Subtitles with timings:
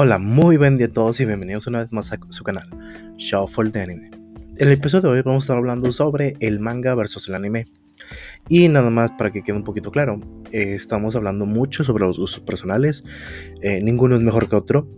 [0.00, 2.70] Hola, muy buen día a todos y bienvenidos una vez más a su canal,
[3.16, 4.10] Shuffle de Anime.
[4.56, 7.66] En el episodio de hoy vamos a estar hablando sobre el manga versus el anime.
[8.48, 10.20] Y nada más para que quede un poquito claro,
[10.52, 13.02] eh, estamos hablando mucho sobre los gustos personales,
[13.60, 14.88] eh, ninguno es mejor que otro,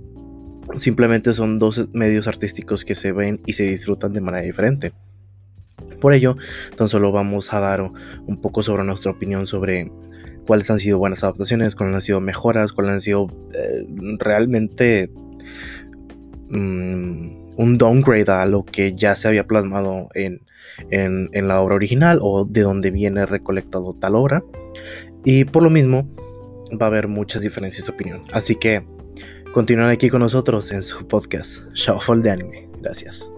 [0.77, 4.93] simplemente son dos medios artísticos que se ven y se disfrutan de manera diferente.
[6.03, 6.37] Por ello,
[6.77, 7.91] tan solo vamos a dar
[8.27, 9.91] un poco sobre nuestra opinión sobre
[10.47, 13.87] cuáles han sido buenas adaptaciones, cuáles han sido mejoras, cuáles han sido eh,
[14.19, 15.11] realmente
[16.51, 20.41] mm, un downgrade a lo que ya se había plasmado en,
[20.91, 24.43] en, la obra original o de donde viene recolectado tal obra.
[25.25, 26.09] Y por lo mismo
[26.81, 28.23] va a haber muchas diferencias de opinión.
[28.33, 28.87] Así que
[29.53, 32.69] continúen aquí con nosotros en su podcast Shuffle de Anime.
[32.81, 33.31] Gracias.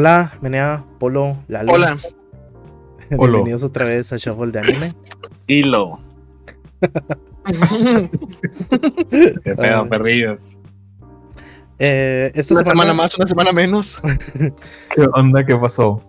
[0.00, 1.72] Hola, Menea, Polo, Lalo.
[1.72, 1.96] Hola.
[3.10, 4.94] Bienvenidos otra vez a Shuffle de Anime.
[5.48, 5.98] Hilo.
[9.10, 10.38] Qué pedo, perrillos.
[11.80, 14.00] Eh, esta Una semana semana, más, una semana menos.
[14.94, 15.44] ¿Qué onda?
[15.44, 16.00] ¿Qué pasó?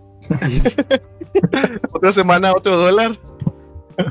[1.90, 3.10] Otra semana, otro dólar.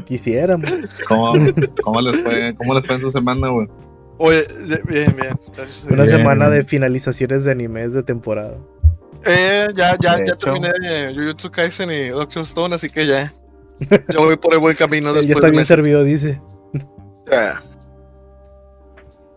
[0.05, 0.69] quisiéramos.
[1.07, 1.35] ¿Cómo,
[1.83, 2.53] cómo les fue?
[2.57, 3.69] ¿Cómo les fue en su semana, güey?
[4.17, 5.39] Oye, ye- bien, bien.
[5.55, 6.03] Gracias Una.
[6.03, 6.17] Bien.
[6.17, 8.57] semana de finalizaciones de animes de temporada.
[9.25, 10.37] Eh, ya, ya, De ya hecho.
[10.37, 13.33] terminé de Jujutsu Kaisen y Doctor Stone, así que ya.
[14.09, 15.67] Yo voy por el buen camino ya después está de bien meses.
[15.67, 16.39] servido, dice.
[17.31, 17.59] Ya.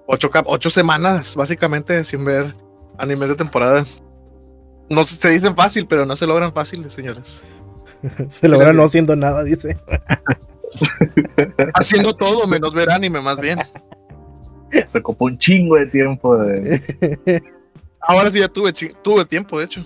[0.06, 2.54] Ocho, cap- ocho semanas, básicamente, sin ver
[2.98, 3.84] animes de temporada.
[4.90, 7.44] No se se dicen fácil, pero no se logran fáciles, señores.
[8.30, 9.78] Se logra no haciendo nada, dice.
[11.74, 13.60] Haciendo todo menos ver anime, más bien.
[14.72, 16.82] Se ocupó un chingo de tiempo de...
[18.02, 19.82] Ahora sí ya tuve, tuve tiempo, de hecho.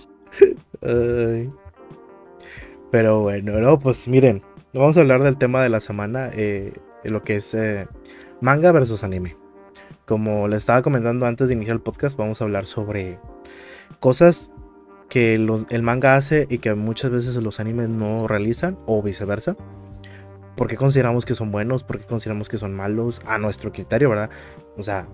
[2.91, 4.41] Pero bueno, no, pues miren,
[4.73, 6.73] vamos a hablar del tema de la semana, eh,
[7.03, 7.87] lo que es eh,
[8.41, 9.35] manga versus anime.
[10.05, 13.19] Como les estaba comentando antes de iniciar el podcast, vamos a hablar sobre
[13.99, 14.51] cosas
[15.09, 19.55] que el manga hace y que muchas veces los animes no realizan o viceversa.
[20.55, 21.83] ¿Por qué consideramos que son buenos?
[21.83, 23.21] ¿Por qué consideramos que son malos?
[23.25, 24.29] A nuestro criterio, ¿verdad?
[24.75, 25.07] O sea,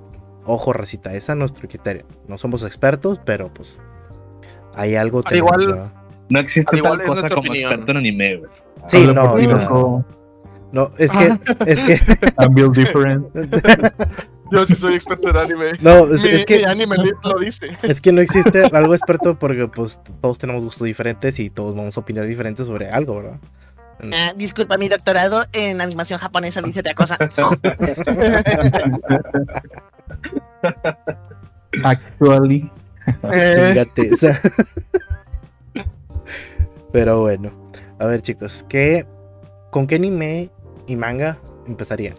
[0.46, 2.06] ojo, racita, es a nuestro criterio.
[2.28, 3.80] No somos expertos, pero pues
[4.76, 5.22] hay algo.
[5.26, 5.92] Al igual-.
[6.30, 7.72] No existe igual tal es cosa como opinión.
[7.72, 8.52] experto en anime, güey.
[8.88, 10.06] Sí, no, no.
[10.72, 12.02] No, es que, es que,
[12.40, 13.28] I'm built different.
[14.52, 15.72] Yo sí soy experto en anime.
[15.82, 17.78] no, es, mi, es que, mi anime lo dice.
[17.84, 21.96] es que no existe algo experto porque pues todos tenemos gustos diferentes y todos vamos
[21.96, 23.40] a opinar diferentes sobre algo, ¿verdad?
[24.12, 27.18] Ah, disculpa, mi doctorado en animación japonesa dice otra cosa.
[31.84, 32.72] Actually.
[33.32, 34.40] Eh, Chingate esa.
[36.92, 37.52] Pero bueno,
[38.00, 39.06] a ver chicos, ¿qué,
[39.72, 40.52] ¿con qué anime
[40.88, 41.38] y manga
[41.68, 42.16] empezarían?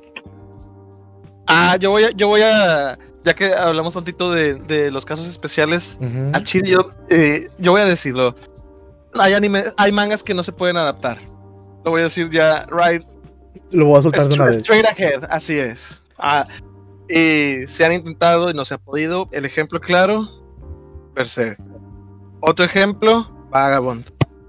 [1.46, 5.28] ah, yo voy a, yo voy a, ya que hablamos tantito de, de los casos
[5.28, 5.98] especiales,
[6.32, 8.34] al chile yo, eh, yo voy a decirlo.
[9.16, 11.18] Hay anime, hay mangas que no se pueden adaptar.
[11.84, 13.04] Lo voy a decir ya, right,
[13.70, 14.56] Lo voy a soltar de una straight, vez.
[14.56, 14.86] straight
[15.22, 16.02] ahead, así es.
[16.18, 16.44] Ah,
[17.08, 19.28] y se han intentado y no se ha podido.
[19.32, 20.26] El ejemplo claro,
[21.14, 21.58] Berserk.
[22.40, 24.04] Otro ejemplo, Vagabond.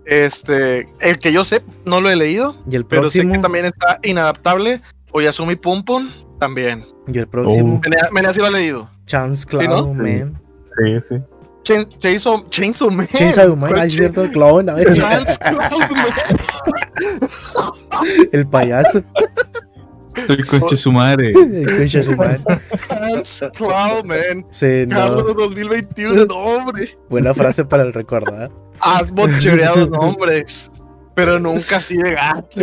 [0.06, 3.66] Este, el que yo sé, no lo he leído, Y el pero sé que también
[3.66, 4.82] está inadaptable.
[5.12, 6.84] Oyasumi Pum Pum, también.
[7.08, 8.90] y el próximo, Menea- Menea sí lo ha leído.
[9.06, 9.94] Chance Clown ¿Sí, no?
[9.94, 10.42] Man.
[10.66, 11.16] Sí, sí.
[11.64, 13.08] Chain- Chainsaw, Chainsaw Man.
[13.08, 16.12] Chainsaw Man, ¿Cuál ah, es cierto, Clown, Chance Cloud Man.
[18.32, 19.02] el payaso,
[20.30, 21.32] El conche su madre.
[21.36, 22.40] el concha de su madre.
[23.54, 24.46] Cloud Man.
[24.50, 26.98] Sí, no, Carlos 2021, no, hombre.
[27.10, 28.52] buena frase para el recordar.
[28.80, 30.72] Has bochereado nombres,
[31.14, 32.62] pero nunca así de gato.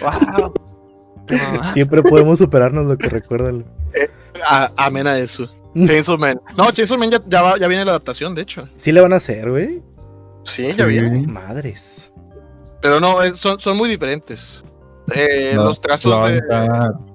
[0.00, 0.52] wow.
[1.72, 3.64] Siempre podemos superarnos lo que recuerdan.
[4.48, 5.48] A- Amén a eso.
[5.74, 6.40] Chainsaw Man.
[6.56, 8.68] No, Chainsaw Man ya, ya, va- ya viene la adaptación, de hecho.
[8.74, 9.82] Sí le van a hacer, güey.
[10.44, 11.26] Sí, ya viene.
[11.26, 12.12] Madres.
[12.82, 14.62] Pero no, eh, son, son muy diferentes.
[15.14, 16.40] Eh, No, los trazos de.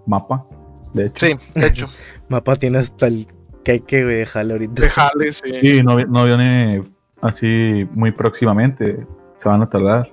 [0.05, 0.45] mapa.
[0.93, 1.25] De hecho.
[1.27, 1.87] Sí, de hecho.
[2.29, 3.27] Mapa tiene hasta el
[3.63, 4.81] queque, güey, déjale ahorita.
[4.83, 5.51] De Hale, sí.
[5.61, 6.83] Sí, no, vi- no viene
[7.21, 9.05] así muy próximamente.
[9.37, 10.11] Se van a tardar.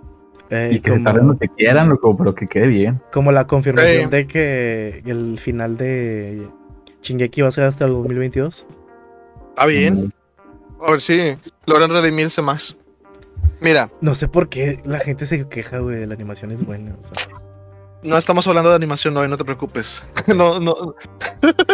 [0.51, 3.03] Eh, y que se como, tarden lo que quieran, loco, pero que quede bien.
[3.13, 4.11] como la confirmación Sí.
[4.11, 6.49] de que el final de
[7.03, 8.67] Shingeki va a ser hasta el 2022.
[9.51, 10.11] Está bien.
[10.81, 11.35] A ver si
[11.67, 12.77] logran redimirse más.
[13.61, 16.95] Mira, No sé por qué la gente se queja, güey, de la animación es buena.
[16.99, 17.29] o sea.
[18.03, 20.03] No estamos hablando de animación hoy, no te preocupes.
[20.27, 20.95] No, no.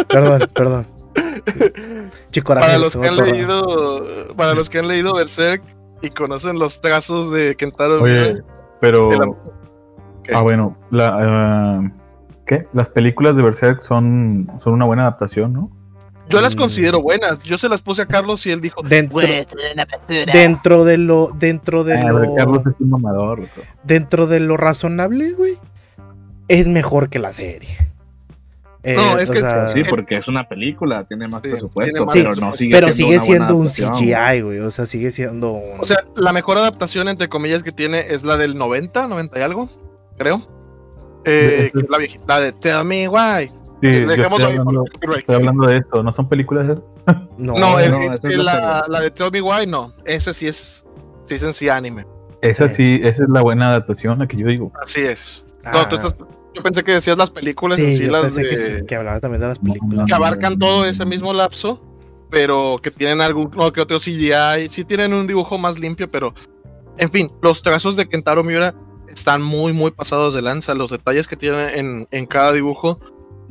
[0.07, 0.87] Perdón, perdón.
[2.31, 5.63] Chico, Para los que han leído, para los que han leído Berserk
[6.01, 8.41] y conocen los trazos de Kentaro Oye,
[8.81, 9.09] pero.
[9.09, 10.33] de.
[10.33, 11.91] Ah, bueno, la, ah,
[12.45, 12.67] ¿qué?
[12.73, 15.71] Las películas de Berserk son, son una buena adaptación, ¿no?
[16.29, 16.59] yo las Mm.
[16.59, 17.43] considero buenas.
[17.43, 20.31] Yo se las puse a Carlos y él dijo, Dentro, Pues, una basura.
[20.33, 23.47] dentro de lo, dentro de Ah, lo, Carlos es un mamador.
[23.83, 25.59] dentro de lo razonable, güey,
[26.59, 27.69] es mejor que la serie.
[28.85, 32.05] Eh, No, es que sea, Sí, porque es una película, tiene más Sí, presupuesto, tiene
[32.05, 34.59] más pero no sigue pero siendo sigue una siendo un CGI, güey.
[34.59, 35.79] O sea, sigue siendo un.
[35.79, 39.41] O sea, la mejor adaptación, entre comillas, que tiene es la del 90, 90 y
[39.41, 39.69] algo,
[40.17, 40.41] creo.
[41.25, 43.47] Eh, que es la viejita, la de Tell Me Why.
[43.81, 45.19] Sí, Dejémoslo estoy hablando, copyright.
[45.19, 46.03] estoy hablando de eso.
[46.03, 46.83] ¿No son películas esas?
[47.37, 49.93] no, No, es, no, es esa que es la la, de Tell Me Why, no.
[50.05, 50.85] Ese sí es,
[51.23, 52.05] sí es en sí anime.
[52.41, 52.97] Esa Sí.
[52.97, 54.71] sí, esa es la buena adaptación, la que yo digo.
[54.81, 55.45] Así es.
[55.63, 56.13] Ah, No, tú estás-
[56.53, 58.85] yo pensé que decías las películas en sí, sí, yo las pensé de, que, sí,
[58.85, 60.05] que hablaba también de las películas.
[60.07, 61.81] que abarcan todo ese mismo lapso,
[62.29, 64.69] pero que tienen algún no, que otro CGI.
[64.69, 66.33] Sí tienen un dibujo más limpio, pero
[66.97, 68.75] en fin, los trazos de Kentaro Miura
[69.07, 70.73] están muy, muy pasados de lanza.
[70.73, 72.99] Los detalles que tienen en, en cada dibujo.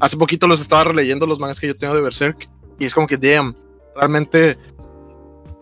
[0.01, 2.47] Hace poquito los estaba releyendo los mangas que yo tengo de Berserk
[2.79, 3.55] y es como que, damn,
[3.95, 4.59] realmente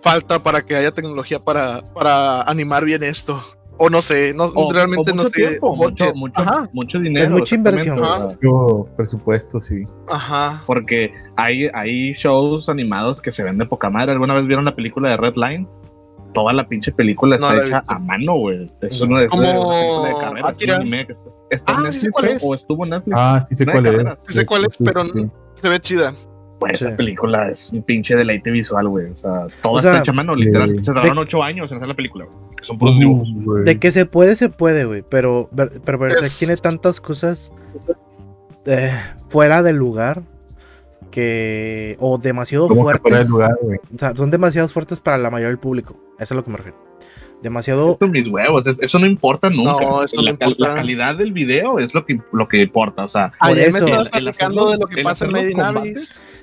[0.03, 3.43] falta para que haya tecnología para, para animar bien esto.
[3.83, 5.47] O no sé, no, O- realmente o no mucho sé.
[5.49, 7.31] tiempo, mucho, mucho, Ajá, mucho dinero.
[7.31, 7.97] mucha inversión.
[7.97, 9.85] exactamente, o sea, Yo, presupuesto, sí.
[10.09, 10.63] ajá.
[10.67, 14.13] Porque hay, hay shows animados que se ven de poca madre.
[14.13, 15.67] ¿Alguna vez vieron la película de Red Line?
[16.35, 18.71] Toda la pinche película No está hecha a mano, güey.
[18.83, 20.41] Es una de esas de carrera.
[20.41, 20.75] es Akira.
[20.77, 22.51] un anime que está, está en Ah, sí sé Netflix, es.
[22.51, 23.17] o estuvo en Netflix.
[23.19, 23.93] Ah, sí sé cuál es.
[23.93, 24.19] carreras.
[24.27, 25.27] Sí sé cuál es, pero sí.
[25.55, 26.13] Se ve chida.
[26.61, 26.85] Pues Sí.
[26.85, 29.07] esa película es un pinche deleite visual, güey.
[29.11, 30.77] O sea, todo O sea, está hecho a mano, literal.
[30.85, 32.37] Se tardaron ocho años en hacer la película, güey.
[32.61, 33.29] Que son puros Uh, dibujos.
[33.33, 33.65] güey.
[33.65, 35.03] De que se puede, se puede, güey.
[35.11, 35.49] Pero,
[35.85, 37.51] pero Berserk Es- tiene tantas cosas
[38.67, 38.93] eh,
[39.31, 40.23] fuera del lugar
[41.11, 41.97] que.
[41.99, 43.29] O demasiado ¿Cómo que fuera fuertes.
[43.31, 43.79] lugar, güey?
[43.95, 45.97] O sea, son demasiado fuertes para la mayoría del público.
[46.17, 46.79] Eso es a lo que me refiero.
[47.43, 47.93] Demasiado.
[47.93, 49.73] Esto mis huevos, es- eso no importa nunca.
[49.73, 50.69] No, eso no la, cal- importa.
[50.73, 53.05] la calidad del video es lo que, lo que importa.
[53.05, 55.53] O sea, Ayer me estabas el platicando de lo que pasa en hacer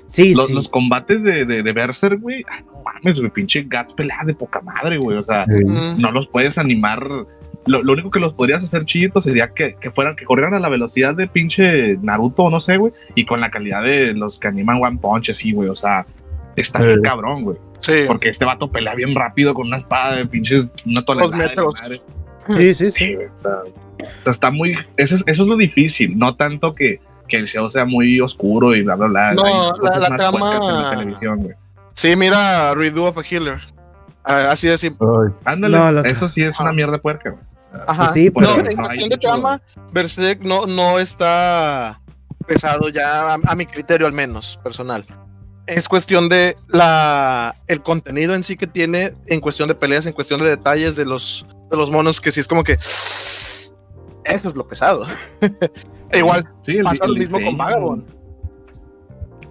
[0.08, 0.54] Sí, los, sí.
[0.54, 4.34] los combates de, de, de Berserk, güey, ah, no mames, güey, pinche Gats pelea de
[4.34, 5.18] poca madre, güey.
[5.18, 5.64] O sea, Sí.
[5.98, 7.06] No los puedes animar.
[7.66, 10.60] Lo, lo único que los podrías hacer chiquitos sería que, que fueran, que corrieran a
[10.60, 14.38] la velocidad de pinche Naruto o no sé, güey, y con la calidad de los
[14.38, 15.68] que animan One Punch, así, güey.
[15.68, 16.06] O sea,
[16.56, 17.02] está bien Sí.
[17.02, 17.58] cabrón, güey.
[17.78, 17.92] Sí.
[18.06, 21.36] Porque este vato pelea bien rápido con una espada de pinches una tonelada.
[21.36, 21.74] de la metros.
[21.82, 22.00] madre.
[22.56, 22.90] Sí, sí, sí.
[22.92, 24.74] Sí, güey, o, sea, o sea, está muy.
[24.96, 28.74] Eso es, eso es lo difícil, no tanto que, que el show sea muy oscuro
[28.74, 29.32] y bla, bla, bla.
[29.32, 31.56] No, la- la trama- la.
[31.92, 33.58] Sí, mira, Redo of a Healer.
[34.24, 35.06] Ah, Así de simple.
[35.44, 37.42] Ándale, No, eso sí es una mierda puerca, güey.
[37.86, 38.08] Ajá.
[38.12, 39.60] Sí, no, en no cuestión de mucho- trama,
[39.92, 42.00] Berserk no, no está
[42.46, 45.04] pesado ya, a, a mi criterio al menos, personal.
[45.66, 50.14] Es cuestión de la el contenido en sí que tiene, en cuestión de peleas, en
[50.14, 53.70] cuestión de detalles de los, de los monos, que sí es como que eso
[54.24, 55.06] es lo pesado.
[56.10, 57.56] E igual, Sí, el- pasa el lo mismo con.
[57.56, 58.04] Vagabond.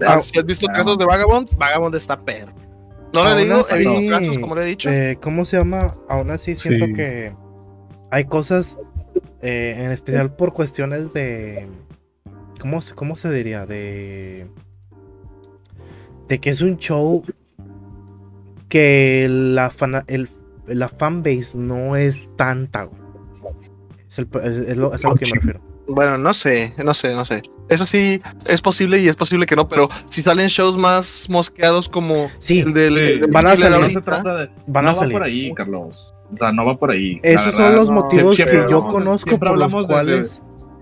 [0.05, 0.83] Ah, si has visto claro.
[0.83, 2.53] casos de Vagabond, Vagabond está perro.
[3.13, 4.89] No lo he leído, he visto casos, como le he dicho.
[4.91, 5.95] Eh, ¿Cómo se llama?
[6.09, 6.93] Aún así siento Sí.
[6.93, 7.33] que
[8.11, 8.77] hay cosas,
[9.41, 11.67] eh, en especial por cuestiones de...
[12.59, 13.65] ¿Cómo, se- ¿Cómo se diría?
[13.65, 14.47] De...
[16.27, 17.23] De que es un show
[18.69, 20.29] que la, fana- el,
[20.67, 22.83] la fanbase no es tanta.
[22.83, 23.01] güey.
[24.07, 25.61] Es, el- es- es lo, es a lo que me refiero.
[25.87, 27.41] Bueno, no sé, no sé, no sé.
[27.69, 31.89] Eso sí es posible y es posible que no, pero si salen shows más mosqueados
[31.89, 33.69] como Sí, el del, Sí, van a salir.
[33.71, 34.49] No se ahorita, trata de.
[34.67, 35.13] van no a va salir.
[35.13, 36.13] por ahí, Carlos.
[36.33, 37.19] O sea, no va por ahí.
[37.23, 40.41] Esos son los no, motivos siempre que yo conozco por los cuales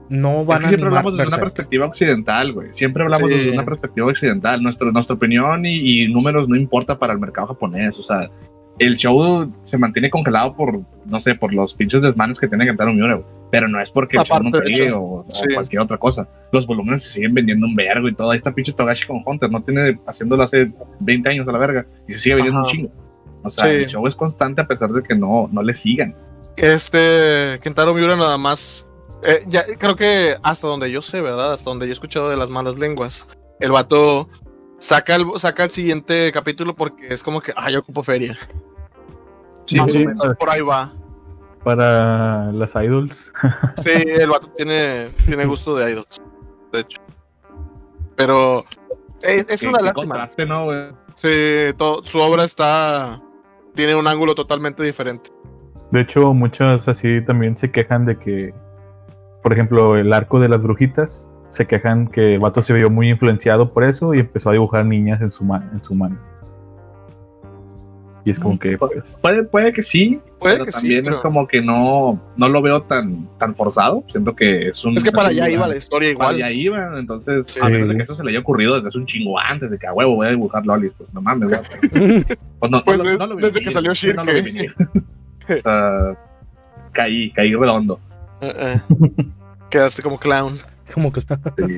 [0.10, 2.70] no van a siempre hablamos desde una perspectiva occidental, güey.
[2.74, 3.38] Siempre hablamos Sí.
[3.38, 4.62] desde una perspectiva occidental.
[4.64, 7.98] Nuestro, nuestra opinión y, y números no importa para el mercado japonés.
[8.00, 8.30] O sea,
[8.80, 12.84] el show se mantiene congelado por, no sé, por los pinches desmanes que tiene que
[12.84, 13.22] un Miura.
[13.52, 15.46] Pero no es porque el show no pegue o, o sí.
[15.54, 16.28] cualquier otra cosa.
[16.52, 18.32] Los volúmenes se siguen vendiendo un vergo y todo.
[18.32, 19.50] Ahí está pinche Togashi con Hunter.
[19.50, 21.86] No tiene haciéndolo hace 20 años a la verga.
[22.08, 22.68] Y se sigue vendiendo Ajá.
[22.70, 22.90] un chingo.
[23.44, 23.76] O sea, Sí.
[23.76, 26.16] el show es constante a pesar de que no, no le sigan.
[26.58, 28.90] este Kentaro Miura nada más.
[29.24, 31.54] eh, ya creo que hasta donde yo sé, ¿verdad?
[31.54, 33.28] Hasta donde yo he escuchado de las malas lenguas,
[33.60, 34.28] el vato
[34.78, 38.38] saca el, saca el siguiente capítulo porque es como que, ah, yo ocupo feria.
[39.66, 40.04] Sí, Más sí.
[40.04, 40.94] o menos, por ahí va.
[41.64, 43.32] para las idols.
[43.84, 46.22] Sí, el vato tiene, tiene gusto de idols,
[46.72, 47.02] de hecho.
[48.16, 48.64] Pero
[49.22, 50.30] es una lástima.
[50.48, 50.68] ¿no?
[51.16, 51.30] Sí,
[51.78, 53.22] todo- su obra está.
[53.74, 55.32] Tiene un ángulo totalmente diferente.
[55.92, 58.54] De hecho, muchas así también se quejan de que,
[59.44, 63.10] por ejemplo, el arco de las brujitas, se quejan que el vato se vio muy
[63.10, 66.18] influenciado por eso y empezó a dibujar niñas en su, ma- en su mano.
[68.26, 71.16] Y es como que, pues, Puede, puede que sí, Puede pero que sí, también pero-
[71.18, 74.04] es como que no, no lo veo tan, tan forzado.
[74.10, 74.98] Siento que es un.
[74.98, 76.36] Es que para allá iba la historia Para igual.
[76.50, 77.60] allá iba, entonces, Sí.
[77.62, 79.78] a menos de que eso se le haya ocurrido desde hace un chingo antes, de
[79.78, 81.50] que a huevo voy a dibujar lolis, pues no mames.
[82.60, 84.34] Pues no, Pues no lo- de- no lo vi desde venir, que salió no lo
[84.34, 84.54] vi Shirke.
[84.54, 84.76] venir.
[85.60, 86.18] O sea,
[86.94, 88.00] caí, caí redondo.
[88.42, 88.54] Eh,
[88.90, 89.26] eh.
[89.70, 90.54] Quedaste como clown.
[90.94, 91.78] Como que Sí.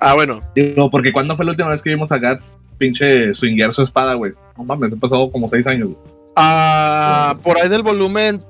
[0.00, 0.40] Ah, bueno.
[0.54, 4.14] Digo, porque cuando fue la última vez que vimos a Gats pinche swinguear su espada,
[4.14, 4.32] güey.
[4.58, 5.90] No mames, han pasado como seis años.
[6.36, 8.42] Ah, por ahí del volumen,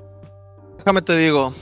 [0.77, 1.53] déjame te digo,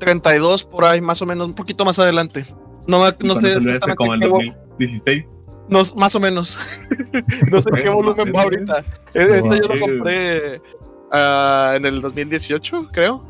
[0.00, 2.44] 32 por ahí, más o menos, un poquito más adelante.
[2.86, 5.24] No, me- ¿Y no cuándo sé como qué vo- 2016.
[5.68, 6.58] no, más o menos.
[7.50, 8.84] no sé qué volumen va ahorita.
[9.14, 10.60] E- Este yo lo compré
[11.12, 13.22] ah, en el 2018, creo.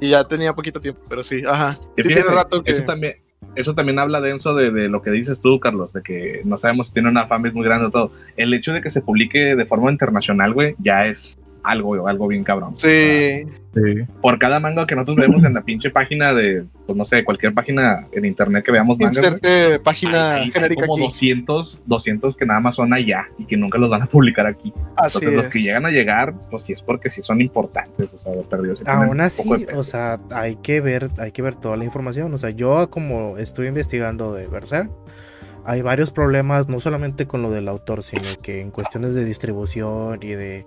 [0.00, 1.72] Y ya tenía poquito tiempo, pero sí, ajá.
[1.72, 2.72] Sí fíjate, tiene rato que...
[2.72, 3.16] Eso también,
[3.54, 6.88] eso también habla denso de, de lo que dices tú, Carlos, de que no sabemos
[6.88, 8.12] si tiene una fanbase muy grande o todo.
[8.36, 12.42] El hecho de que se publique de forma internacional, güey, ya es algo, algo bien
[12.44, 12.74] cabrón.
[12.74, 13.80] Sí, sí.
[14.22, 17.52] Por cada manga que nosotros vemos en la pinche página de, pues no sé, cualquier
[17.54, 21.06] página en internet que veamos güey, inserte página hay- hay genérica como aquí.
[21.06, 24.72] 200, 200 que nada más son allá y que nunca los van a publicar aquí.
[24.96, 28.18] Así Entonces los que llegan a llegar, pues sí es porque sí son importantes, o
[28.18, 28.78] sea, perdidos.
[28.78, 32.32] sí tienen Aún así, o sea, hay que ver, hay que ver toda la información.
[32.34, 34.90] O sea, yo como estoy investigando de Berserk,
[35.66, 40.18] hay varios problemas, no solamente con lo del autor, sino que en cuestiones de distribución
[40.22, 40.66] y de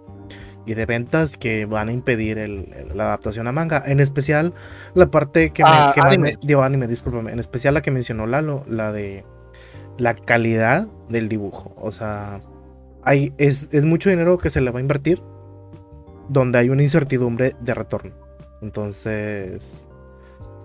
[0.66, 3.82] y de ventas que van a impedir el- el- la adaptación a manga.
[3.86, 4.54] En especial
[4.94, 6.32] la parte que, me, Ah, que anime.
[6.34, 7.32] me- digo anime, discúlpame.
[7.32, 9.26] En especial la que mencionó Lalo, la de
[9.98, 11.76] la calidad del dibujo.
[11.78, 12.40] O sea,
[13.04, 15.22] hay, es, es mucho dinero que se le va a invertir
[16.30, 18.12] donde hay una incertidumbre de retorno.
[18.62, 19.88] Entonces.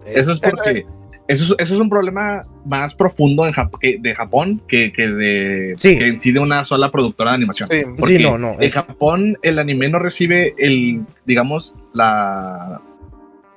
[0.06, 0.86] Eso es porque.
[1.28, 5.06] Eso es, eso es un problema más profundo en Jap- que- de Japón que, que
[5.08, 5.98] de Sí.
[5.98, 7.68] que en sí de una sola productora de animación.
[7.70, 7.82] Sí.
[7.98, 12.80] Porque Sí, no, no, En es- Japón el anime no recibe el, digamos, la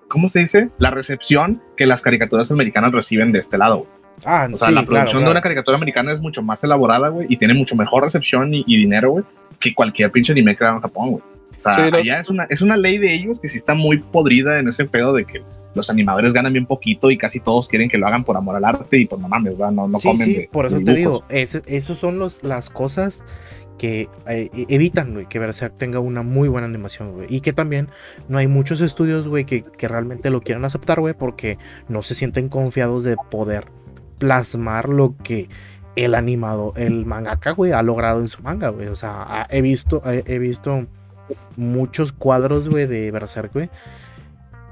[0.09, 0.69] ¿cómo se dice?
[0.77, 3.87] La recepción que las caricaturas americanas reciben de este lado.
[4.25, 7.07] Ah, O sea, sí, la claro, producción de una caricatura americana es mucho más elaborada,
[7.07, 9.23] güey, y tiene mucho mejor recepción y, y dinero, güey,
[9.61, 11.23] que cualquier pinche anime creado en Japón, güey.
[11.65, 13.99] O sea, Sí, allá es una, es una ley de ellos que sí está muy
[13.99, 15.41] podrida en ese pedo de que
[15.73, 18.65] los animadores ganan bien poquito y casi todos quieren que lo hagan por amor al
[18.65, 19.71] arte y pues no mames, ¿verdad?
[19.71, 22.43] No, no sí, comen sí, de- por de eso te digo, ese- esos son los,
[22.43, 23.23] las cosas
[23.77, 27.27] que eh, evitan güey, que Berserk tenga una muy buena animación, güey.
[27.29, 27.87] Y que también
[28.27, 31.57] no hay muchos estudios, güey, que, que realmente lo quieran aceptar, güey, porque
[31.89, 33.65] no se sienten confiados de poder
[34.19, 35.49] plasmar lo que
[35.95, 38.87] el animado, el mangaka, güey, ha logrado en su manga, güey.
[38.87, 40.85] O sea, he visto, he visto
[41.57, 43.69] muchos cuadros, güey, de Berserk, güey.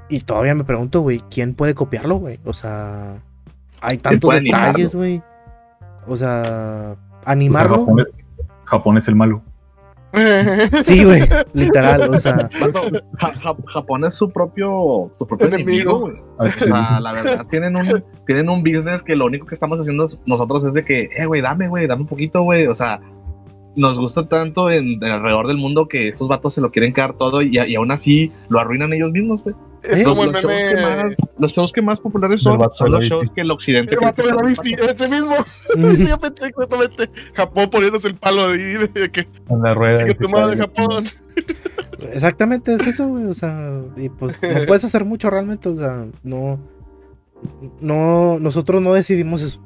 [0.08, 2.40] Y todavía me pregunto, güey, ¿quién puede copiarlo, güey?
[2.44, 3.18] O sea,
[3.80, 5.22] hay tantos detalles, güey.
[6.06, 7.78] O sea, O sea, animarlo.
[7.80, 8.06] Japón, es,
[8.64, 9.42] Japón es el malo.
[10.82, 12.48] Sí, güey, literal, o sea,
[13.20, 16.00] Ja- Japón es su propio, su propio Enemigo.
[16.00, 16.14] güey.
[16.38, 20.08] O sea, la verdad, tienen un, tienen un business que lo único que estamos haciendo
[20.26, 22.66] nosotros es de que, eh, güey, dame, güey, dame un poquito, güey.
[22.66, 23.00] O sea,
[23.76, 27.16] nos gusta tanto en, en alrededor del mundo que estos vatos se lo quieren quedar
[27.16, 29.54] todo y, y aún así lo arruinan ellos mismos, güey.
[29.82, 30.04] Es ¿Eh?
[30.04, 31.04] como el los, shows que meme.
[31.04, 33.94] más, los shows que más populares son, de los shows que el occidente...
[33.94, 35.34] El vato de la bici, ese mismo.
[35.76, 37.10] mm, Sí, yo pensé exactamente.
[37.34, 39.94] Japón poniéndose el palo ahí de que En la rueda.
[39.96, 40.66] chica y tu se madre cae.
[40.66, 41.04] Japón.
[42.12, 46.04] exactamente es eso, güey, o sea, y pues no puedes hacer mucho realmente, o sea,
[46.22, 46.58] no,
[47.80, 49.62] no, nosotros no decidimos eso.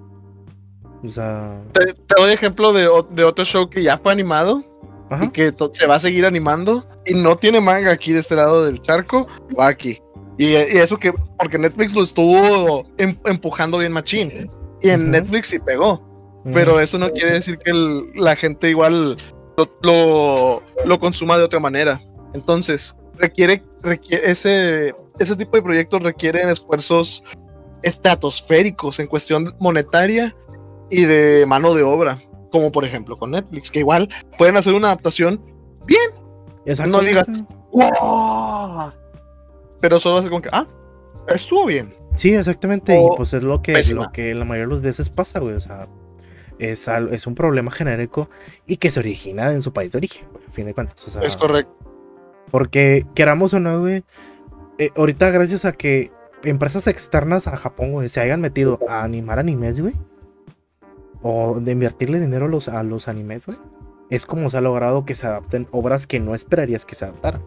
[1.05, 4.63] O sea, Te, te doy ejemplo de, de otro show que ya fue animado
[5.11, 8.37] ajá, y que se va a seguir animando y no tiene manga aquí de este
[8.37, 9.27] lado del charco,
[9.59, 10.01] va aquí.
[10.39, 14.51] Y, y eso que, porque Netflix lo estuvo em- empujando bien machín.
[14.83, 15.11] Y en Ujú.
[15.11, 16.01] Netflix sí pegó.
[16.45, 19.17] mm, Pero eso no quiere decir que el- la gente igual
[19.57, 22.01] lo, lo, lo consuma de otra manera.
[22.33, 27.23] Entonces, requiere, requiere ese, ese tipo de proyectos requieren esfuerzos
[27.83, 30.35] estratosféricos en cuestión monetaria
[30.91, 32.19] y de mano de obra,
[32.51, 35.41] como por ejemplo con Netflix, que igual pueden hacer una adaptación,
[36.87, 37.29] no digas-.
[37.73, 38.93] ¡wow!
[39.81, 40.67] pero solo hace como que, ah,
[41.29, 41.95] estuvo bien.
[42.15, 42.97] Sí, exactamente.
[42.99, 44.05] O y pues es lo que, pésima.
[44.05, 45.55] lo que la mayoría de las veces pasa, güey.
[45.55, 45.89] O sea,
[46.59, 48.31] es, es un problema genérico
[48.67, 51.07] y que se origina en su país de origen, güey, a fin de cuentas.
[51.07, 51.75] O sea, Es correcto.
[52.51, 54.05] porque queramos o no, güey.
[54.79, 56.13] eh, ahorita, gracias a que
[56.45, 59.95] empresas externas a Japón, güey, se hayan metido a animar animes, güey.
[61.27, 63.59] O de invertirle dinero a los, a los animes, güey.
[64.11, 67.41] Es como se ha logrado que se adapten obras que no esperarías que se adaptaran.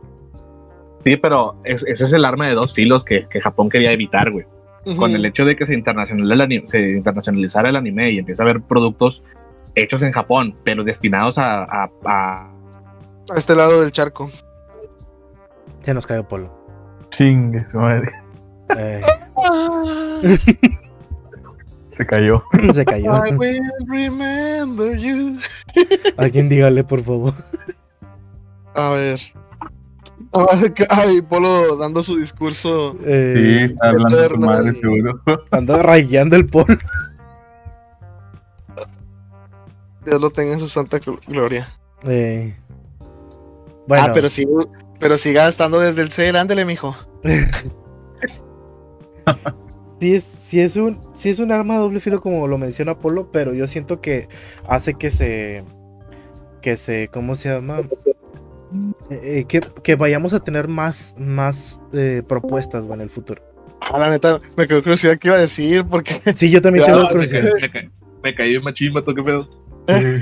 [1.05, 4.31] Sí, pero es- ese es el arma de dos filos que, que Japón quería evitar,
[4.31, 4.45] güey.
[4.97, 9.21] con el hecho de que se, el internacionalizara el anime y empieza a haber productos
[9.75, 12.49] hechos en Japón, pero destinados a, a- a
[13.29, 14.29] A este lado del charco.
[15.81, 16.49] Se nos cayó Polo.
[17.11, 18.09] Chingue su madre.
[18.77, 19.01] Eh,
[21.97, 22.43] Se cayó.
[22.73, 23.13] se cayó.
[23.25, 25.37] I will remember you.
[26.17, 27.33] Alguien dígale, por favor.
[28.75, 29.19] A ver.
[30.89, 32.91] Ay, Polo dando su discurso.
[32.99, 35.21] Sí, Eh, está hablando de tu madre, seguro.
[35.51, 36.77] Ando rayando el Polo.
[40.05, 41.67] Dios lo tenga en su santa gl- gloria.
[42.03, 42.55] Eh,
[43.87, 44.45] bueno, Ah, pero sí,
[44.99, 46.95] pero siga estando desde el cel, ándele, mijo.
[49.99, 52.97] Sí es, sí es un, sí es un arma de doble filo como lo menciona
[52.97, 54.27] Polo, pero yo siento que
[54.67, 55.63] hace que se,
[56.61, 57.81] que se, ¿cómo se llama?
[59.09, 63.41] Eh, eh, que, que vayamos a tener más, más eh, propuestas en el futuro.
[63.79, 67.03] Ah, la neta, me quedó curiosidad qué iba a decir, porque Sí, yo también tengo
[67.03, 67.49] me curiosidad.
[67.61, 67.91] Me, ca-
[68.23, 69.47] me caí machín, mato, qué pedo.
[69.89, 70.21] Eh,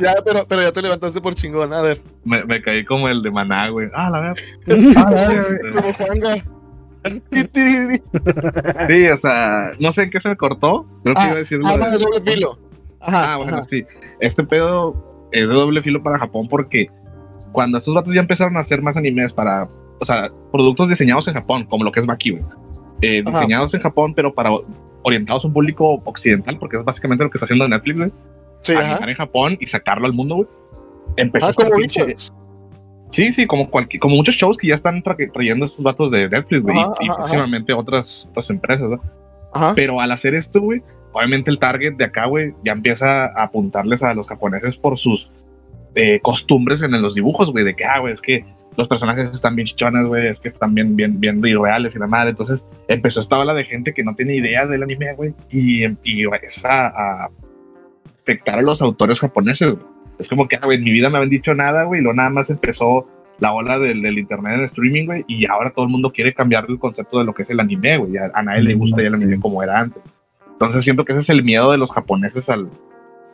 [0.00, 1.72] ya, pero, pero ya te levantaste por chingón.
[1.72, 3.88] A ver, Me, me caí como el de Maná, güey.
[3.94, 4.36] Ah, la verdad.
[5.72, 6.34] como Juanga.
[6.34, 6.42] Ti, ti, ti.
[8.86, 10.86] Sí, o sea, no sé en qué se me cortó.
[11.02, 12.58] Creo que Ah, iba a decir Arma de- doble filo.
[13.00, 13.62] Ajá, Ah, bueno, ajá.
[13.68, 13.84] sí.
[14.20, 16.88] Este pedo es de doble filo para Japón porque
[17.52, 19.68] cuando estos vatos ya empezaron a hacer más animes para,
[20.00, 22.38] o sea, productos diseñados en Japón, como lo que es Baki.
[23.02, 24.50] Eh, diseñados en Japón, pero para
[25.02, 28.10] orientados a un público occidental, porque es básicamente lo que está haciendo Netflix, güey.
[28.60, 29.04] Sí, ajá.
[29.10, 30.48] En Japón y sacarlo al mundo, güey.
[31.16, 32.32] Empezó Ah, este pinche-.
[33.12, 36.28] Sí, sí, como, cualquier, como muchos shows que ya están tra- trayendo estos vatos de
[36.28, 39.00] Netflix, güey, y, próximamente otras, otras empresas, ¿no?
[39.52, 39.72] Ajá.
[39.76, 44.02] Pero al hacer esto, güey, obviamente el target de acá, güey, ya empieza a apuntarles
[44.02, 45.28] a los japoneses por sus
[45.94, 48.44] eh, costumbres en los dibujos, güey, de que, ah, güey, es que
[48.78, 52.06] los personajes están bien chichonas, güey, es que están bien, bien, bien irreales y la
[52.06, 52.30] madre.
[52.30, 56.24] Entonces empezó esta ola de gente que no tiene idea del anime, güey, y, y
[56.42, 57.28] es a, a
[58.22, 59.91] afectar a los autores japoneses, güey.
[60.22, 62.14] Es como que, ah, güey, en mi vida me habían dicho nada, güey, y luego
[62.14, 63.08] nada más empezó
[63.40, 66.66] la ola del, del internet en streaming, güey, y ahora todo el mundo quiere cambiar
[66.68, 68.16] el concepto de lo que es el anime, güey.
[68.16, 70.00] A, a nadie le gusta ya el anime como era antes.
[70.52, 72.68] Entonces siento que ese es el miedo de los japoneses al,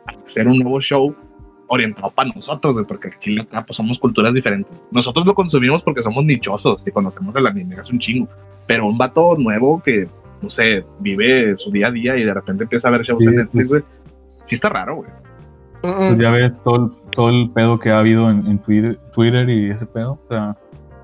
[0.07, 1.15] al hacer un nuevo show
[1.67, 4.81] orientado para nosotros, güey, porque aquí en acá pues somos culturas diferentes.
[4.91, 8.27] Nosotros lo consumimos porque somos nichosos y conocemos el anime, es un chingo.
[8.65, 10.07] Pero un vato nuevo que,
[10.41, 13.27] no sé, vive su día a día y de repente empieza a ver shows Sí,
[13.27, 14.01] en Netflix, güey, pues,
[14.47, 15.09] sí está raro, güey.
[15.81, 19.49] Pues ya ves todo el, todo el pedo que ha habido en, en Twitter, Twitter
[19.49, 20.19] y ese pedo.
[20.25, 20.57] O sea,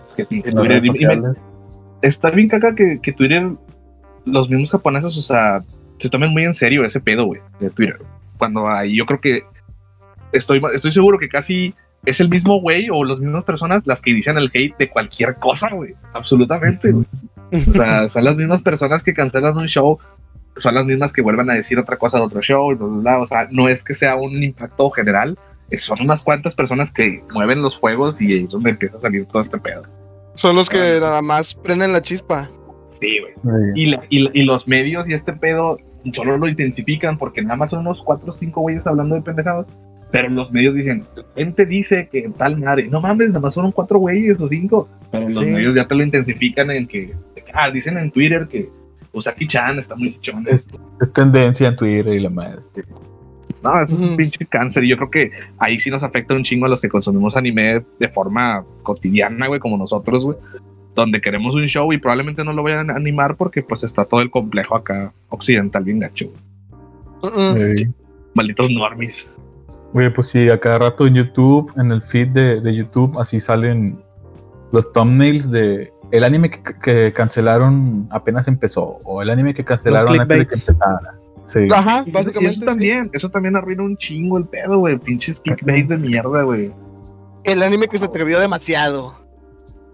[0.08, 0.82] Es que en Twitter,
[2.02, 3.52] está bien caca que, que Twitter,
[4.26, 5.62] los mismos japoneses, o sea,
[6.00, 8.00] se tomen muy en serio ese pedo, güey, de Twitter.
[8.38, 9.44] Cuando ahí yo creo que
[10.34, 11.74] estoy, estoy seguro que casi
[12.06, 15.36] es el mismo güey o las mismas personas las que inician el hate de cualquier
[15.36, 15.96] cosa, güey.
[16.14, 17.06] Absolutamente, güey.
[17.68, 20.00] O sea, son las mismas personas que cancelan un show,
[20.58, 22.98] son las mismas que vuelven a decir otra cosa de otro show, y bla, bla,
[23.02, 23.20] bla.
[23.20, 25.38] O sea, no es que sea un impacto general,
[25.78, 29.26] son unas cuantas personas que mueven los juegos y ahí es donde empieza a salir
[29.26, 29.84] todo este pedo.
[30.36, 32.50] Son los que nada más prenden la chispa.
[33.02, 33.34] Sí, güey.
[33.76, 35.78] Y, la- y, la- y los medios y este pedo
[36.14, 39.66] solo lo intensifican porque nada más son unos 4 o 5 güeyes hablando de pendejadas.
[40.12, 41.04] Pero los medios dicen,
[41.36, 44.88] gente dice que tal madre, no mames, nada más fueron 4 güeyes o 5.
[45.12, 45.46] Pero los Sí.
[45.46, 47.14] medios ya te lo intensifican en que,
[47.54, 48.70] ah, dicen en Twitter que
[49.16, 50.46] Usaki-chan está muy chichón.
[50.48, 50.68] Es,
[51.02, 52.62] es tendencia en Twitter y la madre.
[53.64, 54.84] No, eso es un pinche cáncer.
[54.84, 57.84] Y yo creo que ahí sí nos afecta un chingo a los que consumimos anime
[58.00, 60.38] de forma cotidiana, güey, como nosotros, güey.
[60.94, 64.22] Donde queremos un show y probablemente no lo vayan a animar porque pues está todo
[64.22, 66.28] el complejo acá occidental bien gacho.
[67.22, 67.78] güey.
[67.78, 67.88] Sí.
[68.34, 69.28] Malditos normis.
[69.94, 73.40] Oye, pues sí, a cada rato en YouTube, en el feed de, de YouTube, así
[73.40, 73.98] salen
[74.72, 80.20] los thumbnails de el anime que, que cancelaron apenas empezó, o el anime que cancelaron
[80.22, 81.12] antes de que empezara.
[81.46, 81.60] Sí.
[81.72, 82.56] Ajá, eso- básicamente.
[82.56, 84.98] eso también, eso también arruina un chingo el pedo, güey.
[84.98, 86.72] Pinches clickbait de mierda, güey.
[87.44, 89.14] El anime que se atrevió demasiado.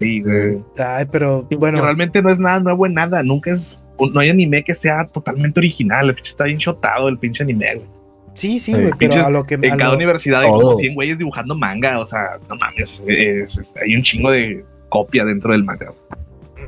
[0.00, 0.58] Sí, güey.
[0.78, 3.22] Ay, pero Que bueno, realmente no es nada nuevo en nada.
[3.22, 3.78] Nunca es.
[4.12, 6.08] No hay anime que sea totalmente original.
[6.08, 7.86] El pinche está bien shotado el pinche anime, güey.
[8.32, 10.48] sí, sí, Sí, güey, pero pinches- a lo que En a cada lo- universidad hay
[10.48, 10.78] como todo.
[10.78, 12.00] 100 güeyes dibujando manga.
[12.00, 13.02] O sea, no mames.
[13.06, 15.92] es- es- hay un chingo de copia dentro del manga.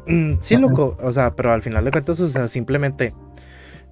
[0.07, 3.13] Mm, sí, loco, o sea, pero al final de cuentas, o sea, simplemente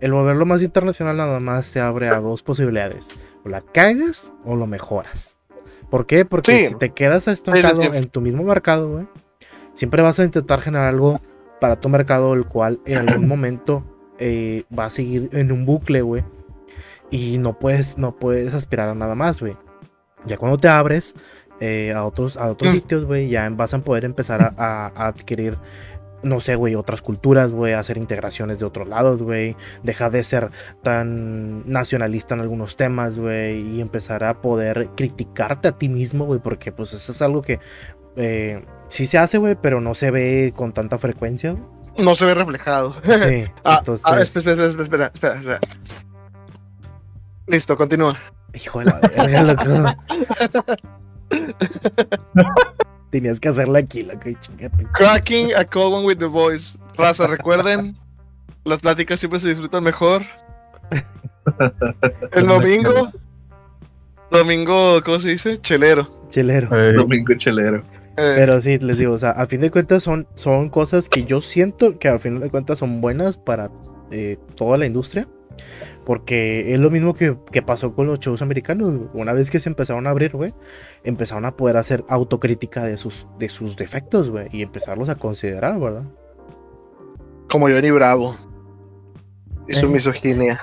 [0.01, 3.11] el volverlo más internacional nada más te abre a dos posibilidades.
[3.45, 5.37] O la cagas o lo mejoras.
[5.91, 6.25] ¿Por qué?
[6.25, 6.67] Porque Sí.
[6.69, 7.99] si te quedas estancado Sí, sí, sí.
[7.99, 9.07] en tu mismo mercado, güey,
[9.75, 11.21] siempre vas a intentar generar algo
[11.61, 13.85] para tu mercado, el cual en algún momento
[14.19, 16.25] eh, va a seguir en un bucle, güey.
[17.11, 19.57] Y no puedes, no puedes aspirar a nada más, güey.
[20.25, 21.15] Ya cuando te abres
[21.63, 22.75] eh, a otros, a otros Mm.
[22.75, 25.57] sitios, güey, ya vas a poder empezar a, a- a adquirir
[26.25, 30.51] no sé, güey, otras culturas, güey, hacer integraciones de otros lados, güey, dejar de ser
[30.81, 36.39] tan nacionalista en algunos temas, güey, y empezar a poder criticarte a ti mismo, güey,
[36.39, 37.59] porque pues eso es algo que
[38.15, 41.57] eh, sí se hace, güey, pero no se ve con tanta frecuencia.
[41.99, 42.93] No se ve reflejado.
[43.03, 45.61] Sí, Ah, entonces, ah, espera, espera, espera, espera, espera.
[47.49, 48.13] Listo, continúa.
[48.55, 50.73] hijo de la verga, loco.
[53.11, 54.87] Tenías que hacerlo aquí, loco, y chingate.
[54.93, 56.79] Cracking a cold one with the voice.
[56.97, 57.95] Raza, recuerden,
[58.65, 60.23] las pláticas siempre se disfrutan mejor.
[62.33, 63.11] El domingo.
[64.31, 65.61] Domingo, ¿cómo se dice?
[65.61, 66.09] Chelero.
[66.31, 66.69] Chelero.
[66.95, 67.83] Domingo chelero.
[68.17, 71.25] Eh, Pero sí, les digo, o sea, a fin de cuentas son, son cosas que
[71.25, 73.71] yo siento que al fin de cuentas son buenas para
[74.11, 75.27] eh, toda la industria.
[76.05, 79.11] Porque es lo mismo que, que pasó con los shows americanos.
[79.15, 80.53] Una vez que se empezaron a abrir, güey,
[81.05, 85.79] empezaron a poder hacer autocrítica de sus, de sus defectos, güey, y empezarlos a considerar,
[85.79, 86.05] ¿verdad?
[87.49, 88.35] como Johnny Bravo.
[89.69, 89.91] Y su Eh.
[89.91, 90.59] misoginia.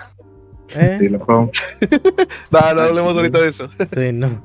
[0.75, 1.51] Eh, Sí, loco.
[2.51, 3.69] No, no hablemos ahorita de eso.
[3.93, 4.41] sí, no.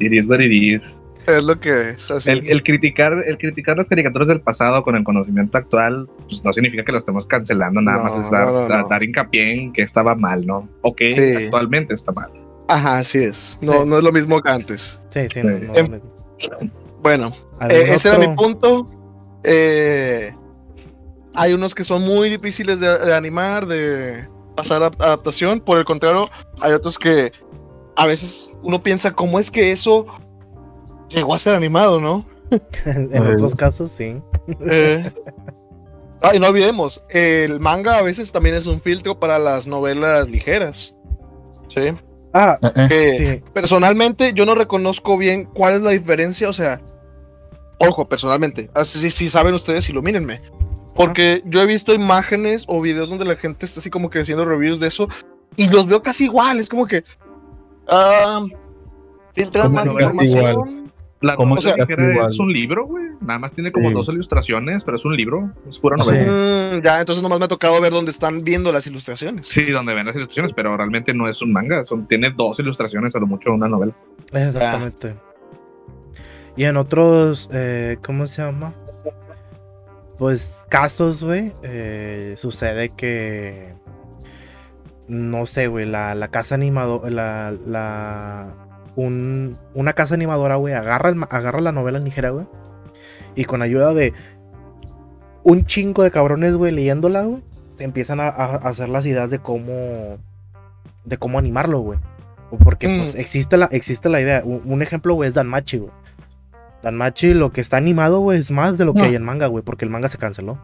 [0.00, 1.00] It is what it is.
[1.26, 2.10] Es lo que es.
[2.10, 2.30] Así.
[2.30, 6.52] El, el criticar, el criticar las caricaturas del pasado con el conocimiento actual, pues no
[6.52, 8.88] significa que lo estemos cancelando, nada No, más es dar, no, no, dar- no.
[8.88, 10.68] dar hincapié en que estaba mal, ¿no?
[10.82, 11.44] O que Sí.
[11.44, 12.30] actualmente está mal.
[12.68, 13.58] Ajá, así es.
[13.60, 13.78] No, Sí.
[13.86, 14.98] no es lo mismo que antes.
[15.10, 15.58] Sí, sí, no.
[15.58, 15.64] Sí.
[15.66, 16.70] no, Em- no.
[17.02, 18.88] Bueno, ¿Algún Eh, ese era mi punto.
[19.44, 20.32] Eh,
[21.34, 25.60] hay unos que son muy difíciles de, de animar, de pasar a adaptación.
[25.60, 26.28] Por el contrario,
[26.60, 27.32] hay otros que
[27.96, 30.06] a veces uno piensa cómo es que eso
[31.12, 32.26] llegó a ser animado, ¿no?
[32.84, 33.32] en Eh.
[33.34, 34.20] otros casos, sí.
[34.70, 35.10] Eh,
[36.22, 40.28] ah, y no olvidemos, el manga a veces también es un filtro para las novelas
[40.28, 40.96] ligeras.
[41.68, 41.92] Sí.
[42.34, 43.42] Ah, eh, eh.
[43.44, 43.50] Sí.
[43.52, 46.80] personalmente yo no reconozco bien cuál es la diferencia, o sea,
[47.78, 50.40] ojo, personalmente, así si saben ustedes, ilumínenme.
[50.94, 54.44] Porque yo he visto imágenes o videos donde la gente está así como que haciendo
[54.44, 55.08] reviews de eso
[55.56, 57.02] y los veo casi igual, es como que
[57.88, 58.44] ah,
[59.34, 60.81] filtran ¿Cómo más información.
[61.22, 62.30] La ¿Cómo novela que ligera igual?
[62.32, 63.04] es un libro, güey.
[63.20, 63.94] Nada más tiene como Sí.
[63.94, 65.52] dos ilustraciones, pero es un libro.
[65.68, 66.06] Es pura Sí.
[66.10, 66.32] novela.
[66.78, 69.46] Mm, ya, entonces nomás me ha tocado ver dónde están viendo las ilustraciones.
[69.48, 71.84] Sí, donde ven las ilustraciones, pero realmente no es un manga.
[71.84, 73.92] Son, tiene dos ilustraciones, a lo mucho una novela.
[74.32, 75.14] Exactamente.
[76.56, 78.72] Y en otros, eh, ¿cómo se llama?
[80.18, 83.74] Pues casos, güey, eh, sucede que,
[85.08, 88.61] no sé, güey, la, la casa animadora, la, la,
[88.96, 92.46] un- una casa animadora, güey, agarra, el agarra la novela ligera, güey,
[93.34, 94.12] y con ayuda de
[95.44, 97.42] un chingo de cabrones, güey, leyéndola, güey,
[97.76, 100.18] te empiezan a, a hacer las ideas de cómo,
[101.04, 101.98] de cómo animarlo, güey.
[102.62, 102.98] Porque Mm.
[102.98, 104.42] pues existe la, existe la idea.
[104.44, 105.90] Un, un ejemplo, güey, es Danmachi, güey.
[106.82, 109.04] Danmachi, lo que está animado, güey, es más de lo que No.
[109.06, 110.58] hay en manga, güey, porque el manga se canceló.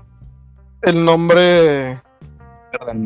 [0.82, 2.00] El nombre.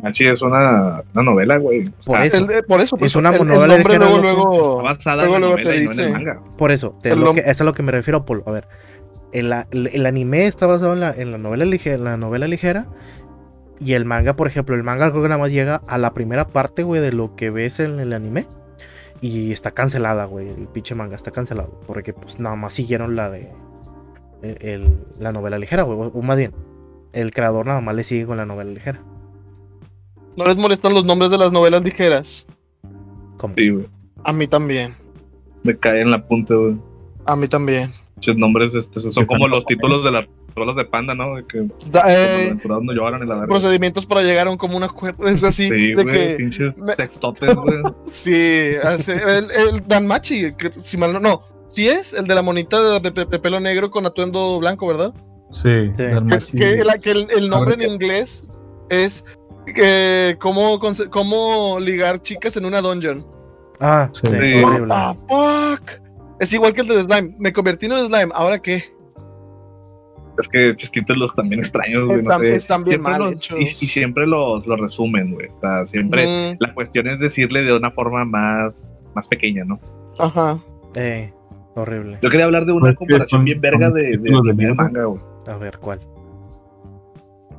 [0.03, 1.85] Machi es una, una novela, güey.
[2.05, 2.37] Por eso.
[2.39, 4.83] el de- por eso, por Es eso, una el- el, novela nombre ligera, luego, luego,
[4.83, 6.07] luego, luego te no dice.
[6.07, 6.41] el manga.
[6.59, 8.43] Por eso, te- El lo que, eso es a lo que me refiero, Polo.
[8.47, 8.67] A ver,
[9.33, 12.87] el, el- el anime está basado en la, en la novela ligera, la novela ligera.
[13.79, 16.47] Y el manga, por ejemplo, el manga creo que nada más llega a la primera
[16.49, 18.47] parte, güey, de lo que ves en el anime.
[19.21, 20.49] Y está cancelada, güey.
[20.49, 21.81] El pinche manga está cancelado.
[21.87, 23.51] Porque pues nada más siguieron la de.
[24.43, 26.11] el- el- la novela ligera, güey.
[26.13, 26.53] O más bien,
[27.13, 29.01] el creador nada más le sigue con la novela ligera.
[30.37, 32.47] ¿No les molestan los nombres de las novelas ligeras?
[33.37, 33.87] Como, Sí, güey.
[34.25, 34.95] A mí también.
[35.63, 36.77] Me cae en la punta, güey.
[37.27, 37.91] A mí también.
[38.17, 41.35] Muchos nombres este, son Están como los títulos de las rolas de panda, ¿no?
[41.37, 41.59] De que
[41.91, 45.27] Da- los eh, aventurados no lloran en la procedimientos para llegar a un común acuerdo.
[45.27, 45.69] Es así.
[45.69, 46.35] Sí, de güey, que.
[46.37, 47.83] pinches me- textotes, güey.
[48.07, 51.21] Sí, hace- el, el Danmachi, que si mal no.
[51.21, 54.59] No, sí es el de la monita de, de- de- de pelo negro con atuendo
[54.61, 55.13] blanco, ¿verdad?
[55.51, 55.93] Sí, Sí.
[55.97, 56.57] Que, Dalmachi.
[56.57, 58.49] que la- que el, el nombre en Ahora inglés
[58.89, 59.25] es
[59.67, 60.79] que cómo,
[61.11, 63.25] cómo ligar chicas en una dungeon.
[63.81, 64.27] ah, Sí.
[64.29, 64.93] sí, horrible.
[64.95, 65.91] Ah, fuck.
[66.41, 67.35] Es igual que el de Slime.
[67.39, 68.33] Me convertí en un Slime.
[68.35, 68.83] ¿Ahora qué?
[70.39, 72.23] Es que chiquitos los también extraños, güey.
[72.23, 72.57] No Están- sé.
[72.57, 73.61] están bien Siempre mal los- hechos.
[73.61, 75.49] y, y siempre los, los resumen, güey.
[75.49, 76.55] O sea, siempre.
[76.55, 79.77] Mm, La cuestión es decirle de una forma más, más pequeña, ¿no?
[80.19, 80.59] ajá.
[80.95, 81.33] Eh,
[81.75, 82.19] horrible.
[82.23, 84.75] Yo quería hablar de una Pues comparación son- bien verga son de, de, de mierda.
[84.75, 85.21] manga, güey.
[85.47, 86.01] A ver, ¿cuál?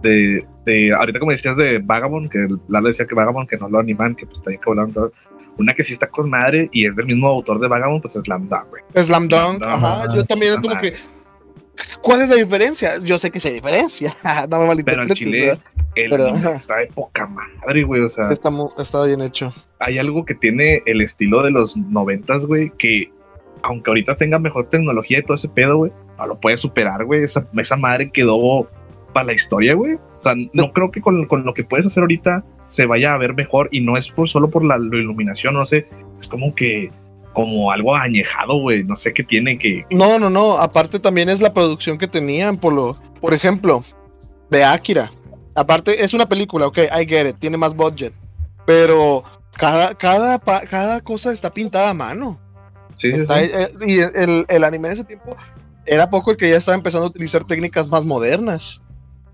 [0.02, 3.80] De, de, ahorita como decías de Vagabond, que Lalo decía que Vagabond, que no lo
[3.80, 5.12] animan, que pues está bien cabrón.
[5.58, 8.28] Una que sí está con madre y es del mismo autor de Vagabond, pues es
[8.28, 8.82] Lambda, güey.
[8.96, 9.62] Slam Dunk.
[9.62, 10.06] Ajá.
[10.16, 10.94] Yo también es como que.
[12.02, 13.00] ¿Cuál es la diferencia?
[13.04, 14.14] Yo sé que se diferencia.
[14.24, 15.16] no me Pero en malinterpretes.
[15.16, 15.60] Chile,
[15.96, 18.02] el Pero, está de poca madre, güey.
[18.02, 19.52] O sea, Está, está bien hecho.
[19.80, 23.12] hay algo que tiene el estilo de los noventas, güey, que
[23.64, 27.24] aunque ahorita tenga mejor tecnología y todo ese pedo, güey, no lo puede superar, güey.
[27.24, 28.68] Esa, esa madre quedó
[29.14, 29.94] para la historia, güey.
[29.96, 33.18] O sea, no creo que con, con, lo que puedes hacer ahorita se vaya a
[33.18, 35.88] ver mejor y no es por, solo por la, la iluminación, no sé,
[36.20, 36.92] es como que
[37.34, 39.86] como algo añejado, güey, no sé qué tiene que...
[39.90, 43.84] No, no, no, aparte también es la producción que tenían, por lo, por ejemplo,
[44.52, 45.12] de Akira.
[45.56, 48.14] Aparte, es una película, ok, I get it, tiene más budget,
[48.66, 49.24] pero
[49.58, 52.40] cada, cada, cada cosa está pintada a mano.
[52.98, 53.50] Sí, Está- sí.
[53.52, 55.36] eh, y el, el anime de ese tiempo
[55.86, 58.82] era poco el que ya estaba empezando a utilizar técnicas más modernas.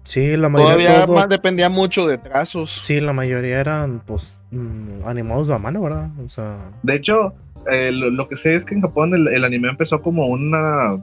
[0.03, 2.69] Sí, la mayoría Todavía todo- más dependía mucho de trazos.
[2.71, 6.09] Sí, la mayoría eran pues mm, animados a mano, ¿verdad?
[6.25, 7.33] O sea, De hecho,
[7.71, 10.97] eh, lo, lo que sé es que en Japón el, el anime empezó como una,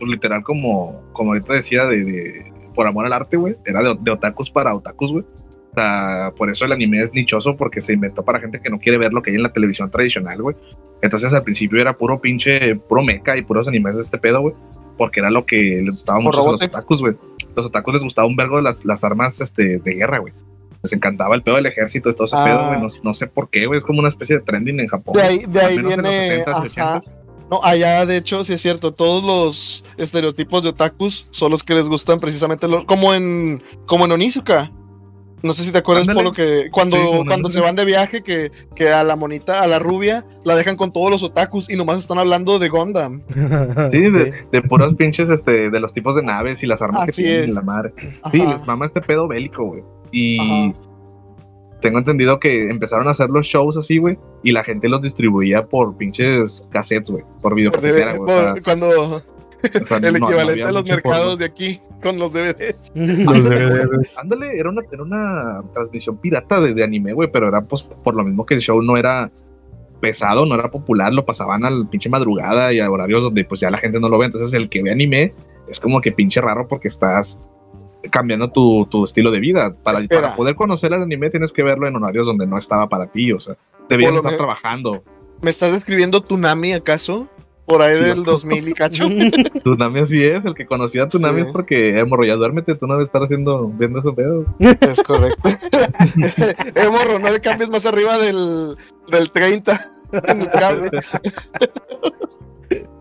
[0.00, 3.56] pues, literal como, como ahorita decía, de, de- por amor al arte, güey.
[3.64, 5.24] Era de, de otakus para otakus, güey.
[5.70, 8.78] O sea, por eso el anime es nichoso, porque se inventó para gente que no
[8.80, 10.56] quiere ver lo que hay en la televisión tradicional, güey.
[11.02, 14.54] Entonces al principio era puro pinche, puro mecha y puros animes de este pedo, güey.
[14.98, 17.14] Porque era lo que les gustaba mucho a los otakus, güey.
[17.56, 20.34] Los otakus les gustaba un vergo las, las armas este, de guerra, güey.
[20.82, 22.44] Les encantaba el pedo del ejército y todo ese Ah.
[22.44, 22.80] pedo, güey.
[22.80, 23.78] No, no sé por qué, güey.
[23.78, 25.14] Es como una especie de trending en Japón.
[25.14, 26.44] De ahí, de ahí viene.
[26.44, 27.00] 70s, ajá.
[27.00, 27.10] 80s.
[27.50, 31.74] No, allá de hecho, sí es cierto, todos los estereotipos de otakus son los que
[31.74, 34.70] les gustan precisamente los, como en como en Onizuka.
[35.42, 36.16] No sé si te acuerdas Ándale.
[36.16, 39.62] por lo que cuando, Sí, cuando se van de viaje que, que a la monita,
[39.62, 43.22] a la rubia, la dejan con todos los otakus y nomás están hablando de Gundam.
[43.92, 47.22] Sí, de, de puros pinches, este, de los tipos de naves y las armas Así
[47.22, 47.92] que tienen y la madre.
[48.32, 48.56] Sí, Ajá.
[48.58, 49.82] les mama este pedo bélico, güey.
[50.10, 50.38] Y
[50.70, 50.80] Ajá.
[51.80, 55.66] tengo entendido que empezaron a hacer los shows así, güey, y la gente los distribuía
[55.66, 59.22] por pinches cassettes, güey, por videocasetera, por- cuando
[59.82, 62.90] o sea, el no- no equivalente había a los mercados de aquí con los DVDs.
[62.94, 64.16] Los DVDs.
[64.18, 68.14] Ándale, era una, era una transmisión pirata de, de anime, güey, pero era pues por
[68.14, 69.28] lo mismo que el show no era
[70.00, 73.70] pesado, no era popular, lo pasaban al pinche madrugada y a horarios donde pues ya
[73.70, 74.26] la gente no lo ve.
[74.26, 75.34] Entonces el que ve anime
[75.68, 77.36] es como que pinche raro porque estás
[78.12, 79.74] cambiando tu, tu estilo de vida.
[79.82, 83.08] Para, para poder conocer el anime tienes que verlo en horarios donde no estaba para
[83.08, 83.56] ti, o sea,
[83.88, 85.02] debías estar me- trabajando.
[85.42, 87.26] ¿Me estás describiendo Tunami acaso?
[87.68, 88.04] Por ahí Sí.
[88.04, 89.04] del 2000 y cacho.
[89.64, 91.46] Tunami así es, el que conocía a Tunami Sí.
[91.48, 94.46] es porque, eh, morro, ya duérmete, tú no debes estar haciendo, viendo esos pedos.
[94.58, 95.48] Es correcto.
[96.74, 98.74] eh, morro, no le cambies más arriba del,
[99.10, 100.90] del 30 en el cable.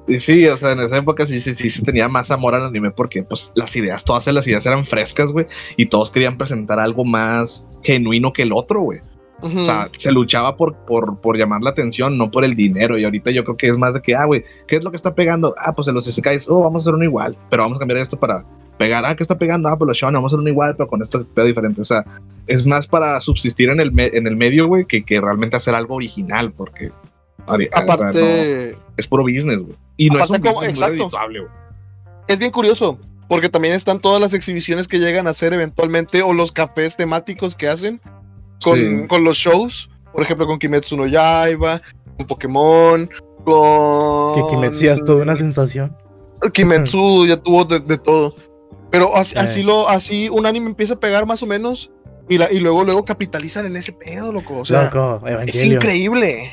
[0.09, 2.65] Y sí, o sea, en esa época sí, sí, sí, sí tenía más amor al
[2.67, 6.79] anime porque pues las ideas, todas las ideas eran frescas, güey, y todos querían presentar
[6.79, 8.99] algo más genuino que el otro, güey.
[9.41, 9.59] Ujú.
[9.59, 13.03] O sea, se luchaba por, por, por llamar la atención, no por el dinero, y
[13.05, 15.13] ahorita yo creo que es más de que, ah, güey, ¿qué es lo que está
[15.13, 15.53] pegando?
[15.57, 17.99] Ah, pues en los isekais, oh, vamos a hacer uno igual, pero vamos a cambiar
[17.99, 18.43] esto para
[18.79, 19.69] pegar, ah, ¿qué está pegando?
[19.69, 21.85] Ah, pues los shonen, vamos a hacer uno igual, pero con esto pedo diferente, o
[21.85, 22.03] sea,
[22.47, 25.75] es más para subsistir en el, me- en el medio, güey, que, que realmente hacer
[25.75, 26.91] algo original, porque...
[27.69, 29.75] no- Aparte, es puro business, güey.
[29.97, 31.09] Y no es un como- exacto.
[32.27, 36.33] es bien curioso, porque también están todas las exhibiciones que llegan a hacer eventualmente, o
[36.33, 38.01] los cafés temáticos que hacen
[38.63, 39.07] con, Sí.
[39.07, 39.89] con los shows.
[40.13, 41.81] Por ejemplo, con Kimetsu no Yaiba,
[42.17, 43.07] con Pokémon,
[43.45, 44.35] con.
[44.35, 45.95] que Kimetsu ya es toda una sensación.
[46.53, 48.35] Kimetsu ya tuvo de, de todo.
[48.89, 49.39] Pero así, Sí.
[49.39, 51.91] así lo, así un anime empieza a pegar más o menos.
[52.29, 54.57] Y, la, y luego, luego capitalizan en ese pedo, loco.
[54.59, 56.51] O sea, Loco, es increíble.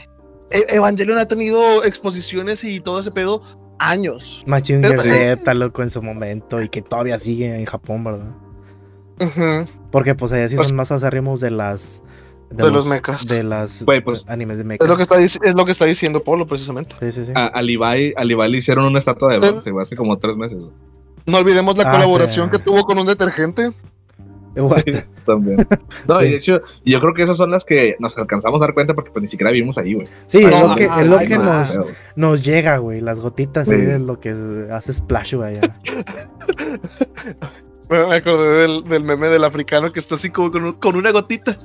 [0.51, 3.43] E- Evangelion ha tenido exposiciones y todo ese pedo
[3.81, 4.45] años.
[4.47, 6.63] Machinger Pero- Z, loco, en su momento.
[6.63, 8.31] Y que todavía sigue en Japón, ¿verdad?
[9.91, 12.03] Porque pues allá sí Pues- son más acérrimos de las...
[12.51, 13.27] De los mechas.
[13.27, 14.85] De las pues- animes de mecha.
[14.85, 16.95] Es lo que está, es lo que está diciendo Polo, precisamente.
[17.01, 17.33] Sí, sí, sí.
[17.35, 20.37] A, a Levi, a Levi le hicieron una estatua de bronce, güey, hace como tres
[20.37, 20.59] meses.
[21.27, 22.53] No olvidemos la Ah, colaboración sí.
[22.57, 23.73] que tuvo con un detergente.
[24.57, 24.83] What?
[25.27, 25.67] También.
[26.07, 26.27] No, Sí.
[26.27, 28.95] y de hecho, yo creo que esas son las que nos alcanzamos a dar cuenta
[28.95, 30.07] porque pues ni siquiera vivimos ahí, güey.
[30.27, 31.65] Sí, es lo que, es lo ay, que no,
[32.15, 33.01] nos, llega, güey.
[33.01, 35.59] Las gotitas ahí es lo que hace splash, güey.
[37.91, 41.11] me acordé del, del meme del africano que está así como con, un- con una
[41.11, 41.57] gotita.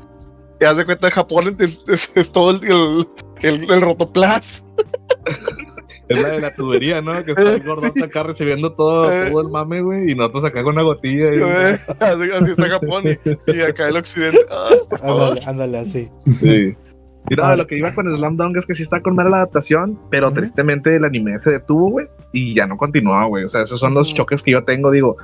[0.61, 3.07] Y hace cuenta de Japón, es, es- es todo el, el,
[3.41, 4.65] el, el rotoplas.
[6.09, 7.23] Es la de la tubería, ¿no?
[7.23, 9.29] Que está el gordote acá recibiendo todo, Eh.
[9.29, 11.35] todo el mame, güey, y nosotros acá con una gotilla.
[11.35, 14.39] Y, así, así está Japón y, y acá el occidente.
[14.89, 15.21] Por favor.
[15.45, 16.09] Ándale, ándale, así.
[16.39, 16.75] Sí.
[17.29, 19.29] Y no, Ahora- lo que iba con Slam Dunk es que sí está con mala
[19.29, 20.37] la adaptación, pero Ujú.
[20.37, 23.43] tristemente el anime se detuvo, güey, y ya no continuó, güey.
[23.43, 24.89] O sea, esos son los choques que yo tengo.
[24.89, 25.15] Digo,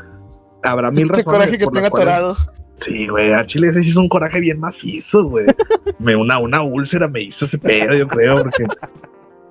[0.65, 1.25] habrá mil Ese razones.
[1.25, 2.35] coraje que tenga atorado.
[2.81, 5.45] Sí, güey, a Chile ese sí es un coraje bien macizo, güey.
[5.99, 8.65] me una, una úlcera me hizo ese pedo, yo creo, porque.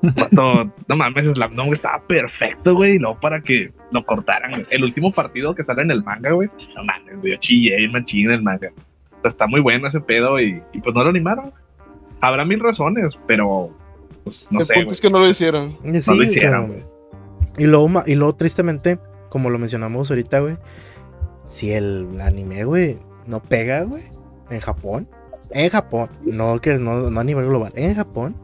[0.03, 4.67] vato, no mames, Slam Dunk estaba perfecto, güey, y luego para que lo cortaran.
[4.71, 8.27] El último partido que sale en el manga, güey, no mames, güey, yo chillé machín
[8.27, 8.71] en el manga.
[9.13, 11.51] O sea, está muy bueno ese pedo y, y pues no lo animaron.
[12.21, 13.71] Habrá mil razones, pero
[14.23, 15.71] pues no el sé, punto es que no lo hicieron.
[15.71, 16.83] Sí, No lo o sea, hicieron, güey.
[17.57, 18.99] y, luego, y luego, tristemente,
[19.31, 20.57] como lo mencionamos ahorita, güey,
[21.47, 24.05] si el anime, güey, no pega, güey,
[24.51, 25.09] en Japón,
[25.51, 28.37] en Japón, no que no, no a nivel global, en Japón,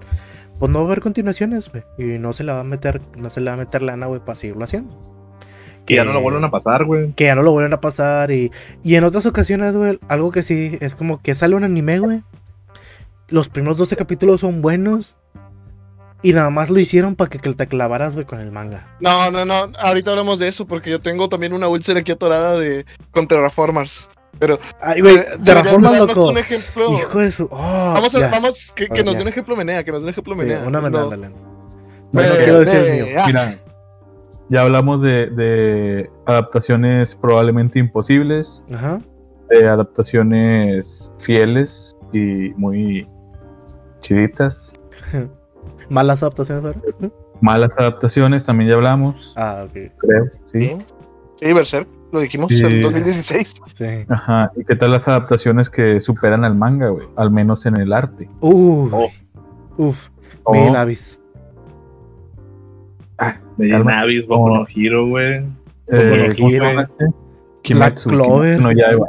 [0.58, 3.30] pues no va a haber continuaciones, güey, y no se le va a meter, no
[3.30, 4.94] se le va a meter lana, güey, para seguirlo haciendo.
[5.86, 7.12] Que ya no lo vuelvan a pasar, güey.
[7.14, 10.42] Que ya no lo vuelven a pasar y, y en otras ocasiones, güey, algo que
[10.42, 12.22] sí es como que sale un anime, güey.
[13.28, 15.16] Los primeros 12 capítulos son buenos
[16.22, 18.86] y nada más lo hicieron para que, que te clavaras, güey, con el manga.
[19.00, 19.68] No, no, no.
[19.78, 24.08] Ahorita hablamos de eso porque yo tengo también una úlcera aquí atorada de con Terraformers.
[24.38, 26.28] Pero Ay, güey, eh, Terraformers, loco.
[26.28, 26.92] un ejemplo.
[26.98, 27.44] Hijo de su.
[27.50, 28.28] oh, vamos a, ya.
[28.30, 30.62] vamos, que, nos dé un ejemplo Menea, que nos dé un ejemplo Sí, Menea.
[30.66, 31.08] una No.
[31.10, 31.30] Bueno,
[32.12, 33.22] no Eh, quiero decir el mío.
[33.26, 33.58] Mira,
[34.48, 39.00] ya hablamos de, de adaptaciones probablemente imposibles, Ajá.
[39.48, 43.06] de adaptaciones fieles y muy
[44.00, 44.74] chiditas.
[45.90, 46.78] Malas adaptaciones ahora.
[47.42, 49.72] Malas adaptaciones, también ya hablamos, Ah, ok.
[49.98, 50.60] creo, sí.
[50.60, 50.76] Sí,
[51.42, 52.62] sí, Berserk, lo dijimos Sí.
[52.64, 53.60] en 2016.
[53.74, 53.84] Sí.
[54.08, 54.50] Ajá.
[54.56, 57.06] ¿Y qué tal las adaptaciones que superan al manga, güey?
[57.16, 58.28] Al menos en el arte.
[58.40, 59.08] Uh, Oh.
[59.76, 60.08] Uf.
[60.44, 61.18] O- Mi Navis.
[63.58, 63.92] Calma.
[63.96, 65.36] Navis, Boku no Hero, güey.
[65.36, 65.44] eh,
[65.88, 67.04] Boku no ¿cómo se Hero, llama este?
[67.62, 68.56] Kimetsu, Clover.
[68.58, 69.06] Kimetsu no Yaiba.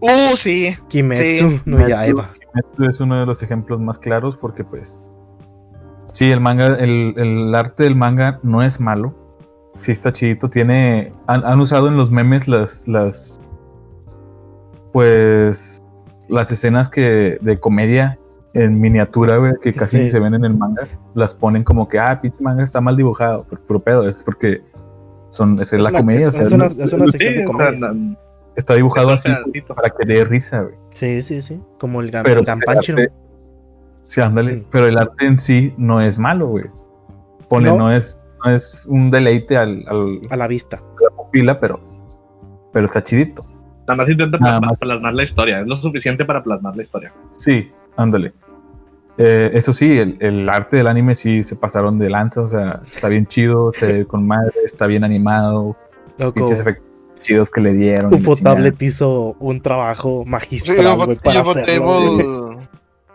[0.00, 0.76] Uh, sí.
[0.88, 1.60] Kimetsu Sí.
[1.66, 2.30] no Yaiba.
[2.32, 5.10] Kimetsu es uno de los ejemplos más claros porque pues
[6.12, 9.14] sí, el manga, el, el arte del manga no es malo.
[9.78, 13.40] Sí está chidito, tiene han, han usado en los memes las las
[14.92, 15.78] pues
[16.28, 18.18] las escenas que de comedia
[18.54, 20.02] en miniatura, güey, que casi Sí.
[20.04, 22.96] ni se ven en el manga, las ponen como que ah, pinche manga está mal
[22.96, 24.62] dibujado, pero, pero pedo, es porque
[25.30, 27.34] son es, la una- comedia, es- o sea, es una- es- es una es- sección
[27.36, 27.92] de comedia.
[28.56, 29.74] está dibujado es un así pedacito.
[29.74, 30.74] para que dé risa, güey.
[30.92, 31.60] Sí, sí, sí.
[31.78, 32.98] Como el, Pero el pues, el Ganpanchiro.
[32.98, 33.12] arte-
[34.10, 34.64] Sí, ándale.
[34.72, 36.64] Pero el arte en sí no es malo, güey.
[37.48, 37.76] Pone, No.
[37.76, 40.78] no, es, no es un deleite al, al- A la vista.
[40.78, 41.78] a la pupila, pero,
[42.72, 43.44] pero está chidito.
[43.86, 44.78] Nada más intenta Nada plasmar, más.
[44.80, 45.60] plasmar la historia.
[45.60, 47.12] Es lo suficiente para plasmar la historia.
[47.30, 48.32] Sí, ándale.
[49.16, 52.80] Eh, eso sí, el, el arte del anime sí se pasaron de lanza, o sea,
[52.84, 55.76] está bien chido, se ve con madre, está bien animado,
[56.18, 56.32] Loco.
[56.34, 58.10] pinches efectos chidos que le dieron.
[58.10, 58.54] chingada.
[58.56, 62.58] Tablet hizo un trabajo Sí, magistral, güey, Ufo- para hacerlo.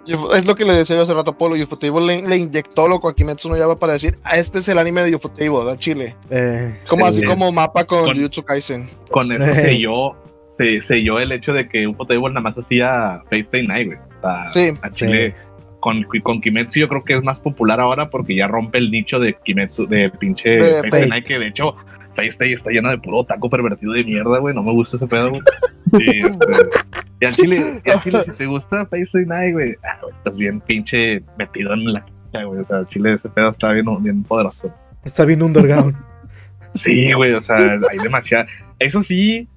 [0.07, 1.55] Es lo que le decía yo hace rato a Polo.
[1.55, 4.77] Ufotable le, le inyectó loco a Kimetsu no Yaiba para decir, ah, este es el
[4.77, 6.15] anime de Ufotable, de Chile.
[6.29, 7.09] Eh, Como Sí.
[7.19, 8.87] así como mapa con Con- Jujutsu Kaisen.
[9.11, 9.55] Con eso Eh.
[9.63, 10.15] selló,
[10.57, 13.97] se, selló el hecho de que un Potable nada más hacía Stay Night, güey.
[13.97, 14.79] O sea, Sí.
[14.81, 15.35] a Chile,
[15.79, 19.19] con, con Kimetsu yo creo que es más popular ahora porque ya rompe el nicho
[19.19, 21.07] de Kimetsu, de pinche De Fate Stay Fate.
[21.07, 21.75] Night, que de hecho
[22.17, 24.53] Stay está lleno de puro taco pervertido de mierda, güey.
[24.55, 25.41] No me gusta ese pedo, güey.
[25.93, 26.47] Y, este,
[27.21, 30.13] y al Chile, y al Chile, si te gusta Fate Stay Night, güey, ah, güey,
[30.13, 32.03] estás bien pinche metido en la
[32.43, 32.59] güey.
[32.59, 34.73] O sea, al Chile ese pedo está bien, bien poderoso.
[35.03, 35.95] está bien underground.
[36.83, 38.47] Sí, güey, o sea, hay demasiada.
[38.79, 39.47] Eso sí,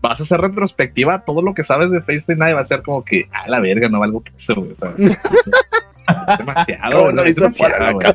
[0.00, 3.04] vas a hacer retrospectiva todo lo que sabes de FaceTime Night, va a ser como
[3.04, 4.94] que, a la verga, no valgo que eso, güey, o sea.
[4.96, 8.12] es demasiado, ¿Cómo güey, lo es hizo por demasiado, güey.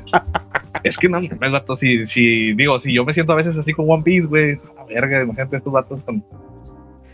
[0.83, 3.73] Es que no, me vato, si, si, digo, si yo me siento a veces así
[3.73, 6.23] con One Piece, güey, a verga, imagínate estos vatos con,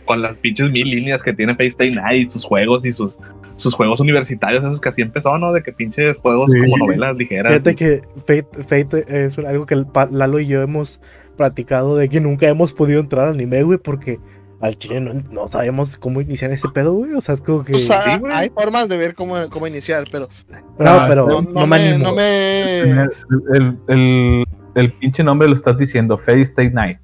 [0.04, 3.18] con las pinches mil líneas que tiene FaceTime Night, sus juegos y sus,
[3.56, 5.52] sus juegos universitarios, esos que así empezó, ¿no?
[5.52, 6.58] De que pinches juegos Sí.
[6.60, 7.52] como novelas ligeras.
[7.52, 11.00] Fíjate que Fate, Fate es algo que el Lalo y yo hemos
[11.36, 14.18] platicado de que nunca hemos podido entrar al anime, güey, porque
[14.64, 17.12] al chile no, no sabemos cómo iniciar ese pedo, güey.
[17.14, 17.72] O sea, es como que.
[17.74, 20.28] O sea, sí, hay formas de ver cómo, cómo iniciar, pero
[20.78, 22.04] no, ah, pero no, no, no me me, animo.
[22.04, 23.10] no me- El,
[23.54, 26.98] el, el, el pinche nombre lo estás diciendo, Fate State Night.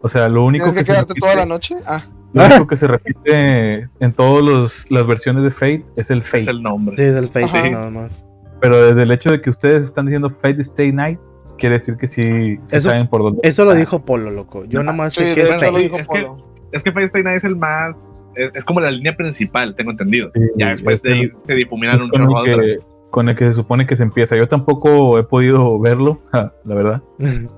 [0.00, 1.76] O sea, lo único ¿Tienes que, que se quedarte repite, toda la noche?
[1.86, 6.42] Ah, lo único que se repite en todas las versiones de Fate es el Fate.
[6.42, 6.96] es el nombre.
[6.96, 7.70] Sí, del Fate, Ajá.
[7.70, 8.24] nada más.
[8.60, 11.18] Pero desde el hecho de que ustedes están diciendo Fate Stay Night,
[11.58, 13.40] quiere decir que sí, sí Eso- saben por dónde.
[13.42, 14.64] Eso lo dijo Polo, loco.
[14.66, 16.47] Yo nada más sí, sé que es eso lo dijo Es que- Polo.
[16.72, 17.96] Es que Night es el más.
[18.34, 20.30] Es, es como la línea principal, tengo entendido.
[20.34, 22.66] Sí, ya después es de ahí se difuminan un con, chorro el otras.
[22.66, 22.78] que,
[23.10, 24.36] con el que se supone que se empieza.
[24.36, 27.02] Yo tampoco he podido verlo, ja, la verdad.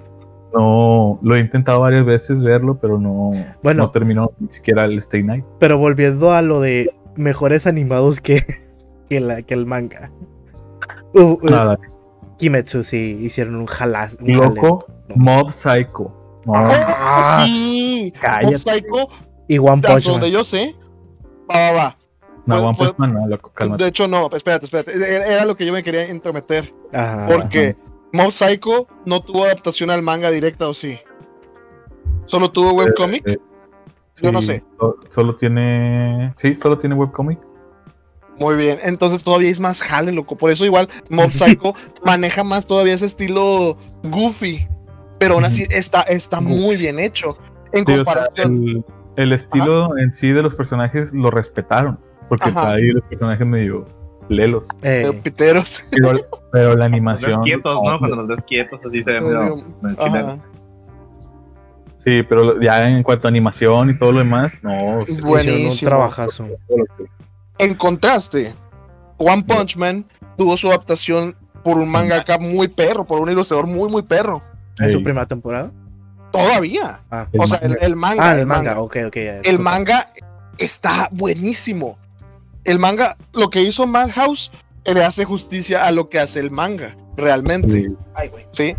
[0.52, 3.30] No, lo he intentado varias veces verlo, pero no,
[3.62, 3.84] Bueno.
[3.84, 5.44] no terminó ni siquiera el Stay Night.
[5.60, 8.42] Pero volviendo a lo de mejores animados que,
[9.08, 10.10] que, la, que el manga.
[11.14, 11.78] Uh, uh, Nada,
[12.38, 14.18] Kimetsu sí hicieron un jalas.
[14.20, 15.14] un loco, No.
[15.16, 16.12] Mob Psycho.
[16.46, 18.12] No, ¡Oh, sí!
[18.20, 18.46] cállate.
[18.46, 19.08] Mob Psycho.
[19.48, 20.12] Y One Punch Man.
[20.14, 20.74] donde yo sé.
[21.50, 21.98] Va, va, va.
[22.46, 23.82] no, puedo- One Punch Man, no, loco, cálmate.
[23.84, 24.92] De hecho, no, espérate, espérate.
[24.94, 26.72] Era era lo que yo me quería intrometer.
[26.92, 27.26] Ajá.
[27.28, 27.76] Porque
[28.12, 30.98] Mob Psycho no tuvo adaptación al manga directa, ¿o sí?
[32.24, 33.26] Solo tuvo webcomic.
[33.26, 33.38] Eh,
[34.22, 34.62] Yo no sé.
[34.78, 36.32] so- Solo tiene.
[36.36, 37.38] Sí, solo tiene webcomic.
[38.38, 40.34] Muy bien, entonces todavía es más jale, loco.
[40.36, 41.74] Por eso igual Mob Psycho
[42.04, 44.66] maneja más todavía ese estilo goofy.
[45.20, 47.38] Pero aún así está, está muy bien hecho.
[47.72, 48.52] En Sí, o sea, comparación.
[48.66, 48.84] el,
[49.16, 52.00] el estilo en sí de los personajes lo respetaron.
[52.28, 52.72] Porque Ajá.
[52.72, 53.86] ahí los personajes medio
[54.28, 54.68] lelos.
[54.82, 55.84] eh, piteros.
[55.90, 56.12] Pero,
[56.52, 57.42] pero la Los animación.
[57.44, 57.98] quietos, ¿no?
[57.98, 59.56] Cuando los ves quietos, así se ve medio.
[61.96, 65.04] Sí, pero ya en cuanto a animación y todo lo demás, no.
[65.04, 65.88] sí, hicieron un Buenísimo.
[65.90, 66.46] trabajazo.
[67.58, 68.54] En contraste,
[69.18, 70.06] One Punch Man
[70.38, 74.40] tuvo su adaptación por un mangaka muy perro, por un ilustrador muy, muy perro.
[74.78, 75.72] ¿En su primera temporada?
[76.32, 77.00] Todavía.
[77.10, 77.80] Ah, El o sea, el, manga.
[77.84, 78.24] el manga.
[78.30, 79.14] ah el manga, ok, ok.
[79.16, 80.10] ya, El manga
[80.58, 81.98] está buenísimo.
[82.64, 84.52] El manga, lo que hizo Madhouse,
[84.84, 87.72] le hace justicia a lo que hace el manga, realmente.
[87.72, 87.96] Sí.
[88.14, 88.30] Ay.
[88.52, 88.76] Sí.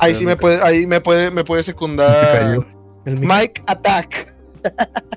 [0.00, 2.64] Ahí sí me puede, ahí me puede, me puede Se secundar.
[3.04, 4.34] Mike Attack.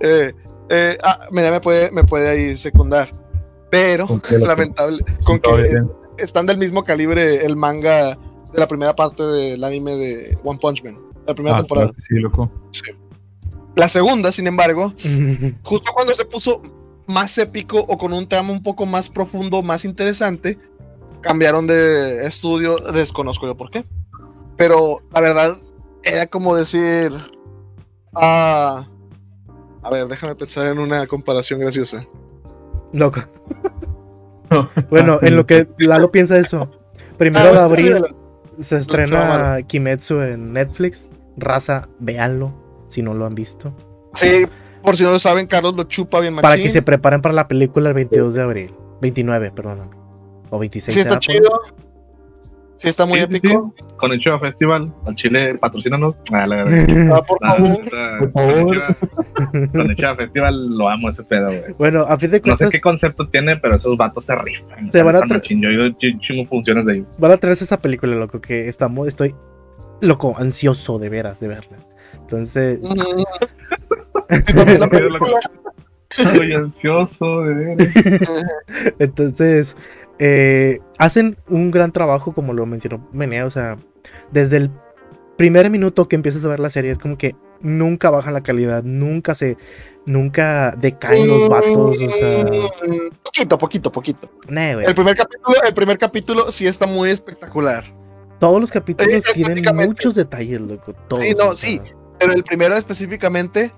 [0.00, 0.32] Eh,
[0.68, 3.10] eh, ah, mira, me puede, me puede ahí secundar.
[3.68, 5.90] Pero, lamentable, con que bien.
[6.18, 8.16] están del mismo calibre el manga
[8.52, 11.88] de la primera parte del anime de One Punch Man, la primera Ah, temporada.
[11.88, 12.50] claro sí, loco.
[13.74, 14.92] La segunda, sin embargo,
[15.62, 16.60] justo cuando se puso
[17.06, 20.58] más épico o con un tramo un poco más profundo, más interesante,
[21.20, 23.84] cambiaron de estudio, desconozco yo por qué.
[24.56, 25.52] Pero la verdad,
[26.02, 27.12] era como decir,
[28.14, 28.86] ah,
[29.82, 32.04] a ver, déjame pensar en una comparación graciosa.
[32.92, 33.20] Loco.
[34.88, 36.70] Bueno, en lo que Lalo piensa eso.
[37.18, 38.04] Primero Ah, de bueno, abril.
[38.60, 41.10] Se estrena Kimetsu en Netflix.
[41.36, 42.52] Raza, véanlo
[42.88, 43.72] si no lo han visto.
[44.14, 44.46] Sí,
[44.82, 46.64] por si no lo saben, Carlos lo chupa bien Para machín.
[46.64, 48.74] que se preparen para la película el 22 de abril.
[49.00, 49.96] 29, perdóname.
[50.50, 50.92] O 26.
[50.94, 51.60] Sí está por- chido.
[52.78, 53.72] Sí está muy Sí, épico.
[53.76, 53.84] sí.
[53.96, 56.14] Con el Chiva Festival, al Chile, patrocínanos.
[56.32, 57.68] Ah, la- Ah, por No, favor.
[57.68, 58.76] neta, Por con el favor.
[58.76, 61.72] Chiva- Con el Chiva Festival lo amo ese pedo, güey.
[61.76, 64.90] Bueno, a fin de No sé cuentas, qué concepto tiene, pero esos vatos se rifan.
[64.92, 65.60] Te van a Están tra- machín.
[65.60, 67.04] Yo yo- yo chingo funciones de ahí.
[67.18, 69.34] van a traerse esa película, loco, que estamos, estoy
[70.00, 71.78] loco, ansioso de veras de verla.
[72.14, 72.78] Entonces.
[76.18, 77.90] Estoy ansioso de ver.
[78.98, 79.76] Entonces,
[80.18, 83.76] eh, hacen un gran trabajo, como lo mencionó Menea, o sea,
[84.32, 84.70] desde el
[85.36, 88.82] primer minuto que empiezas a ver la serie, es como que nunca bajan la calidad,
[88.82, 89.56] nunca se,
[90.06, 94.28] nunca decaen los vatos, o sea, Mm, Poquito, poquito, poquito.
[94.48, 94.70] nah.
[94.80, 97.84] El primer capítulo, el primer capítulo sí está muy espectacular.
[98.40, 101.80] todos los capítulos Eh, tienen muchos detalles, loco, todos, Sí, no, o sea, sí.
[102.20, 103.72] Pero el primero específicamente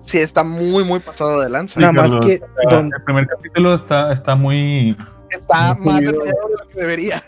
[0.00, 1.80] sí está muy, muy pasado de lanza.
[1.80, 4.96] Nada más Carlos, que, o sea, don- El primer capítulo está, está muy.
[5.30, 7.22] Está más de lo que debería.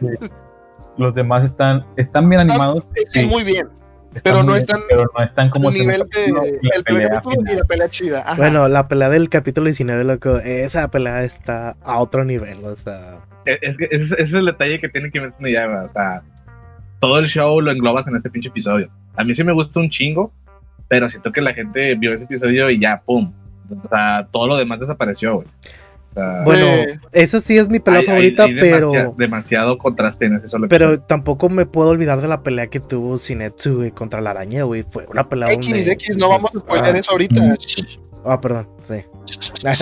[0.98, 2.86] Los demás están, están bien Están- animados.
[2.94, 3.68] Está sí, muy bien.
[4.14, 6.76] están pero muy no bien, están pero no están como el el nivel de la
[6.76, 8.20] el pelea capítulo y la pelea chida.
[8.20, 8.34] Ajá.
[8.36, 13.20] bueno, la pelea del capítulo 19, loco, esa pelea está a otro nivel, o sea,
[13.46, 15.84] Es, es que ese, es el detalle que tiene que ver me lleva.
[15.84, 16.22] O sea,
[17.00, 18.88] todo el show lo englobas en este pinche episodio.
[19.16, 20.30] A mí sí me gusta un chingo,
[20.88, 23.32] pero siento que la gente vio ese episodio y ya, pum.
[23.84, 25.48] O sea, todo lo demás desapareció, güey.
[26.14, 28.88] Sea, bueno, Eh, esa sí es mi pelea hay- favorita, hay pero...
[28.90, 31.06] demasiado, demasiado contraste en ese solo Pero episodio.
[31.06, 34.84] tampoco me puedo olvidar de la pelea que tuvo Sinetsu güey, contra la araña, güey.
[34.88, 37.54] Fue una pelea X, donde X, no vamos a spoiler ah, eso ahorita.
[38.24, 39.04] Ah, perdón, sí.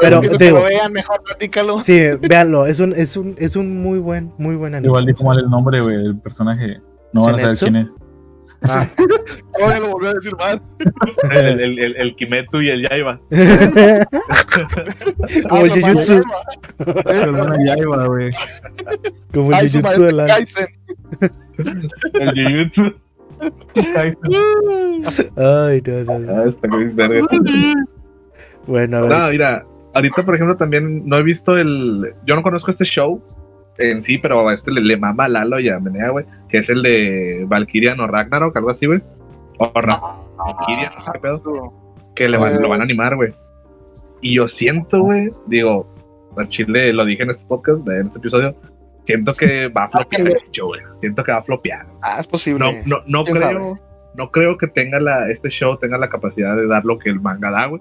[0.00, 1.80] Pero que digo- lo vean, mejor platícalo.
[1.80, 2.66] sí, véanlo.
[2.66, 4.88] Es un, es un, es un muy buen, muy buen anime.
[4.88, 6.78] Igual dijo mal el nombre, güey, el personaje.
[7.12, 7.88] No van a saber quién es.
[8.68, 8.86] Ah.
[9.62, 10.60] Ahora lo volvió a decir mal.
[11.30, 13.18] El, el, el, el Kimetsu y el Yaiba.
[15.48, 18.30] Como Ah, su Jujutsu, madre, Perdona, ya iba, güey.
[19.32, 20.26] como Ay, su Jujutsu de la-.
[22.14, 22.94] El Jujutsu.
[23.96, 25.08] Ay, no, no.
[25.36, 26.68] Ah, está.
[28.66, 29.10] Bueno, a ver.
[29.10, 32.12] No, mira, ahorita por ejemplo también no he visto el.
[32.26, 33.20] Yo no conozco este show
[33.80, 36.58] en sí, pero a este le, le mama a Lalo y a Menea, güey, que
[36.58, 39.00] es el de Valkyrian o Ragnarok, algo así, güey.
[39.58, 40.00] O Ra-
[40.36, 41.72] Valkyria, no sé qué pedo.
[42.14, 43.32] Que le van, lo van a animar, güey.
[44.20, 45.94] Y yo siento, güey, digo,
[46.36, 48.54] al chile lo dije en este podcast, en este episodio,
[49.04, 50.80] siento que va a flopear el show, güey.
[51.00, 51.86] Siento que va a flopear.
[52.02, 52.58] Ah, es posible.
[52.84, 53.78] No, no, no ¿Quién creo,
[54.14, 57.20] no creo que tenga la, este show tenga la capacidad de dar lo que el
[57.20, 57.80] manga da, güey.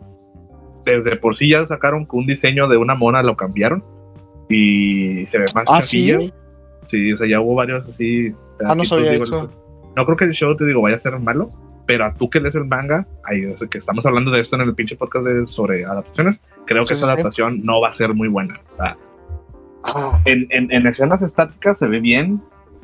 [0.86, 3.84] Desde por sí ya sacaron que un diseño de una mona lo cambiaron
[4.50, 6.32] y se ve más Ah, ¿sí?
[6.88, 8.34] Sí, o sea, ya hubo varios así.
[8.66, 9.50] Ah, no sabía digo, eso.
[9.95, 11.50] No creo que el show, te digo, vaya a ser malo,
[11.86, 14.56] pero a tú que lees el manga, ahí, o sea, que estamos hablando de esto
[14.56, 17.89] en el pinche podcast de- sobre adaptaciones, creo que Sí, esa sí, adaptación no va
[17.89, 18.60] a ser muy buena.
[18.72, 18.97] O sea,
[19.84, 22.41] Ah, en, en, en escenas estáticas se ve bien,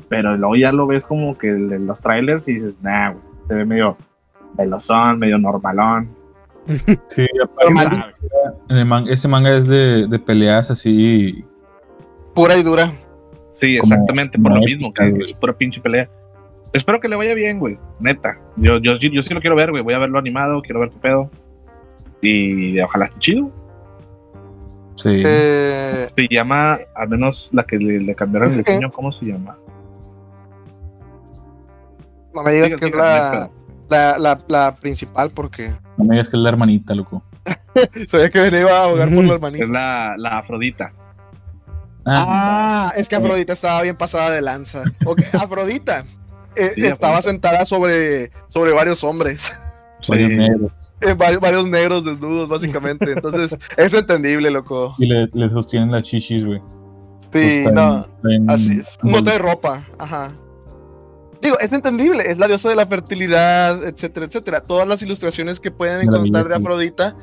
[0.08, 3.54] pero luego ya lo ves como que de los trailers y dices, nah, güey, se
[3.54, 3.96] ve medio
[4.54, 6.08] velozón, medio normalón.
[7.08, 7.26] Sí,
[7.62, 7.86] Normal.
[7.86, 8.14] aparte,
[8.70, 11.44] en ese manga es de, de peleas así.
[12.36, 12.92] Pura y dura.
[13.60, 16.08] Sí, exactamente, por lo mismo, que es pura pinche pelea.
[16.72, 17.78] espero que le vaya bien, güey.
[17.98, 18.38] Neta.
[18.56, 19.82] Yo, yo, yo, sí lo quiero ver, güey.
[19.82, 21.30] Voy a verlo animado, quiero ver tu pedo.
[22.20, 23.50] Y ojalá esté chido.
[24.96, 25.22] Sí.
[25.26, 29.56] Eh, Se llama, al menos la que le, le cambiaron el diseño, ¿cómo se llama?
[32.34, 33.50] no me digas Diga, que es la,
[33.88, 37.22] la, la, la principal porque No me digas que es la hermanita, loco.
[38.08, 39.66] sabía que venía a ahogar por la Es hermanita.
[39.66, 40.92] la, la Afrodita.
[42.06, 44.84] Ah, es que Afrodita estaba bien pasada de lanza.
[45.40, 46.00] Afrodita
[46.56, 47.20] eh, Sí, estaba Afrodita.
[47.22, 49.52] sentada sobre, sobre varios hombres.
[50.08, 50.34] varios Sí.
[50.36, 50.72] negros.
[51.02, 53.12] Eh, varios, varios negros desnudos, básicamente.
[53.12, 54.94] Entonces, es entendible, loco.
[54.98, 56.60] Y le, le sostienen las chichis, güey.
[57.32, 58.06] Sí, no.
[58.24, 58.96] en- Así es.
[59.02, 59.84] Un bote de ropa.
[59.98, 60.32] Ajá.
[61.42, 62.22] Digo, es entendible.
[62.30, 64.60] Es la diosa de la fertilidad, etcétera, etcétera.
[64.62, 66.54] Todas las ilustraciones que pueden encontrar de.
[66.54, 67.14] Afrodita,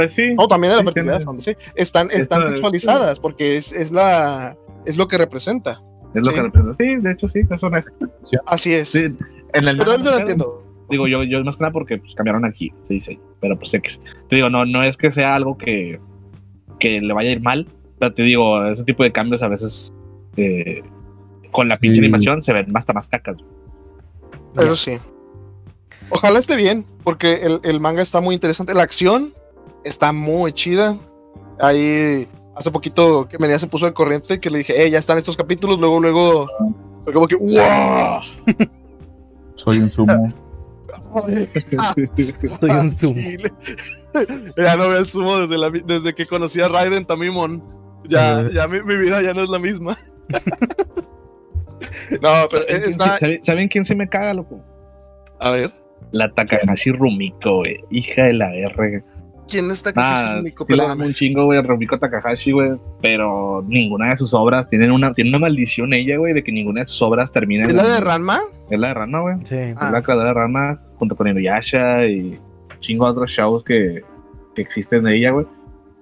[0.00, 0.34] Pues sí.
[0.38, 4.96] o también de la Sí, fertilidad, tiene- sí, están, sexualizadas porque es, es la es
[4.96, 5.82] lo que representa.
[6.14, 6.36] Es lo sí.
[6.36, 6.74] que representa.
[6.78, 7.84] Sí, de hecho, sí, eso es.
[8.46, 8.88] Así es.
[8.88, 10.64] Sí, en el Pero yo manga, lo entiendo.
[10.88, 13.20] Digo, yo, yo más que nada porque pues, cambiaron aquí, se dice.
[13.40, 13.90] Pero pues sé que.
[14.28, 16.00] Te digo, no, no es que sea algo que,
[16.78, 17.68] que le vaya a ir mal.
[17.98, 19.92] Pero te digo, ese tipo de cambios a veces.
[20.36, 20.82] eh,
[21.50, 21.80] con la Sí.
[21.82, 23.36] pinche animación se ven hasta más cacas.
[24.56, 24.98] Eso sí.
[26.08, 28.72] Ojalá esté bien, porque el, el manga está muy interesante.
[28.74, 29.32] La acción
[29.84, 30.96] está muy chida.
[31.58, 32.26] Ahí,
[32.56, 35.36] hace poquito que Menea se puso al corriente, que le dije, eh, ya están estos
[35.36, 35.78] capítulos.
[35.78, 36.48] Luego, luego,
[37.04, 38.20] fue como que, ¡wow!
[39.56, 40.28] Soy un sumo.
[41.14, 42.90] Soy un.
[42.96, 43.52] Chile.
[44.56, 47.62] ya no veo el sumo desde, la, desde que conocí a Raiden Tamimon.
[48.08, 48.48] Ya, Eh.
[48.54, 49.96] ya mi, mi vida ya no es la misma.
[52.22, 53.18] no, pero ¿Saben quién, está.
[53.18, 54.60] saben- saben quién se me caga, loco?
[55.38, 55.70] A ver,
[56.12, 57.76] La Takahashi Rumiko, güey.
[57.90, 59.04] Hija de la R.
[59.50, 60.64] ¿quién está Ah, Nico?
[60.64, 61.08] sí la amo Perdóname.
[61.08, 62.72] un chingo, güey, Rumiko Takahashi, güey.
[63.02, 66.82] Pero ninguna de sus obras tienen una, tiene una maldición ella, güey, de que ninguna
[66.82, 67.62] de sus obras termine.
[67.62, 68.40] ¿Es la de Ranma?
[68.70, 69.36] Es la de Rana, güey.
[69.44, 69.56] Sí.
[69.76, 69.86] Ah.
[69.86, 72.38] Es la creadora de Rana junto con Inuyasha y
[72.80, 74.02] chingo de otros shows que,
[74.54, 75.46] que existen de ella, güey.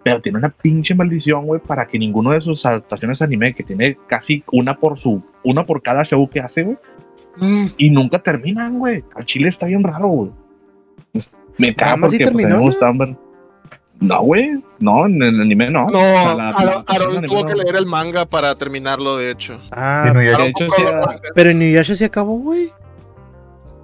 [0.05, 3.99] Pero tiene una pinche maldición, güey, para que ninguno de sus adaptaciones anime, que tiene
[4.09, 6.77] casi una por su, una por cada show que hace, güey,
[7.41, 9.05] Mm, y nunca terminan, güey.
[9.15, 10.31] Al chile está bien raro, güey.
[11.57, 13.17] Me caga Rama sí porque pues, a mí terminó, me
[14.01, 14.63] No, güey.
[14.79, 15.81] No, en el anime no.
[15.87, 17.47] No, O sea, la- Aaron, la- Aaron la- tuvo no.
[17.49, 19.59] que leer el manga para terminarlo, de hecho.
[19.73, 20.43] Ah, Inuyasha.
[20.43, 20.83] De hecho, sí,
[21.35, 22.71] pero Inuyasha se acabó, güey.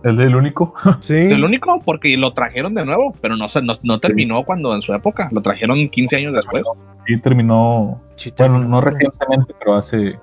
[0.05, 0.73] ¿El del único?
[1.01, 1.15] Sí.
[1.15, 4.83] El único, porque lo trajeron de nuevo, pero no, se- no, no terminó cuando en
[4.83, 5.29] su época.
[5.33, 6.63] Lo trajeron 15 años después.
[7.07, 8.01] Sí, terminó.
[8.15, 10.19] Sí, Bueno, no recientemente, pero hace.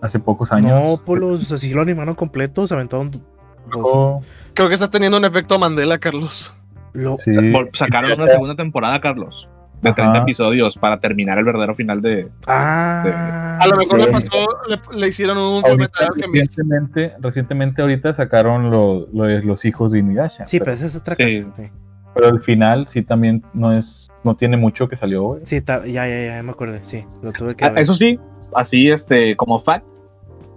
[0.00, 0.70] Hace pocos años.
[0.70, 3.22] No, pues los así lo animaron completo, se aventaron.
[3.70, 4.20] Luego,
[4.52, 6.54] Creo que estás teniendo un efecto Mandela, Carlos.
[6.94, 7.30] Lo- sí.
[7.74, 9.48] Sacaron una segunda temporada, Carlos,
[9.82, 9.96] de Ajá.
[9.96, 12.28] 30 episodios para terminar el verdadero final de.
[12.46, 14.06] Ah, A lo mejor sí.
[14.06, 16.46] le pasó, le, le hicieron un Fullmetal Alchemist.
[16.58, 20.46] recientemente, recientemente ahorita sacaron lo, lo de los hijos de Inuyasha.
[20.46, 21.42] Sí, pero, pero esa es otra Sí.
[21.42, 21.62] cosa.
[21.62, 21.70] Sí,
[22.14, 25.40] pero al final sí también no es, no tiene mucho que salió, güey.
[25.44, 26.80] Sí, ta- ya, ya, ya me acordé.
[26.84, 27.82] Sí, lo tuve que Ah, ver.
[27.82, 28.18] Eso sí,
[28.54, 29.84] así este, como fact,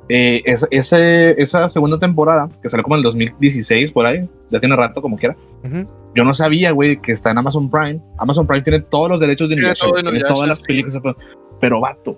[0.10, 4.60] eh, es- ese- esa segunda temporada, que salió como en el 2016, por ahí, ya
[4.60, 5.36] tiene rato como quiera.
[5.64, 5.86] Ujú.
[6.16, 8.00] Yo no sabía, güey, que está en Amazon Prime.
[8.20, 10.64] Amazon Prime tiene todos los derechos de Inuyasha, tiene Inuyasha, todas las sí.
[10.66, 11.16] películas.
[11.60, 12.18] Pero, vato,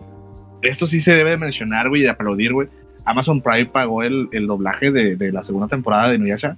[0.62, 2.68] esto sí se debe de mencionar, güey, y de aplaudir, güey.
[3.06, 6.58] Amazon Prime pagó el, el doblaje de, de la segunda temporada de Inuyasha.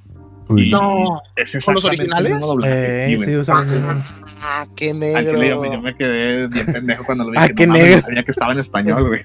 [0.57, 1.21] Y No.
[1.35, 2.49] es ¿Con los originales?
[2.65, 4.21] Eh, sí, usan los mismos.
[4.41, 5.39] Ah, qué yo, negro.
[5.61, 7.37] me- yo me quedé bien pendejo cuando lo vi.
[7.39, 7.95] Ah, que qué no negro.
[7.97, 9.21] no sabía que estaba en español, güey.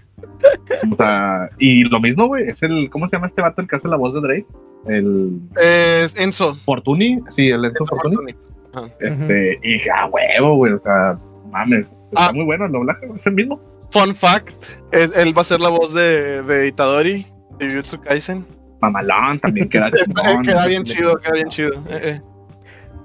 [0.93, 3.77] O sea, y lo mismo, güey, es el, ¿cómo se llama este vato el que
[3.77, 4.47] hace la voz de Drake?
[4.87, 6.55] El Es Enzo.
[6.55, 8.35] Fortuny, sí, el Enzo Enzo Fortuny.
[8.72, 8.93] Fortuny.
[9.01, 11.18] Este, y dije, ah, huevo, güey, o sea,
[11.51, 12.33] mames, está Ah.
[12.33, 13.61] muy bueno el doblaje, güey, es el mismo.
[13.91, 14.53] Fun fact:
[14.93, 17.27] él, él va a ser la voz de, de Itadori,
[17.59, 18.45] de Jujutsu Kaisen.
[18.91, 21.72] Mamalón también queda chingón, queda bien chido, queda bien chido.
[21.91, 22.20] Eh, eh.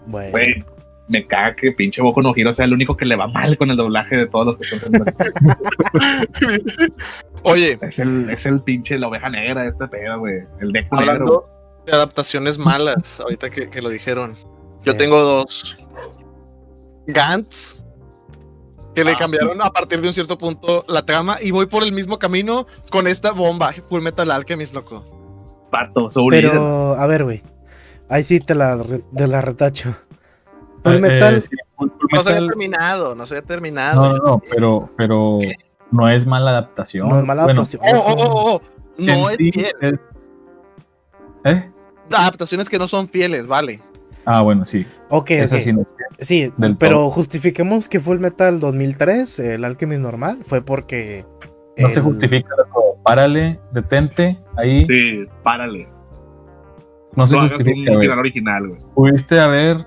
[0.07, 0.65] Bueno.
[1.07, 3.69] Me caga que pinche Boku no Hero sea el único que le va mal con
[3.69, 4.93] el doblaje de todos los que son.
[7.43, 10.39] Oye, es, el, es el pinche la oveja negra de este pedo, güey.
[10.61, 10.97] El negro.
[10.97, 11.49] hablando
[11.85, 14.35] de adaptaciones malas, ahorita que, que lo dijeron.
[14.85, 14.97] Yo Sí.
[14.97, 15.77] tengo dos.
[17.07, 17.75] Gantz.
[18.95, 19.15] Que le Ah.
[19.19, 22.67] cambiaron a partir de un cierto punto la trama y voy por el mismo camino
[22.89, 25.03] con esta bomba, Full Metal Alchemist, loco.
[25.71, 26.51] Pato, Soul Eater.
[26.51, 27.41] Pero, a ver, güey.
[28.09, 28.77] Ahí sí te la,
[29.15, 29.95] te la retacho.
[30.83, 31.35] Full Eh, Metal.
[31.35, 34.01] eh, sí, Full- No se había terminado, no se había terminado.
[34.01, 35.39] no, no, no, pero, pero
[35.91, 37.07] no es mala adaptación.
[37.09, 37.81] no es mala Bueno, adaptación.
[37.95, 38.61] Oh, oh, oh, oh.
[38.97, 39.71] No es fiel.
[39.81, 40.31] es-
[41.45, 41.71] ¿Eh?
[42.11, 43.79] Adaptaciones que no son fieles, vale.
[44.25, 44.85] Ah, bueno, sí.
[45.09, 45.61] Ok, Esa ok.
[45.61, 46.07] sí no es fiel.
[46.19, 47.09] Sí, del pero todo.
[47.11, 51.25] justifiquemos que Full Metal 2003, el Alchemist normal, fue porque.
[51.77, 52.90] No se justifica, loco.
[53.03, 54.85] Párale, detente, ahí.
[54.85, 55.87] Sí, párale.
[57.15, 58.05] No se No hagas justifica, güey.
[58.07, 58.79] final original, güey.
[58.95, 59.77] Pudiste haber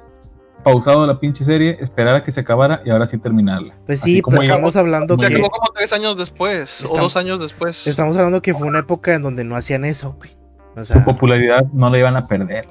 [0.62, 3.74] pausado la pinche serie, esperar a que se acabara y ahora sí terminarla.
[3.86, 7.38] Pues sí, pues estamos hablando Se que acabó como tres años después, o dos años
[7.40, 7.86] después.
[7.86, 10.30] estamos hablando que fue una época en donde no hacían eso, güey.
[10.76, 12.66] O Su popularidad no la iban a perder.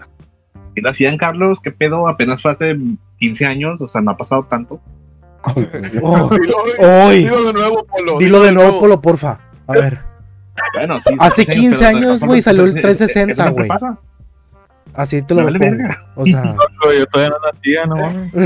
[0.76, 1.60] ¿Qué le hacían, Carlos?
[1.64, 2.08] ¿Qué pedo?
[2.08, 2.76] Apenas fue hace
[3.20, 4.82] 15 años, o sea, no ha pasado tanto.
[6.02, 7.20] oh, Dilo, ¡Ay!
[7.24, 8.18] dilo de nuevo, Polo.
[8.18, 9.39] dilo de nuevo, Polo, porfa.
[9.68, 10.00] A ver,
[10.76, 13.68] Bueno, sí, Hace 15 15 pero no años, güey, salió el eso- 360, eso siempre
[13.68, 13.80] güey.
[14.93, 15.84] así te lo vale pongo.
[16.16, 16.43] O sea,
[16.97, 17.95] Yo todavía no nacía, no.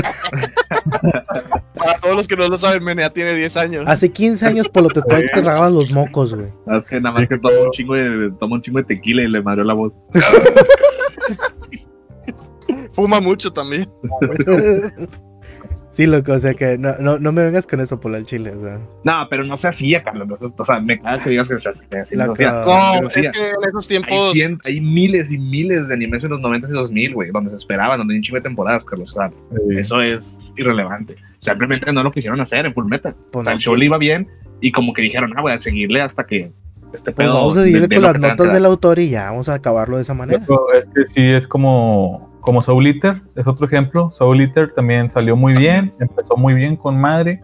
[1.74, 3.84] Para todos los que no lo saben, Menea tiene 10 años.
[3.86, 6.46] hace 15 años, Polo, te, todavía te tragabas los mocos, güey.
[6.48, 9.28] Es que nada más que toma un chingo de, toma un chingo de tequila y
[9.28, 9.92] le madreó la voz.
[12.92, 13.86] Fuma mucho también.
[15.98, 18.52] Sí, loco, o sea que no, no, no me vengas con eso, Polo, al chile,
[18.56, 18.78] o sea.
[19.02, 20.28] No, pero no se hacía, Carlos.
[20.56, 22.02] o sea, me caga que digas que se hacía.
[22.02, 24.36] así, no pero sí, es que en esos Hay, tiempos.
[24.38, 27.56] cien- hay miles y miles de animes en los 90 y 2000, güey, donde se
[27.56, 29.10] esperaban, donde hay un chingo de temporadas, Carlos.
[29.10, 29.32] O sea,
[29.76, 31.16] eso es irrelevante.
[31.40, 33.16] Simplemente no lo quisieron hacer en Full Metal.
[33.32, 34.28] Pues O sea, no, el show le iba bien
[34.60, 36.52] y como que dijeron, ah, voy a seguirle hasta que
[36.92, 37.34] este Pues pedo.
[37.34, 38.70] vamos a seguirle con las notas del dar".
[38.70, 40.38] autor y ya vamos a acabarlo de esa manera.
[40.48, 44.10] Loco, Es que sí, es como, como Soul Eater, es otro ejemplo.
[44.10, 47.42] Soul Eater también salió muy bien, empezó muy bien con madre.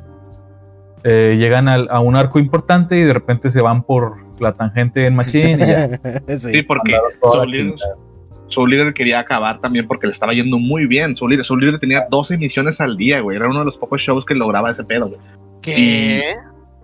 [1.02, 5.04] Eh, llegan al- a un arco importante y de repente se van por la tangente
[5.04, 5.88] en Machine y ya.
[6.38, 6.62] Sí, sí.
[6.62, 7.94] porque Soul Eater, chingada.
[8.48, 11.14] Soul Eater quería acabar también porque le estaba yendo muy bien.
[11.18, 13.36] Soul Eater, Soul Eater tenía 12 emisiones al día, güey.
[13.36, 15.20] Era uno de los pocos shows que lograba ese pedo, güey.
[15.60, 15.74] ¿Qué?
[15.74, 16.22] Sí,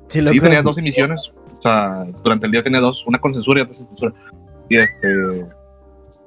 [0.09, 0.37] Sí, loco.
[0.43, 1.21] tenía dos emisiones.
[1.59, 4.13] O sea, durante el día tenía dos, una con censura y otra sin censura.
[4.69, 5.47] Y este.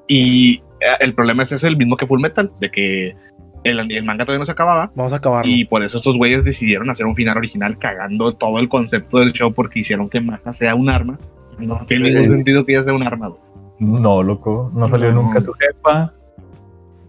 [0.07, 0.61] Y
[0.99, 3.15] el problema es ese, el mismo que Full Metal, de que
[3.63, 4.91] el, el manga todavía no se acababa.
[4.95, 5.49] Vamos a acabarlo.
[5.51, 9.31] Y por eso estos güeyes decidieron hacer un final original cagando todo el concepto del
[9.33, 11.17] show porque hicieron que Masa sea un arma.
[11.59, 13.41] No tiene ningún sentido que ella sea un arma, güey.
[13.79, 15.23] No, loco, no salió No.
[15.23, 16.11] nunca su jefa.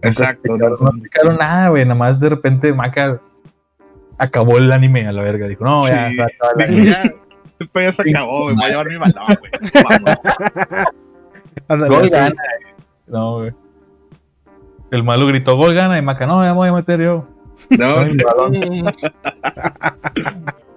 [0.03, 0.41] Nunca Exacto.
[0.55, 1.83] explicaron- No explicaron nada, güey.
[1.83, 3.19] Nada más de repente Maca
[4.17, 5.47] acabó el anime a la verga.
[5.47, 6.15] Dijo, no, ya, Sí.
[6.15, 6.85] se el anime.
[6.85, 8.55] ya, se acabó, güey.
[8.55, 9.51] Voy a llevar mi balón, güey.
[11.69, 11.89] Vamos.
[13.07, 13.51] No, güey.
[14.91, 17.27] El malo gritó gol gana y Maca, no, me voy a meter yo.
[17.77, 18.53] No, Ay, balón.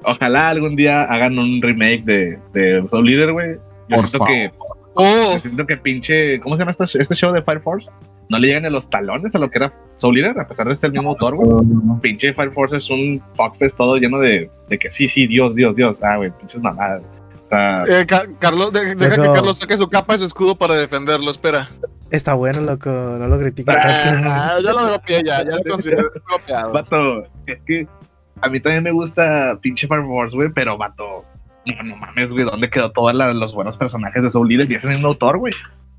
[0.05, 3.57] Ojalá algún día hagan un remake de, de Soul Eater, güey.
[3.89, 4.29] Yo Por siento favor.
[4.33, 4.53] que,
[5.01, 6.41] Oh, yo siento que pinche.
[6.41, 7.89] ¿Cómo se llama este, este show de Fire Force?
[8.31, 10.75] No le llegan a los talones a lo que era Soul Eater, a pesar de
[10.77, 11.67] ser el mismo autor, güey.
[12.01, 15.77] Pinche Fire Force es un fuckfest todo lleno de, de que sí, sí, Dios, Dios,
[15.77, 15.99] Dios.
[16.03, 17.03] Ah, güey, pinches mamadas.
[17.45, 20.57] O sea, eh, Ca- Carlos, de- deja que Carlos saque su capa y su escudo
[20.57, 21.31] para defenderlo.
[21.31, 21.69] Espera.
[22.11, 22.91] Está bueno, loco.
[22.91, 24.63] No lo critiques Ah, tanto.
[24.63, 26.73] ya lo dropeé, ya, ya lo considero dropeado.
[26.73, 27.87] vato, es que
[28.41, 31.25] a mí también me gusta pinche Fire Force, güey, pero vato.
[31.67, 34.71] No, no mames, güey, ¿dónde quedó todos los buenos personajes de Soul Eater?
[34.71, 35.53] Y es el mismo autor, güey.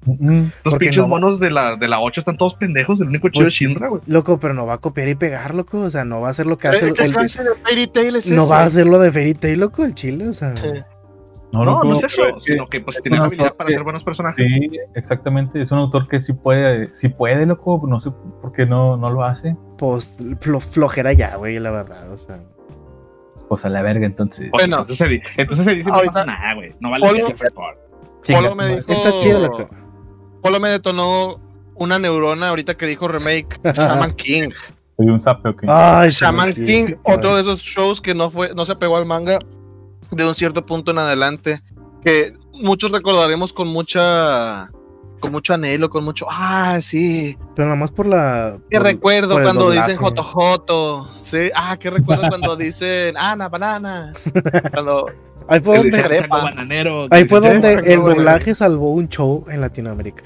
[0.05, 2.99] Mm, Los pinches no va- monos de la, de la 8 están todos pendejos.
[3.01, 3.65] El único chido Pues es sí.
[3.65, 4.01] Shinra, güey.
[4.07, 5.81] Loco, pero no va a copiar y pegar, loco.
[5.81, 7.49] O sea, no va a hacer lo que hace Eh, el, ¿Qué el- clase de
[7.63, 10.27] Fairy Tail es No va a hacer lo de Fairy Tail, loco, el chile.
[10.29, 10.83] O sea, Eh,
[11.51, 13.55] No, No, no, es eso, pero es que sino que pues es tiene la habilidad
[13.55, 14.47] para que- hacer buenos personajes.
[14.47, 15.59] Sí, exactamente.
[15.61, 17.81] Es un autor que sí puede, sí puede, loco.
[17.87, 19.55] No sé por qué no, no lo hace.
[19.77, 22.11] pues flo- flojera ya, güey, la verdad.
[22.11, 22.39] O sea,
[23.47, 24.51] Pues a la verga, entonces.
[24.51, 24.81] Bueno.
[24.81, 26.71] entonces, se, di- entonces se dice no pasa nada, güey.
[26.79, 27.75] No vale Polo- la.
[28.21, 28.91] Chinga me dijo.
[28.91, 29.67] está chido, loco.
[30.43, 31.39] Polo me detonó
[31.75, 34.49] una neurona ahorita que dijo remake Shaman King.
[34.97, 35.63] Soy un sape, ok.
[35.67, 39.05] Ay, Shaman Shaman King, otro de esos shows que no fue, no se pegó al
[39.05, 39.39] manga
[40.11, 41.61] de un cierto punto en adelante,
[42.03, 44.69] que muchos recordaremos con mucha,
[45.19, 48.57] con mucho anhelo, con mucho, ah, sí, Pero nada más por la.
[48.69, 49.87] qué por- recuerdo por cuando doblaje.
[49.91, 54.13] dicen Joto Joto, sí, ah, qué recuerdo cuando dicen Ana, banana,
[54.71, 55.05] cuando,
[55.47, 57.07] Ahí fue El donde, bananero.
[57.09, 60.23] ahí fue el doblaje salvó un show en Latinoamérica.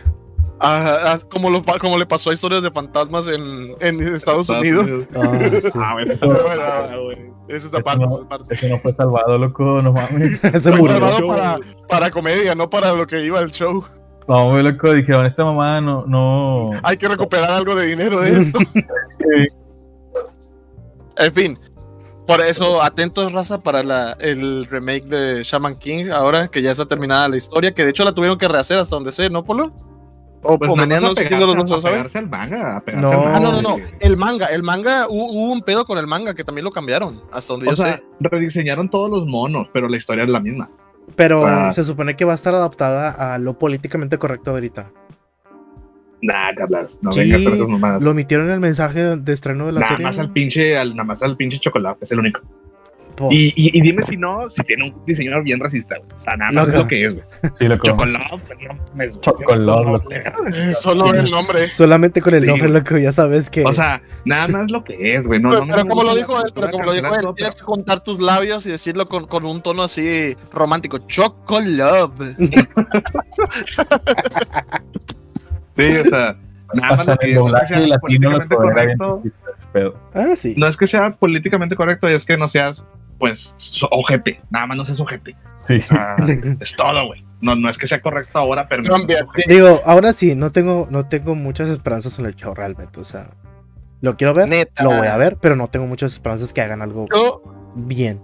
[0.63, 4.87] Ah, como, lo, pa- como le pasó a historias de fantasmas en, en Estados Unidos.
[5.15, 5.69] Ah, sí.
[5.75, 7.11] Ah, Pero eso- bueno,
[7.49, 8.27] es la parte, no.
[8.27, 8.53] parte.
[8.55, 9.81] Ese no fue salvado, loco.
[9.81, 10.39] No mames.
[10.41, 10.93] Se Fue murió.
[10.99, 11.59] salvado para,
[11.89, 13.83] para comedia, no para lo que iba el show.
[14.27, 14.93] No, güey, loco.
[14.93, 16.71] Dijeron, esta mamá no, no.
[16.83, 18.59] Hay que recuperar algo de dinero de esto.
[21.17, 21.57] en fin,
[22.25, 26.85] por eso atentos, raza, para la, el remake de Shaman King, ahora que ya está
[26.85, 29.71] terminada la historia, que de hecho la tuvieron que rehacer hasta donde sé, ¿no, Polo?
[30.43, 33.11] O, Pues o los al manga, a pegarse No.
[33.11, 33.77] al manga, Ah, no, no, no.
[34.01, 37.21] El manga, el manga, hu- hubo un pedo con el manga que también lo cambiaron,
[37.31, 38.03] hasta donde O yo sea, sé.
[38.19, 40.69] rediseñaron todos los monos, pero la historia es la misma.
[41.15, 41.71] Pero Ah.
[41.71, 44.91] se supone que va a estar adaptada a lo políticamente correcto de ahorita.
[46.21, 47.29] Nah, Carlas, no Sí,
[47.67, 48.01] mamadas.
[48.01, 50.05] Lo omitieron en el mensaje de estreno de la Nada serie.
[50.05, 52.39] más al pinche, al, nada más al pinche chocolate, es el único.
[53.15, 56.09] Pues, Y, y, y dime si no, si tiene un diseñador bien racista, güey.
[56.15, 56.77] O sea, nada más Loco.
[56.77, 57.25] es lo que es, güey.
[57.53, 57.85] Sí, loco.
[57.87, 58.41] Chocolate, no
[58.95, 59.09] güey.
[59.21, 60.09] Chocolate, loco.
[60.73, 61.69] Solo el nombre.
[61.69, 63.63] solamente con el Sí, nombre, loco, ya sabes que.
[63.65, 65.39] O sea, nada más lo que es, güey.
[65.39, 67.21] No, pero no, no pero me como lo dijo él, pero como lo dijo él,
[67.21, 70.97] todo, tienes que juntar tus labios y decirlo con, con un tono así romántico.
[71.07, 72.35] Chocolate.
[75.75, 76.35] Sí, o sea,
[76.73, 79.23] nada más Hasta lo en que el no es que doblaje sea latino lo correcto.
[79.71, 79.95] pedo.
[80.13, 80.53] ah, sí.
[80.57, 82.83] No es que sea políticamente correcto, es que no seas,
[83.23, 84.41] pues, so- ojete.
[84.49, 85.33] Nada más no seas ojete.
[85.53, 85.77] Sí.
[85.77, 86.17] O sea,
[86.59, 87.23] es todo, güey.
[87.39, 88.83] No, no es que sea correcto ahora, pero.
[88.83, 89.25] Cambia.
[89.47, 92.99] Digo, ahora sí, no tengo, no tengo muchas esperanzas en el show realmente.
[92.99, 93.29] O sea,
[94.01, 94.83] lo quiero ver, Neta.
[94.83, 97.41] lo voy a ver, pero no tengo muchas esperanzas que hagan algo Yo,
[97.77, 98.19] bien.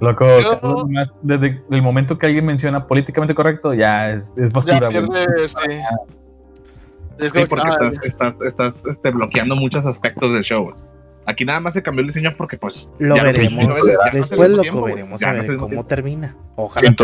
[0.00, 0.86] Loco, Yo-
[1.22, 5.08] desde el momento que alguien menciona políticamente correcto, ya es, es ya basura, güey.
[5.08, 5.56] pierde, sí.
[7.18, 10.62] Es Sí, porque ah, estás, estás, estás este, bloqueando muchos aspectos del show.
[10.64, 10.76] güey.
[11.26, 12.88] Aquí nada más se cambió el diseño porque, pues.
[12.98, 13.66] Lo no veremos.
[13.68, 13.74] no
[14.12, 15.86] Después lo tiempo, veremos Ya a ver cómo tiempo.
[15.86, 16.36] termina.
[16.56, 16.94] Ojalá.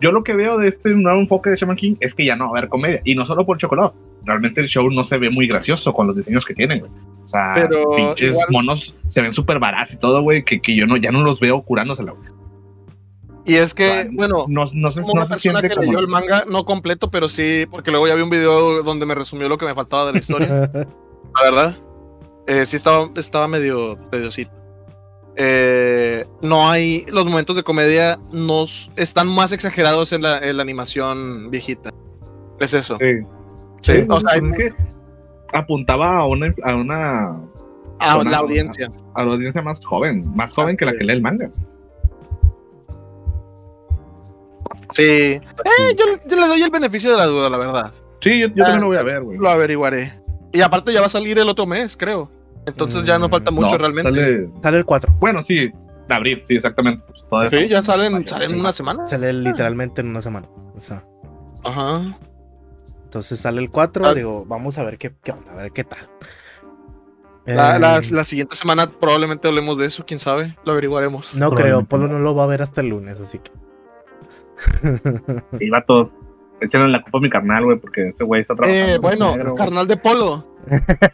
[0.00, 2.44] Yo lo que veo de este nuevo enfoque de Shaman King es que ya no
[2.50, 3.00] va a haber comedia.
[3.04, 3.96] Y no solo por Chocolate.
[4.24, 6.90] Realmente el show no se ve muy gracioso con los diseños que tienen, güey.
[7.26, 10.76] O sea, Pero pinches igual- monos se ven súper baratos y todo, güey, que, que
[10.76, 12.28] yo no, ya no los veo curándosela, güey.
[13.44, 15.70] Y es que, O sea, bueno, No, no sé como una no se persona que
[15.70, 15.82] como.
[15.82, 19.14] leyó el manga, no completo, pero sí, porque luego ya vi un video donde me
[19.14, 21.74] resumió lo que me faltaba de la historia, la verdad.
[22.48, 24.50] Eh, sí estaba, estaba medio mediocito.
[25.36, 30.62] Eh, no hay, los momentos de comedia nos están más exagerados en la, en la
[30.64, 31.90] animación viejita.
[32.58, 32.96] Es eso.
[33.00, 33.06] Sí.
[33.80, 34.74] Sí, Sí, o sea, es que
[35.52, 37.36] apuntaba a una, a una
[38.00, 38.90] a una- la audiencia.
[39.14, 41.48] a la audiencia más joven, más joven que la que lee el manga.
[44.90, 45.02] Sí.
[45.02, 45.40] Eh,
[45.96, 47.92] yo, yo le doy el beneficio de la duda, la verdad.
[48.20, 49.38] Sí, yo, yo Ah, también lo voy a ver, güey.
[49.38, 50.12] Lo averiguaré.
[50.52, 52.30] Y aparte ya va a salir el otro mes, creo.
[52.68, 54.10] Entonces ya no Mm, falta mucho No, realmente.
[54.10, 55.14] sale- Sale el 4.
[55.18, 55.68] Bueno, sí,
[56.08, 57.04] de abril, sí, exactamente.
[57.28, 58.54] Pues, Sí, ya salen, salen Sí.
[58.58, 59.06] una semana.
[59.06, 60.48] Sale literalmente en una semana.
[60.76, 61.04] O sea,
[61.64, 62.02] Ajá.
[63.04, 64.04] entonces sale el 4.
[64.06, 64.14] Ah.
[64.14, 65.98] Digo, vamos a ver qué, qué onda, a ver qué tal.
[67.46, 70.56] La, Eh, la- la siguiente semana probablemente hablemos de eso, quién sabe.
[70.64, 71.34] Lo averiguaremos.
[71.36, 72.18] no creo, Polo no.
[72.18, 73.50] lo va a ver hasta el lunes, así que.
[75.58, 76.10] Sí, vato.
[76.60, 78.92] Échenle la culpa a mi carnal, güey, porque ese güey está trabajando.
[78.94, 80.44] Eh, bueno, carnal de Polo.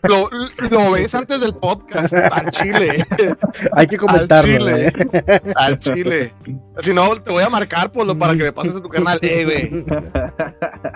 [0.03, 0.31] Lo,
[0.71, 2.15] lo ves antes del podcast.
[2.15, 3.05] Al chile.
[3.73, 4.89] Hay que comentarlo, chile.
[4.89, 5.41] ¿eh?
[5.57, 6.35] Al chile.
[6.79, 9.19] Si no, te voy a marcar, Polo, para que me pases a tu canal.
[9.23, 9.85] Eh, güey.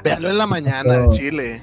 [0.05, 1.63] Véalo en la mañana, al chile.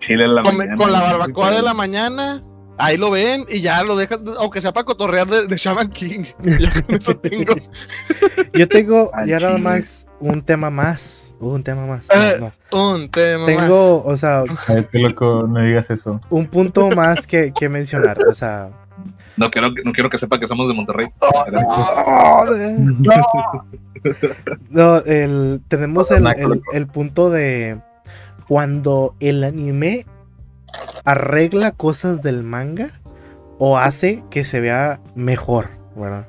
[0.00, 2.42] Chile en la Con, mañana, con la barbacoa de la mañana.
[2.82, 6.24] Ahí lo ven y ya lo dejas, aunque sea para cotorrear de, de Shaman King.
[6.42, 7.54] Ya con eso tengo.
[8.54, 11.34] Yo tengo ya nada más un tema más.
[11.40, 12.06] Un tema más.
[12.10, 12.94] Eh, No, no.
[12.94, 13.56] Un tema más.
[13.56, 16.20] Tengo, o sea, Ay, qué loco, no digas eso.
[16.30, 18.18] un punto más que, que mencionar.
[18.28, 18.70] O sea.
[19.36, 21.08] No quiero, no quiero que sepa que somos de Monterrey.
[24.70, 27.78] No, el, tenemos el- el punto de
[28.48, 30.06] cuando el anime
[31.04, 32.90] arregla cosas del manga
[33.58, 36.26] o hace que se vea mejor, ¿verdad?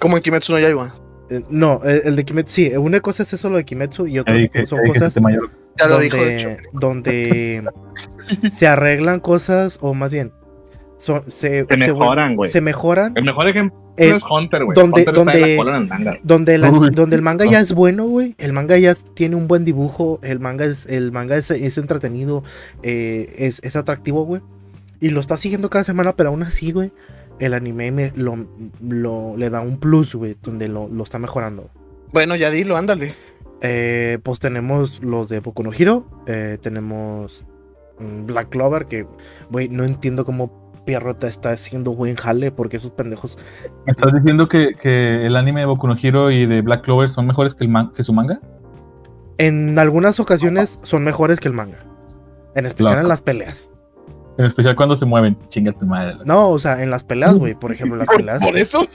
[0.00, 0.94] Como en Kimetsu no Yaiba.
[1.30, 4.18] Eh, no, el, el de Kimetsu, sí, una cosa es eso lo de Kimetsu y
[4.18, 4.36] otra
[4.66, 6.48] son cosas se te mayor- Ya lo donde, dijo, de hecho.
[6.72, 7.64] donde
[8.50, 10.32] se arreglan cosas o más bien
[10.98, 12.50] son- se, mejoran, güey.
[12.50, 14.74] se mejoran El mejor ejemplo eh, es Hunter, güey.
[14.74, 16.18] donde- Hunter está en donde- la cola en el manga.
[16.22, 18.34] donde, la- donde el manga ya es bueno, güey.
[18.38, 20.18] El manga ya tiene un buen dibujo.
[20.22, 22.42] El manga es, el manga es, es entretenido.
[22.82, 24.42] eh, es, es atractivo, güey.
[25.00, 26.90] Y lo está siguiendo cada semana, pero aún así, güey.
[27.40, 28.46] El anime me, lo,
[28.80, 30.36] lo- le da un plus, güey.
[30.42, 31.68] Donde lo, lo está mejorando.
[32.12, 33.12] Bueno, ya dilo, ándale.
[33.60, 36.04] Eh, pues tenemos los de Boku no Hero.
[36.26, 37.44] eh, tenemos
[38.26, 38.86] Black Clover.
[38.86, 39.06] Que,
[39.50, 42.50] güey, no entiendo cómo Pierrota está haciendo buen jale.
[42.52, 43.38] Porque esos pendejos
[43.86, 47.08] ¿Me estás diciendo que, que el anime de Boku no Hero y de Black Clover
[47.10, 48.40] son mejores que, el man- que su manga?
[49.38, 51.78] en algunas ocasiones son mejores que el manga.
[52.54, 53.02] En especial Loco.
[53.02, 53.68] en las peleas.
[54.38, 55.36] En especial cuando se mueven.
[55.48, 56.16] Chinga tu madre.
[56.24, 57.54] No, o sea, en las peleas, güey.
[57.54, 58.44] Por ejemplo, las Por, peleas.
[58.44, 58.86] por eso.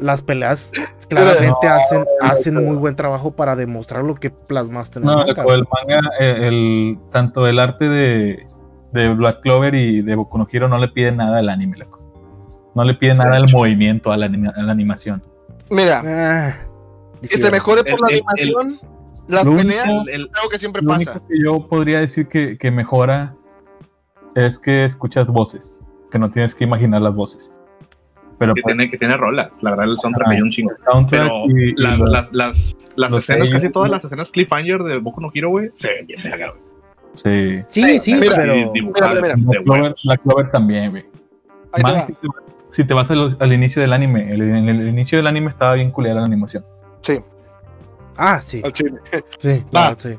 [0.00, 0.70] Las peleas
[1.08, 2.60] claramente No, hacen, no, hacen no.
[2.62, 5.42] muy buen trabajo para demostrar lo que plasmaste en el No, manga.
[5.42, 8.46] loco, el manga, eh, el, tanto el arte de,
[8.94, 12.00] de Black Clover y de Boku no Hero no le pide nada al anime, loco.
[12.74, 15.22] No le pide nada al movimiento, a la, anima- a la animación.
[15.70, 16.54] Mira, Ah,
[17.20, 18.78] que se mejore por El- la el- animación.
[19.28, 21.12] Las Lo peleas, único- El- el- algo que siempre Lo pasa.
[21.12, 23.34] único que yo podría decir que, que mejora
[24.34, 25.80] es que escuchas voces,
[26.10, 27.56] que no tienes que imaginar las voces.
[28.38, 29.56] Pero que, pues, tiene, que tiene rolas.
[29.62, 30.30] La verdad, el soundtrack Ajá.
[30.30, 30.70] me dio un chingo.
[30.72, 34.04] el soundtrack Pero y- y la- los- las, las, las los escenas, casi todas las
[34.04, 36.63] escenas Cliffhanger de Boku no Hero, güey, se ven bien verga, güey.
[37.14, 37.62] Sí.
[37.68, 38.54] Sí, sí, Mira, pero.
[38.72, 41.04] Mira, Black Clover, también, güey.
[41.72, 42.14] Te
[42.68, 45.74] si te vas al, al inicio del anime, el- en el, inicio del anime estaba
[45.74, 46.64] bien culiada la animación.
[47.00, 47.20] Sí,
[48.16, 48.60] Ah, sí.
[48.64, 48.98] al chile.
[49.40, 49.94] Sí, Ah.
[49.94, 50.16] claro, sí.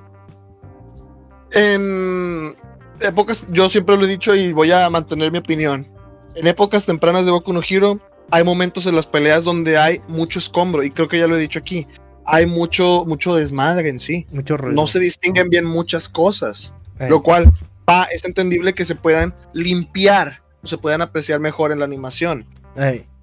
[1.52, 2.56] En
[3.02, 5.88] épocas, yo siempre lo he dicho y voy a mantener mi opinión.
[6.36, 7.98] En épocas tempranas de Boku no Hero,
[8.32, 11.40] hay momentos en las peleas donde hay mucho escombro, y creo que ya lo he
[11.40, 11.88] dicho aquí.
[12.26, 14.26] Hay mucho, mucho desmadre en sí.
[14.32, 14.76] Mucho ruido.
[14.76, 17.50] No se distinguen bien muchas cosas, Eh, lo cual
[17.90, 22.44] va, es entendible que se puedan limpiar se puedan apreciar mejor en la animación.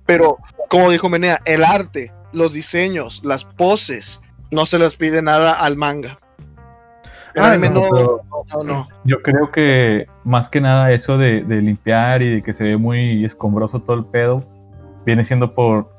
[0.07, 4.21] Pero, como dijo Menea, el arte, los diseños, las poses,
[4.53, 6.19] no se les pide nada al manga.
[7.35, 8.21] El Ah, anime no, no, pero-
[8.53, 8.89] no, no.
[9.05, 12.77] Yo creo que más que nada eso de, de limpiar y de que se ve
[12.77, 14.45] muy escombroso todo el pedo,
[15.05, 15.91] viene siendo por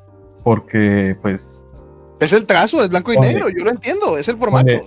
[0.45, 1.63] porque pues
[2.21, 4.85] Es el trazo, es blanco y negro, yo lo entiendo, es el formato.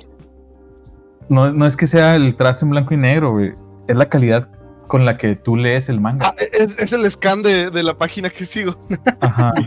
[1.29, 3.53] No, no es que sea el trazo en blanco y negro, güey,
[3.89, 4.51] es la calidad
[4.87, 6.27] con la que tú lees el manga.
[6.29, 8.77] Ah, es, es el scan de, de la página que sigo.
[9.21, 9.53] Ajá.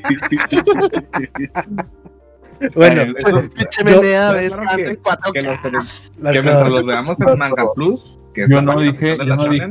[2.76, 3.14] Bueno,
[3.55, 5.32] Pinche Menea, scans que- en 4K.
[5.32, 5.41] que,
[5.72, 9.26] los- la que cara- mientras los veamos en Manga Plus, que Yo no dije, de
[9.26, 9.68] yo no dije,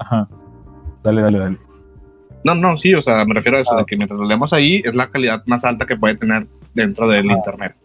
[0.00, 0.28] ajá.
[1.04, 1.58] Dale, dale, dale.
[2.44, 3.78] No, no, sí, o sea, me refiero a eso, Ah.
[3.78, 7.06] de que mientras lo leemos ahí es la calidad más alta que puede tener dentro
[7.08, 7.34] del Ah.
[7.34, 7.76] internet.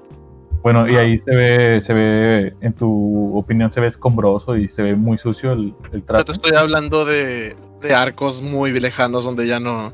[0.64, 4.84] Bueno, y ahí se ve, se ve, en tu opinión, se ve escombroso y se
[4.84, 6.26] ve muy sucio el, el Yo trazo.
[6.26, 9.94] te estoy hablando de, de arcos muy lejanos donde ya no,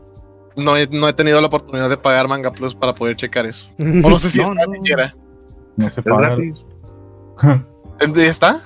[0.55, 3.71] no, he, no he tenido la oportunidad de pagar Manga Plus para poder checar eso.
[3.79, 4.73] O no sé si No, está no.
[4.73, 5.15] siquiera.
[5.77, 6.35] No se Es paga.
[6.35, 6.57] gratis.
[8.15, 8.61] ¿Ya está?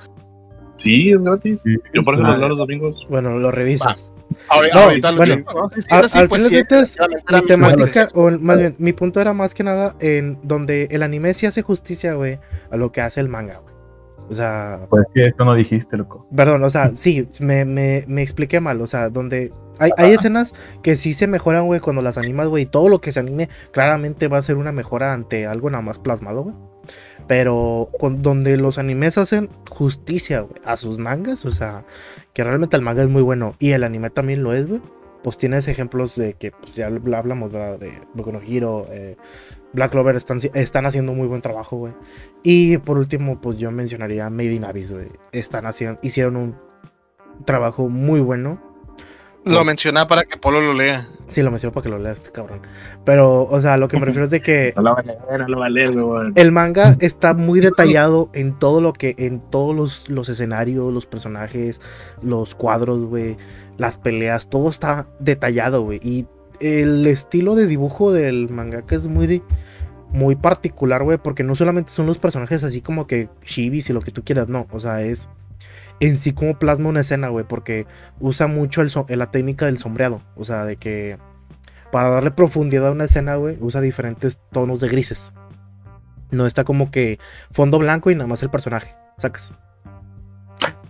[0.77, 1.59] Sí, es gratis.
[1.63, 3.05] Sí, Yo por eso ah, los domingos.
[3.09, 4.11] Bueno, lo revisas.
[4.49, 5.43] Ahorita, No, bueno,
[6.27, 6.49] pues
[7.47, 11.45] temática, o más bien, mi punto era más que nada en donde el anime sí
[11.45, 12.39] hace justicia, güey,
[12.71, 13.75] a lo que hace el manga, güey.
[14.29, 16.27] O sea, Pues que esto no dijiste, loco.
[16.35, 20.53] perdón, o sea, sí, me, me, me expliqué mal, o sea, donde hay, hay escenas
[20.83, 23.47] que sí se mejoran, güey, cuando las animas, güey, y todo lo que se anime
[23.71, 26.55] claramente va a ser una mejora ante algo nada más plasmado, güey.
[27.27, 31.85] Pero con, donde los animes hacen justicia, a sus mangas, o sea,
[32.33, 34.65] que realmente el manga es muy bueno y el anime también lo es.
[35.23, 37.79] Pues tienes ejemplos de que, pues ya hablamos, ¿verdad?
[37.79, 38.39] De Boku no
[38.91, 39.17] eh,
[39.73, 41.93] Black Clover están, están haciendo muy buen trabajo, güey.
[42.43, 44.93] Y por último, pues yo mencionaría Made in Abyss.
[45.31, 46.55] Están haciendo, hicieron un
[47.45, 48.61] trabajo muy bueno.
[49.47, 51.07] Lo mencionaba para que Polo lo lea.
[51.29, 52.61] Sí, lo menciono para que lo leas, este cabrón.
[53.03, 55.39] Pero, o sea, lo que me refiero es de que No lo va a leer,
[55.39, 56.31] no lo va a leer, güey.
[56.35, 61.05] el manga está muy detallado en todo lo que, en todos los, los escenarios, los
[61.05, 61.81] personajes,
[62.21, 63.37] los cuadros, güey,
[63.77, 65.99] las peleas, todo está detallado, güey.
[66.01, 66.27] Y
[66.61, 69.43] el estilo de dibujo del mangaka es muy,
[70.11, 74.01] muy particular, güey, porque no solamente son los personajes así como que shibis y lo
[74.01, 75.29] que tú quieras, no, o sea, es
[75.99, 77.87] en sí como plasma una escena, güey, porque
[78.19, 81.17] usa mucho la técnica del sombreado, o sea, de que
[81.91, 85.33] para darle profundidad a una escena, güey, usa diferentes tonos de grises.
[86.29, 87.19] No está como que
[87.51, 88.95] fondo blanco y nada más el personaje.
[89.17, 89.53] Sacas.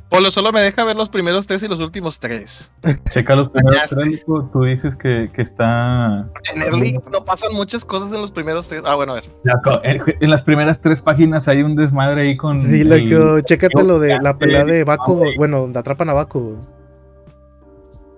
[0.10, 2.72] Polo solo me deja ver los primeros tres y los últimos tres.
[3.10, 6.30] Checa los primeros tres, tú dices que, que está...
[6.54, 8.84] En Early no pasan muchas cosas en los primeros tres.
[8.86, 9.26] Ah, bueno, a ver.
[9.44, 12.62] Loco, En, en las primeras tres páginas hay un desmadre ahí con...
[12.62, 16.54] Sí, el- loco, chécate lo de la pelea de Baco, bueno, donde atrapan a Baco.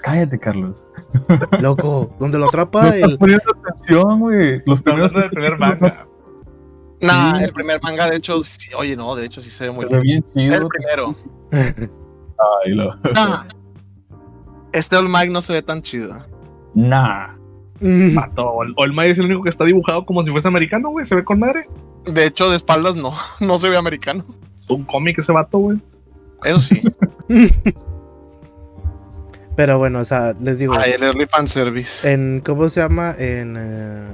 [0.02, 0.88] Cállate, Carlos.
[1.60, 3.18] Loco, donde lo No atrapa estás el.
[3.18, 4.62] poniendo atención, güey.
[4.66, 6.06] Los primeros del primer manga.
[7.02, 7.43] Nah, Sí.
[7.45, 9.93] el primer manga, de hecho, sí, oye, no, de hecho sí se ve muy Se
[9.95, 10.26] ve bien.
[10.36, 11.16] bien El primero.
[11.52, 13.45] Ay, lo- Nah.
[14.74, 16.18] Este All Might no se ve tan chido.
[16.76, 17.36] Nah.
[17.80, 21.08] Mm, Ol- All Might es el único que está dibujado como si fuese americano, güey.
[21.08, 21.68] Se ve con madre.
[22.06, 24.24] De hecho, de espaldas no, no se ve americano.
[24.68, 25.80] Un cómic ese vato, güey.
[26.43, 26.82] Eso sí.
[29.56, 30.74] Pero bueno, o sea, les digo.
[30.78, 32.10] Ay, el Early Fan Service.
[32.12, 32.41] En.
[32.45, 33.14] ¿Cómo se llama?
[33.18, 33.56] En.
[33.58, 34.08] eh,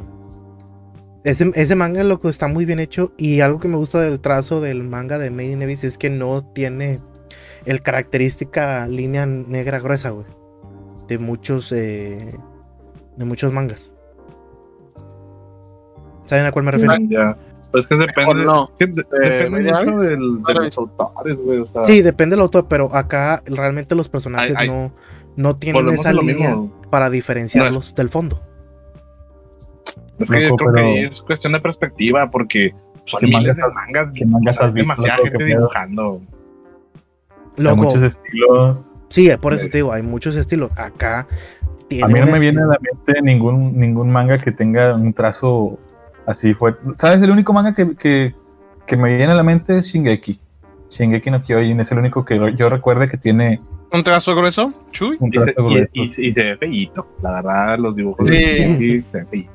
[1.25, 3.11] ese, ese manga, loco, está muy bien hecho.
[3.17, 6.09] Y algo que me gusta del trazo del manga de Made in Abyss es que
[6.09, 6.99] no tiene
[7.65, 10.25] el característica línea negra gruesa, güey.
[11.07, 11.71] De muchos.
[11.71, 12.33] eh,
[13.17, 13.91] de muchos mangas.
[16.25, 16.93] ¿Saben a cuál me refiero?
[17.09, 17.37] Ya.
[17.71, 18.45] Pues que depende.
[18.45, 18.71] No.
[18.79, 21.59] que de- Eh, depende del, de los autores, güey.
[21.59, 24.67] O sea, Sí, depende del autor, pero acá realmente los personajes Ay, ay.
[24.69, 24.91] no,
[25.35, 26.71] no tienen esa línea mismo.
[26.89, 28.41] para diferenciarlos del fondo.
[30.19, 32.73] Es que yo creo que pero- es cuestión de perspectiva, porque
[33.05, 34.13] son ¿Qué miles mangas de mangas.
[34.15, 35.29] qué mangas has visto, demasiada loco?
[35.29, 36.21] gente dibujando.
[37.57, 38.93] Hay Loco, muchos estilos.
[39.09, 40.71] sí, por eso te digo, hay muchos estilos.
[40.77, 41.27] Acá
[41.87, 45.13] tiene A mí no me viene a la mente ningún, ningún manga que tenga un
[45.13, 45.77] trazo
[46.25, 46.81] así fuerte.
[46.97, 47.21] ¿Sabes?
[47.21, 48.33] El único manga que, que,
[48.85, 50.39] que me viene a la mente es Shingeki.
[50.89, 53.61] Shingeki no Kyojin es el único que yo recuerde que tiene
[53.93, 54.73] ¿Un trazo grueso?
[54.91, 55.15] Chuy.
[55.19, 55.89] Un Y se, trazo y- grueso.
[55.93, 57.07] y- y se ve feíto.
[57.21, 58.31] La verdad, los dibujos Sí.
[58.33, 59.51] de sí, se ve feíto.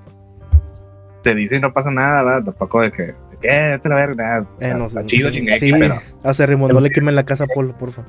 [1.23, 2.45] Te dice y no pasa nada, ¿verdad?
[2.45, 4.47] Tampoco de que, de que eh, vete a la verga, nada.
[4.61, 5.05] Eh, no sé.
[5.07, 8.03] chido, sí, sí, pero hace rimos, no le quemen la casa a Polo, porfa.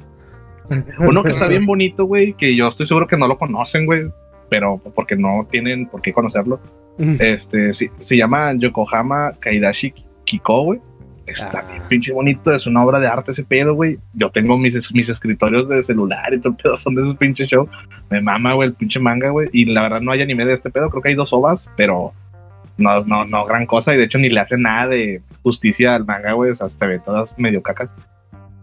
[0.99, 4.09] uno que está bien bonito, güey, que yo estoy seguro que no lo conocen, güey,
[4.49, 6.59] pero porque no tienen por qué conocerlo.
[7.19, 9.91] Este, sí, se llama Yokohama Kaidashi
[10.25, 10.79] Kiko, güey.
[11.25, 11.71] Está Ah.
[11.71, 13.97] bien pinche bonito, es una obra de arte ese pedo, güey.
[14.13, 17.49] Yo tengo mis, mis escritorios de celular y todo el pedo son de esos pinches
[17.49, 17.69] shows.
[18.09, 19.49] Me mama, güey, el pinche manga, güey.
[19.53, 22.13] Y la verdad no hay anime de este pedo, creo que hay dos ovas, pero
[22.81, 23.93] no, no, no gran cosa.
[23.93, 26.51] Y de hecho ni le hace nada de justicia al manga, güey.
[26.51, 27.89] O sea, se ve todas medio cacas.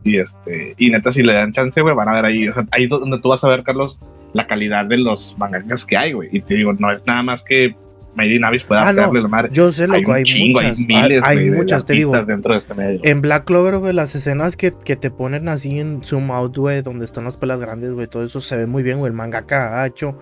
[0.05, 2.65] Y este, y neta, si le dan chance, güey, van a ver ahí, o sea,
[2.71, 3.99] ahí donde tú vas a ver, Carlos,
[4.33, 6.29] la calidad de los mangas que hay, güey.
[6.33, 7.75] Y te digo, no es nada más que
[8.15, 9.03] Made in Abyss pueda Ah, no.
[9.03, 9.49] hacerle la madre.
[9.53, 10.79] Yo sé, loco, un hay, chingo, muchas.
[10.79, 12.13] hay miles, hay, muchas, te digo.
[12.25, 13.01] dentro de este medio.
[13.05, 16.83] En Black Clover, güey, las escenas que, que te ponen así en zoom out, güey,
[16.83, 19.11] donde están las pelas grandes, güey, todo eso se ve muy bien, güey.
[19.11, 20.19] El mangaka ha hecho,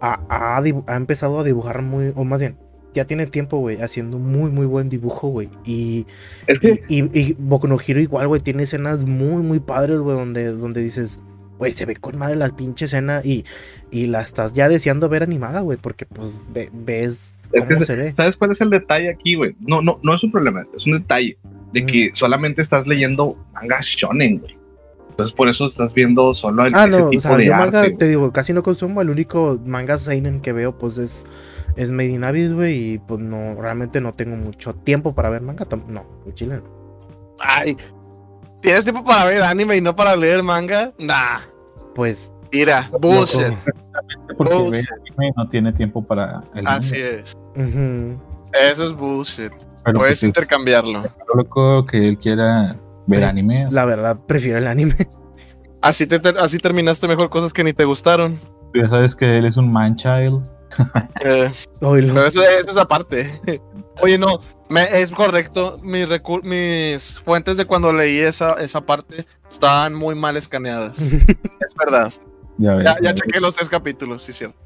[0.00, 2.58] ha, ha ha empezado a dibujar muy, o más bien,
[2.96, 5.48] ya tiene tiempo, güey, haciendo muy, muy buen dibujo, güey.
[5.64, 6.06] Y,
[6.46, 9.98] es que y, y, y Boku no Hero igual, güey, tiene escenas muy, muy padres,
[9.98, 11.18] güey, donde, donde dices,
[11.58, 13.44] güey, se ve con madre la pinche escena y,
[13.90, 17.86] y la estás ya deseando ver animada, güey, porque pues ve- ves Es que cómo
[17.86, 18.12] se ve.
[18.16, 19.54] ¿Sabes cuál es el detalle aquí, güey?
[19.60, 21.38] No, no, no es un problema, es un detalle
[21.72, 21.86] de Mm.
[21.86, 24.56] que solamente estás leyendo manga shonen, güey.
[25.10, 27.54] Entonces por eso estás viendo solo el, Ah, ese no, o tipo sea, de yo
[27.54, 27.64] arte.
[27.64, 27.96] manga, güey.
[27.96, 29.00] te digo, casi no consumo.
[29.00, 31.24] El único manga seinen que veo, pues es,
[31.76, 32.94] es Made in Abyss, güey.
[32.94, 35.64] Y pues no, realmente no tengo mucho tiempo para ver manga.
[35.88, 37.36] No, el chile no.
[37.38, 37.76] Ay.
[38.62, 40.92] ¿Tienes tiempo para ver anime y no para leer manga?
[40.98, 41.40] Nah.
[41.94, 43.48] Pues, Mira, bullshit.
[43.48, 43.56] loco.
[44.36, 44.88] Porque ve sí.
[44.92, 47.32] anime y no tiene tiempo para el Así es.
[48.52, 49.52] Eso es bullshit.
[49.84, 51.04] Pero Puedes pues, es intercambiarlo.
[51.34, 53.66] loco que él quiera ver anime.
[53.70, 54.96] La verdad, prefiero el anime.
[55.82, 58.36] Así, te, así terminaste mejor cosas que ni te gustaron.
[58.72, 60.42] tú ya sabes que él es un man child.
[61.20, 61.50] Eh,
[61.80, 63.40] pero eso, eso es aparte.
[64.02, 65.78] Oye, no, me- es correcto.
[65.82, 66.06] Mis,
[66.42, 71.00] mis fuentes de cuando leí esa, esa parte estaban muy mal escaneadas.
[71.00, 72.12] es verdad.
[72.58, 73.20] Ya, ves, Ya, ya ves.
[73.20, 74.56] chequé los tres capítulos, sí, cierto.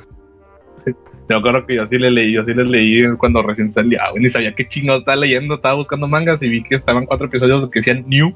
[1.28, 4.22] Yo creo que yo sí le leí, yo sí les leí cuando recién salía, güey,
[4.24, 7.68] ni sabía qué chingado estaba leyendo, estaba buscando mangas y vi que estaban cuatro episodios
[7.70, 8.28] que decían new.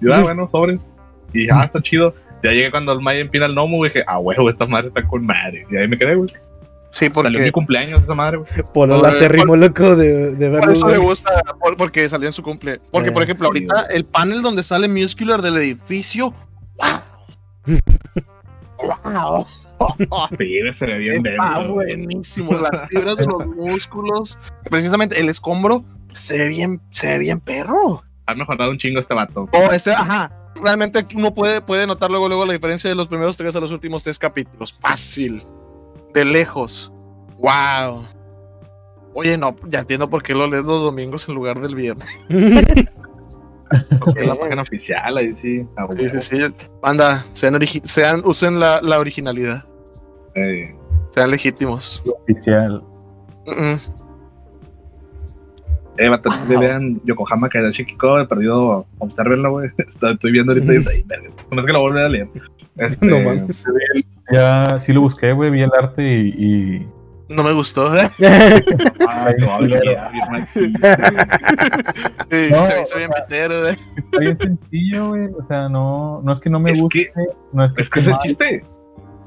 [0.00, 0.80] Y yo, ah, bueno, sobres.
[1.32, 2.14] Y dije, ah, está chido.
[2.42, 5.06] Ya llegué cuando el Maya empina el gnomo, güey, dije, ah, huevo, esta madre está
[5.06, 5.64] con madre.
[5.70, 6.30] Y ahí me quedé, güey.
[6.90, 8.50] Sí, Salió mi porque cumpleaños esa madre, güey.
[8.74, 10.72] Polo Por- la acérrimo, loco, de, de por verlo.
[10.72, 11.06] eso le güey.
[11.08, 11.30] gusta,
[11.60, 12.80] por- porque salió en su cumple.
[12.90, 16.34] Porque, por Eh, ejemplo, sí, ahorita el panel donde sale Muscular del edificio.
[16.76, 17.00] ¡Wow!
[19.04, 19.46] ¡Wow!
[20.38, 22.52] Sí, se ve bien Está buenísimo.
[22.54, 24.38] Las fibras de los músculos.
[24.70, 28.02] Precisamente el escombro se ve bien, se ve bien perro.
[28.26, 29.48] Ha mejorado un chingo este vato.
[29.52, 30.30] Oh, ese, ajá.
[30.62, 33.72] Realmente uno puede, puede notar luego, luego la diferencia de los primeros tres a los
[33.72, 34.72] últimos tres capítulos.
[34.72, 35.42] Fácil.
[36.14, 36.92] De lejos.
[37.38, 38.06] Wow.
[39.14, 42.26] Oye, no, ya entiendo por qué lo lees los domingos en lugar del viernes.
[43.98, 45.66] Porque la página oficial, ahí sí.
[45.96, 46.54] Sí, sí, sí.
[46.82, 49.64] Anda, sean, origi- sean usen la, la originalidad.
[51.10, 52.02] Sean legítimos.
[52.22, 52.82] Oficial.
[53.46, 53.76] Mm, mm.
[55.98, 56.10] eh,
[56.46, 59.70] si le vean Yokohama Kaidashi Kiko, he perdido, observenlo, güey.
[59.78, 61.30] Estoy viendo ahorita y dice, "Ay, verga".
[61.50, 62.28] No es que lo vuelva a leer.
[62.76, 63.64] Este, No mames.
[64.32, 66.28] Ya sí lo busqué, güey, vi el arte y.
[66.38, 66.88] y-
[67.34, 67.96] No me gustó.
[67.96, 68.08] ¿eh?
[69.08, 69.58] Ay, no,
[70.54, 70.72] sí.
[72.50, 73.68] No, se hizo bien pitero.
[73.68, 73.76] ¿eh?
[73.96, 75.28] Está bien sencillo, güey.
[75.38, 77.88] O sea, no, no es que no me Es guste, que- no es que Es
[77.88, 78.64] que es el chiste.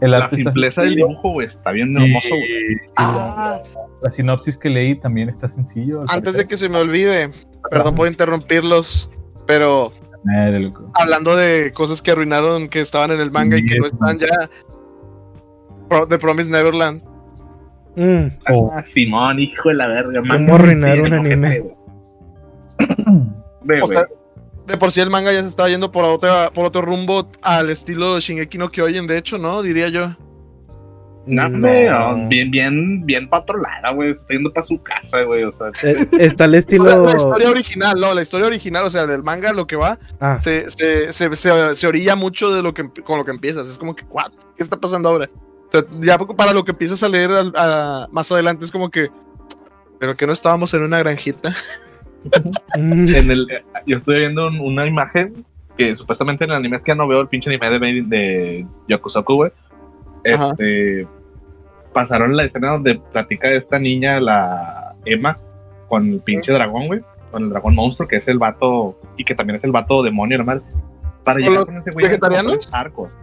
[0.01, 2.43] El La arte está simpleza del dibujo, güey, está bien y- hermoso, güey.
[2.73, 3.61] y Ah.
[3.73, 6.03] la, la sinopsis que leí también está sencillo.
[6.09, 7.29] Antes de que se me olvide,
[7.69, 9.09] perdón por interrumpirlos,
[9.47, 9.93] pero
[10.25, 10.91] Madre, loco.
[10.95, 14.49] hablando de cosas que arruinaron que estaban en el manga y que no están ya.
[16.09, 17.01] The Promise Neverland.
[17.95, 18.71] Mm, Oh.
[18.73, 20.45] Ah, Simón, hijo de la verga, man.
[20.45, 21.63] ¿Cómo arruinar un anime?
[23.83, 24.05] O sea,
[24.67, 27.69] de por sí el manga ya se estaba yendo por, otra, por otro rumbo al
[27.71, 29.63] estilo Shingeki no Kyojin, de hecho, ¿no?
[29.63, 30.09] Diría yo.
[31.27, 31.57] No, No.
[31.57, 34.11] no, bien, bien, bien patrolada, güey.
[34.11, 35.43] Está yendo para su casa, güey.
[35.45, 37.05] O sea, eh, está el estilo.
[37.07, 40.37] la historia original, no, la historia original, o sea, del manga, lo que va, Ah,
[40.39, 43.67] se, se, se, se- se orilla mucho de lo que con lo que empiezas.
[43.67, 44.31] Es como que, ¿what?
[44.55, 45.27] ¿Qué está pasando ahora?
[45.82, 49.09] Sea, ya para lo que empiezas a leer a- más adelante es como que,
[49.99, 51.53] pero que no estábamos en una granjita.
[52.76, 53.47] en el,
[53.86, 55.45] yo estoy viendo un- una imagen
[55.78, 58.67] que supuestamente en el anime es que ya no veo el pinche anime de, de
[58.88, 59.51] Yakusoku, güey.
[60.34, 60.49] Ajá.
[60.51, 61.07] este,
[61.93, 65.38] pasaron la escena donde platica esta niña, la Emma,
[65.88, 67.01] con el pinche dragón, güey,
[67.32, 70.38] con el dragón monstruo, que es el vato, y que también es el vato demonio,
[70.38, 70.61] normal.
[71.23, 72.69] Para ¿Con llegar con ese güey, vegetarianos?
[72.73, 73.15] arcos.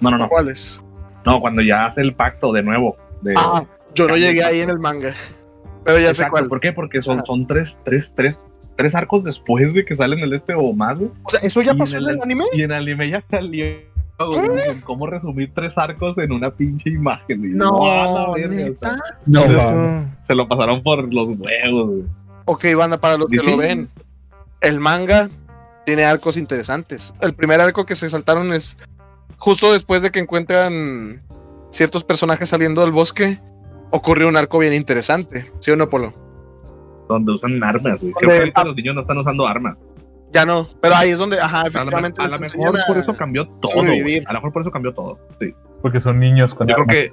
[0.00, 0.28] No, no, no.
[0.28, 0.80] ¿Cuáles?
[1.24, 2.96] No, cuando ya hace el pacto de nuevo.
[3.22, 3.64] De, Ah,
[3.94, 5.12] yo no llegué ahí en el manga.
[5.84, 6.46] Pero ya sé cuál.
[6.48, 6.72] ¿Por qué?
[6.72, 7.26] Porque son, Ajá.
[7.26, 8.36] son tres, tres, tres,
[8.76, 11.10] tres arcos después de que salen el este o más, güey.
[11.22, 12.44] O sea, ¿eso ya Y pasó en en el- el anime?
[12.52, 13.64] Y en anime ya salió.
[14.66, 17.56] en cómo resumir tres arcos en una pinche imagen.
[17.56, 18.92] No, a la verga, ¿neta?
[18.92, 22.02] o sea, No, se, lo, se lo pasaron por los huevos, güey.
[22.44, 23.46] Ok, banda, para los que Sí.
[23.46, 23.88] lo ven,
[24.60, 25.30] el manga
[25.86, 27.14] tiene arcos interesantes.
[27.22, 28.76] El primer arco que se saltaron es
[29.38, 31.22] justo después de que encuentran
[31.70, 33.38] ciertos personajes saliendo del bosque.
[33.90, 36.12] Ocurrió un arco bien interesante, ¿sí o no, Polo?
[37.08, 38.12] Donde usan armas, güey.
[38.12, 39.76] Creo que ahorita los niños no están usando armas.
[40.32, 42.22] Ya no, pero ahí es donde, ajá, A lo, efectivamente.
[42.22, 43.82] a lo mejor por eso cambió todo.
[43.82, 44.18] güey.
[44.26, 45.18] A lo mejor por eso cambió todo.
[45.40, 45.52] Sí.
[45.82, 47.08] Porque son niños con Yo creo que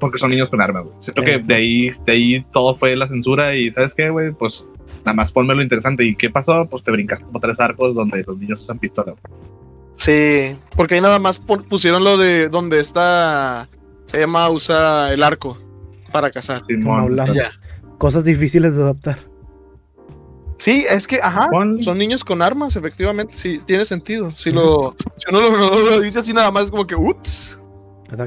[0.00, 0.96] porque son niños con armas, güey.
[1.00, 1.26] Siento Sí.
[1.28, 4.32] que de ahí, de ahí todo fue la censura y ¿sabes qué, güey?
[4.32, 4.64] Pues
[5.04, 6.04] nada más ponme lo interesante.
[6.04, 6.66] ¿Y qué pasó?
[6.68, 9.14] Pues te brincas como tres arcos donde los niños usan pistolas.
[9.94, 13.68] Sí, porque ahí nada más pu- pusieron lo de donde está
[14.12, 15.56] Emma usa el arco
[16.12, 16.60] para cazar.
[16.62, 17.00] Como Simón.
[17.00, 17.36] hablamos.
[17.36, 17.50] ya.
[17.98, 19.18] Cosas difíciles de adaptar.
[20.58, 21.48] Sí, es que, ajá,
[21.80, 24.30] son niños con armas, efectivamente, sí, tiene sentido.
[24.30, 27.60] Si, lo, si uno lo, lo- lo dice así nada más, es como que, ups.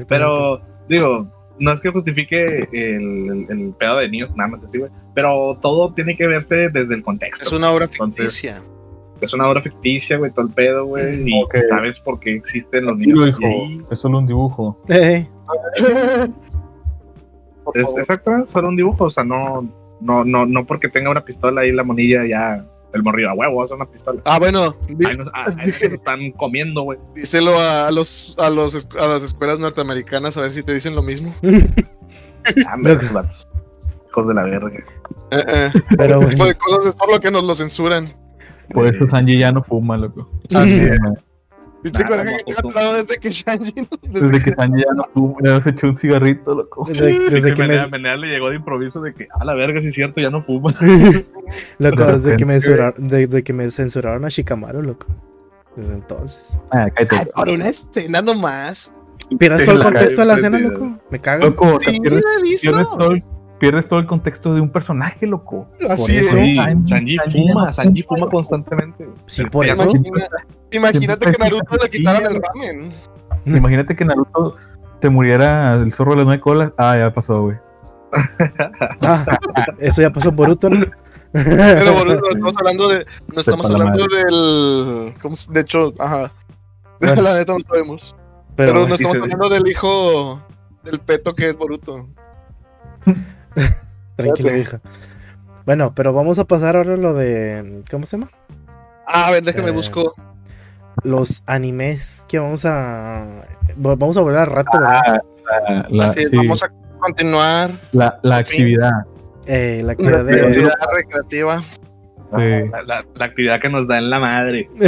[0.08, 4.78] Pero, digo, no es que justifique el, el, el pedo de niños nada más así,
[4.78, 4.90] güey.
[5.14, 7.42] Pero todo tiene que verse desde el contexto.
[7.42, 8.60] Es una obra Entonces, ficticia.
[9.20, 11.22] Es una obra ficticia, güey, todo el pedo, güey.
[11.30, 13.36] Y sabes por qué existen los niños.
[13.42, 14.78] ahí, Es solo un dibujo.
[14.88, 15.26] Eh,
[17.74, 19.04] es, exacto, solo un dibujo.
[19.04, 19.68] O sea, no,
[20.00, 22.64] no, no, no porque tenga una pistola ahí la monilla ya.
[22.92, 24.22] El morrillo a huevo, es una pistola.
[24.24, 24.74] Ah, bueno,
[25.06, 26.98] Ahí nos, ah, ahí se lo están comiendo, güey.
[27.14, 31.02] díselo a, los, a, los, a las escuelas norteamericanas a ver si te dicen lo
[31.02, 31.34] mismo.
[32.68, 33.44] Ah, me- vatos.
[34.08, 34.70] Hijos de la verga.
[35.32, 35.70] Eh, eh.
[35.98, 36.44] pero Ese tipo bueno.
[36.44, 38.06] de cosas es por lo que nos lo censuran.
[38.72, 40.28] Por eso Eh, Sanji ya no fuma, loco.
[40.54, 40.98] Así es.
[41.82, 42.68] Pinche Nada, coraje que no, tengo no.
[42.70, 43.74] atorado desde que Shanji.
[44.02, 46.84] Desde que Sanji ya no fuma, ya se echó un cigarrito, loco.
[46.88, 49.54] Desde, Sí, desde que Menea, me, Menea le llegó de improviso de que, a la
[49.54, 50.74] verga, sí es cierto, ya no fuma.
[51.78, 55.06] loco, desde que me censuraron, desde que me censuraron a Shikamaru, loco.
[55.76, 56.58] Desde entonces.
[56.72, 57.16] Ah, cállate.
[57.16, 58.92] Ay, por una escena nomás.
[59.38, 60.98] Pierdes Sí, todo el la contexto de la escena, sí, loco.
[61.10, 61.44] Me cago.
[61.44, 62.70] Loco, o sea, Sí, pierdes, lo he visto.
[62.70, 63.24] pierdes todo el,
[63.58, 65.68] pierdes todo el contexto de un personaje, loco.
[65.90, 66.30] Así por es.
[66.30, 69.08] Sí, Sanji- Sanji Sanji fuma, Sanji fuma, constantemente.
[69.26, 69.82] Sí, por eso.
[69.82, 70.26] Imagina-
[70.72, 72.92] imagínate que Naruto le sí, quitaran el ramen.
[73.46, 74.54] Imagínate que Naruto
[75.00, 76.72] te muriera el zorro de las nueve colas.
[76.76, 77.56] Ah, ya pasó, güey.
[79.02, 79.24] Ah,
[79.78, 80.86] eso ya pasó Boruto, ¿no?
[81.32, 83.06] Pero boludo, no estamos hablando de.
[83.34, 85.14] No estamos hablando del.
[85.20, 86.30] ¿cómo se- de hecho, ajá.
[87.00, 87.20] Bueno.
[87.22, 88.16] La neta no sabemos.
[88.56, 90.40] Pero, Pero, no estamos hablando del hijo
[90.82, 92.08] del peto que es Boruto.
[94.16, 94.58] tranquilo, Espérate.
[94.60, 94.80] hija.
[95.64, 97.82] Bueno, pero vamos a pasar ahora a lo de.
[97.90, 98.30] ¿Cómo se llama?
[99.06, 100.14] Ah, a ver, déjame Eh, busco.
[101.02, 103.26] Los animes que vamos a.
[103.76, 105.00] Vamos a volver al rato, ¿verdad?
[105.06, 105.18] Ah,
[105.60, 106.68] la, la- Así sí, vamos a
[107.00, 107.70] continuar.
[107.92, 108.90] la, la actividad.
[109.46, 110.40] Eh, la La actividad de.
[110.46, 111.58] actividad recreativa.
[111.60, 112.68] Sí.
[112.72, 114.68] La, la- la actividad que nos da en la madre.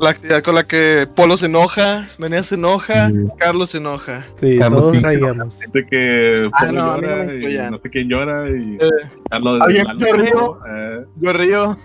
[0.00, 3.14] La actividad con la que Polo se enoja, Menea se enoja, Sí.
[3.38, 4.24] Carlos se enoja.
[4.40, 5.58] Sí, Carlos todos raigamos.
[5.72, 8.88] De que Ah, Polo no, no llora y no sé quién llora y Eh,
[9.30, 10.58] Carlos ¿alguien se río?
[10.68, 11.76] eh, yo río.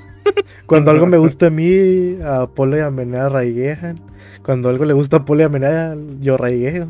[0.66, 4.00] Cuando algo me gusta a mí, a Polo y a Menea raiguejan.
[4.44, 6.88] Cuando algo le gusta a Polo y a Menea, yo raigueo.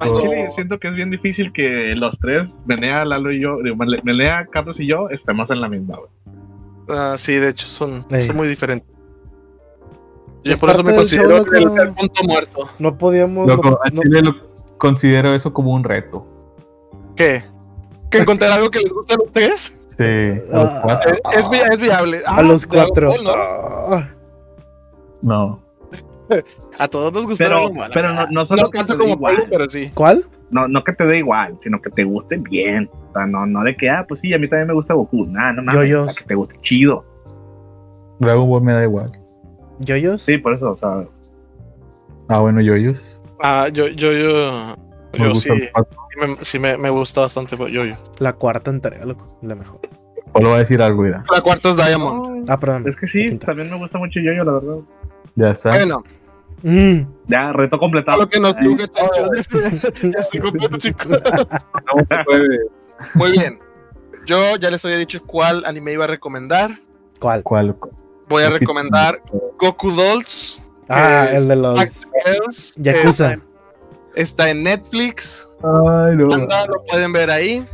[0.00, 3.58] Al chile siento que es bien difícil que los tres, Menea, Lalo y yo,
[4.04, 5.96] Menea, Carlos y yo, estemos en la misma.
[6.88, 8.04] Ah, sí, de hecho, son
[8.34, 8.88] muy diferentes.
[10.48, 11.54] Yo Es por eso me considero loco.
[11.54, 12.64] el, el punto muerto.
[12.78, 13.46] No podíamos.
[13.46, 14.32] Loco, no- a no- Chile lo
[14.78, 16.26] considero eso como un reto.
[17.16, 17.42] ¿Qué?
[18.10, 19.88] ¿Que encontrar algo que les guste a los tres?
[19.96, 20.04] Sí,
[20.52, 20.80] a los Ah.
[20.82, 21.12] cuatro.
[21.36, 22.22] Es, vi- es viable.
[22.26, 23.08] a Ah, los cuatro.
[23.10, 23.32] Ball, ¿no?
[23.34, 24.08] Ah,
[25.22, 25.60] No.
[26.78, 28.02] A todos nos gusta Pero, acá.
[28.02, 29.90] no, no solo No que tanto te como igual, pero sí.
[29.94, 30.24] ¿Cuál?
[30.50, 32.88] no, no que te dé igual, sino que te guste bien.
[33.08, 35.24] O sea, no, no de que, ah, pues sí, a mí también me gusta Goku.
[35.26, 37.04] Nah, no mames, que te guste chido.
[38.20, 39.12] Dragon Ball me da igual.
[39.80, 40.22] ¿Yoyos?
[40.22, 41.06] Sí, por eso, o sea,
[42.28, 43.22] Ah, bueno, yoyos.
[43.42, 44.76] Ah, yo, yo, yo.
[45.18, 45.70] Me Yo sí, sí
[46.20, 47.94] me, sí me, me gusta bastante yo, yo.
[48.18, 49.38] La cuarta entrega, loco.
[49.40, 49.80] La mejor.
[50.34, 51.24] Solo voy a decir algo, mira.
[51.32, 52.50] La cuarta es Diamond.
[52.50, 52.86] Ah, perdón.
[52.86, 54.76] es que sí, también me gusta mucho Yoyo, la verdad.
[55.36, 55.70] Ya está.
[55.70, 56.04] Bueno,
[56.62, 57.02] Mm.
[57.28, 58.22] Ya, reto completado.
[58.22, 58.56] lo que nos.
[60.02, 61.06] Ya estoy completo, chicos.
[61.08, 62.96] No te puedes.
[63.14, 63.60] Muy bien.
[64.26, 66.72] Yo ya les había dicho cuál anime iba a recomendar.
[67.20, 67.42] ¿Cuál?
[67.44, 67.76] ¿Cuál?
[68.28, 69.20] Voy a recomendar
[69.58, 70.60] Goku Dolls.
[70.88, 71.78] Ah, el de los.
[72.24, 73.38] Girls, Yakuza.
[74.14, 75.48] Está en Netflix.
[75.62, 76.32] Ay, no.
[76.32, 77.66] Anda, lo pueden ver ahí.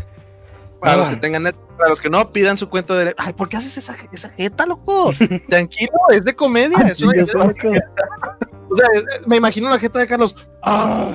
[0.81, 1.21] Para los que Ah.
[1.21, 3.15] tengan Netflix, para los que no, pidan su cuenta de.
[3.17, 5.11] Ay, ¿por qué haces esa, esa jeta, loco?
[5.49, 6.77] Tranquilo, es de comedia.
[6.89, 7.69] es una- loco.
[7.69, 10.37] o sea, es- me imagino la jeta de Carlos.
[10.63, 11.13] Ah.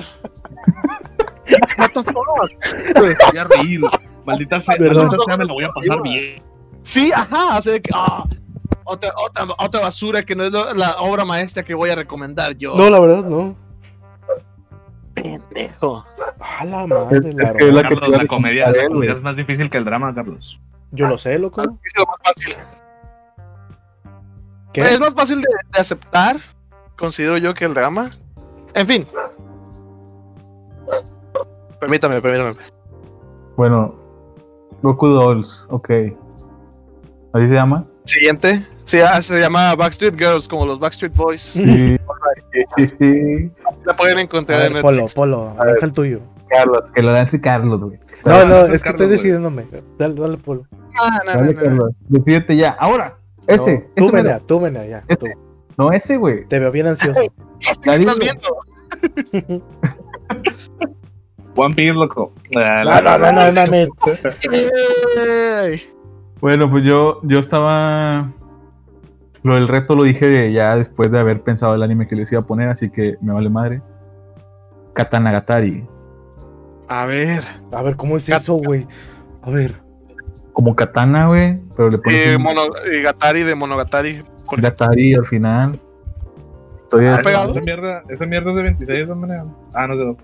[1.78, 2.14] What the fuck?
[2.94, 3.80] Voy a reír.
[4.24, 5.06] Maldita sea, Perdón.
[5.06, 6.42] maldita sea, me lo voy a pasar bien.
[6.82, 8.24] Sí, ajá, sea, de que, ah,
[8.84, 12.74] otra, otra, otra basura que no es la obra maestra que voy a recomendar yo.
[12.74, 13.56] No, la verdad, no.
[15.14, 16.04] pendejo.
[16.38, 19.22] A la madre, Es la que es la que la comedia, la él, comedia es
[19.22, 20.58] más difícil que el drama, Carlos.
[20.92, 21.60] Yo lo sé, loco.
[21.62, 22.54] Es lo más fácil.
[24.72, 24.80] ¿Qué?
[24.82, 26.36] Es más fácil de, de aceptar,
[26.96, 28.10] considero yo, que el drama.
[28.74, 29.06] En fin.
[31.80, 32.54] Permítame, permítame.
[33.56, 33.94] Bueno,
[34.82, 35.90] Goku Dolls, ok.
[37.32, 37.84] ¿Así se llama?
[38.20, 38.62] Siguiente.
[38.84, 41.40] Sí, ah, se llama Backstreet Girls, como los Backstreet Boys.
[41.40, 41.98] Sí.
[43.86, 45.14] La pueden encontrar en ver, Polo, Netflix.
[45.14, 45.74] Polo, ver.
[45.74, 46.20] es el tuyo.
[46.50, 47.98] Carlos, que lo lance Carlos, güey.
[48.26, 49.64] No, no, Carlos, es que estoy decidiéndome.
[49.96, 50.66] Dale, dale, Polo.
[51.00, 51.88] Ah, no, Dale, no, no.
[52.08, 52.72] Decídete ya.
[52.72, 53.16] Ahora.
[53.46, 53.72] Ese.
[53.72, 54.12] No, tú, ese.
[54.12, 55.02] Mena, tú, Mena, ya.
[55.08, 55.30] Este.
[55.30, 55.40] tú.
[55.78, 56.44] No, ese, güey.
[56.46, 57.18] Te veo bien ansioso.
[57.82, 58.48] ¿Qué estás viendo?
[61.56, 62.34] One Piece, loco.
[62.54, 63.88] Ah, No, no, no, no, mames.
[65.16, 65.99] Ey.
[66.40, 68.32] Bueno, pues yo, yo estaba.
[69.42, 72.42] Lo del reto lo dije ya después de haber pensado el anime que les iba
[72.42, 73.82] a poner, así que me vale madre.
[74.94, 75.86] Katanagatari.
[76.88, 77.44] A ver.
[77.72, 78.86] A ver, ¿cómo es eso, güey?
[79.42, 79.80] A ver.
[80.52, 84.22] Como katana, güey, pero le pones Eh, un mono- eh, Gatari de Monogatari.
[84.58, 85.80] Gatari al final.
[86.82, 87.52] Estoy Ah, pegado.
[87.52, 89.44] Esa mierda, esa mierda es de 26, de manera.
[89.72, 90.16] Ah, no de 2.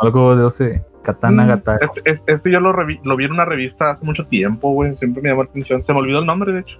[0.00, 0.84] algo de 12.
[1.04, 1.84] Katana Gatari.
[1.86, 4.96] Este, este- este yo lo, revi- lo vi en una revista hace mucho tiempo, güey.
[4.96, 5.84] Siempre me llamó la atención.
[5.84, 6.78] Se me olvidó el nombre, de hecho.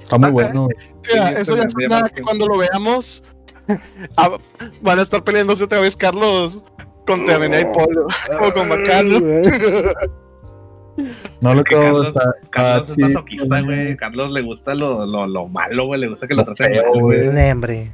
[0.00, 0.68] Está muy bueno.
[1.12, 3.22] Mira, Sí, eso ya es nada que cuando lo veamos
[4.16, 4.36] ah,
[4.82, 6.64] van a estar peleándose otra vez Carlos
[7.06, 8.06] con Terminé y Polo.
[8.40, 9.18] O con Bacano.
[11.40, 11.82] No lo que creo.
[11.82, 13.96] Carlos- está- Carlos está es masoquista, güey.
[13.96, 16.00] Carlos le gusta lo, lo, lo malo, güey.
[16.00, 17.92] Le gusta que lo Lo traten mal, güey.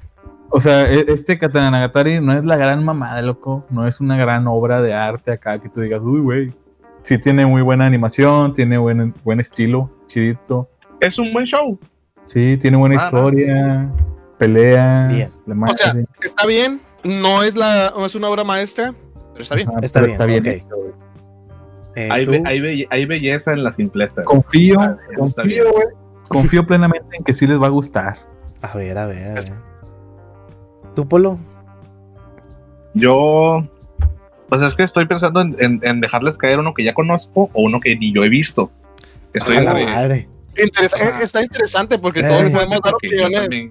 [0.52, 0.56] No.
[0.56, 3.64] O sea, e- este Katanagatari no es la gran mamada, loco.
[3.70, 6.52] No es una gran obra de arte acá que tú digas, uy, güey.
[7.02, 10.68] Sí tiene muy buena animación, tiene buen, buen estilo, chidito.
[11.00, 11.78] Es un buen show.
[12.24, 13.90] Sí, tiene buena Ah, historia,
[14.38, 15.26] peleas, Bien.
[15.46, 15.74] la madre.
[15.74, 18.94] O sea, Está bien, no es, la, no es una obra maestra,
[19.32, 19.68] pero está bien.
[19.68, 20.92] Ajá, está pero bien, hecho, güey.
[21.96, 24.22] Eh, Hay, tú, be- hay, be- hay belleza en la simpleza.
[24.22, 24.26] güey.
[24.26, 25.86] Confío, Ah, está confío, güey.
[26.28, 28.16] Confío plenamente en que sí les va a gustar.
[28.62, 29.52] A ver, a ver, a ver.
[30.94, 31.38] ¿Tú, Polo?
[32.94, 33.66] Yo.
[34.48, 37.62] Pues es que estoy pensando en, en- en dejarles caer uno que ya conozco o
[37.62, 38.70] uno que ni yo he visto.
[39.32, 40.28] Estoy entre- madre.
[40.62, 41.20] Interesa- Ah.
[41.22, 42.24] está interesante porque Eh.
[42.24, 43.70] todos podemos dar opiniones.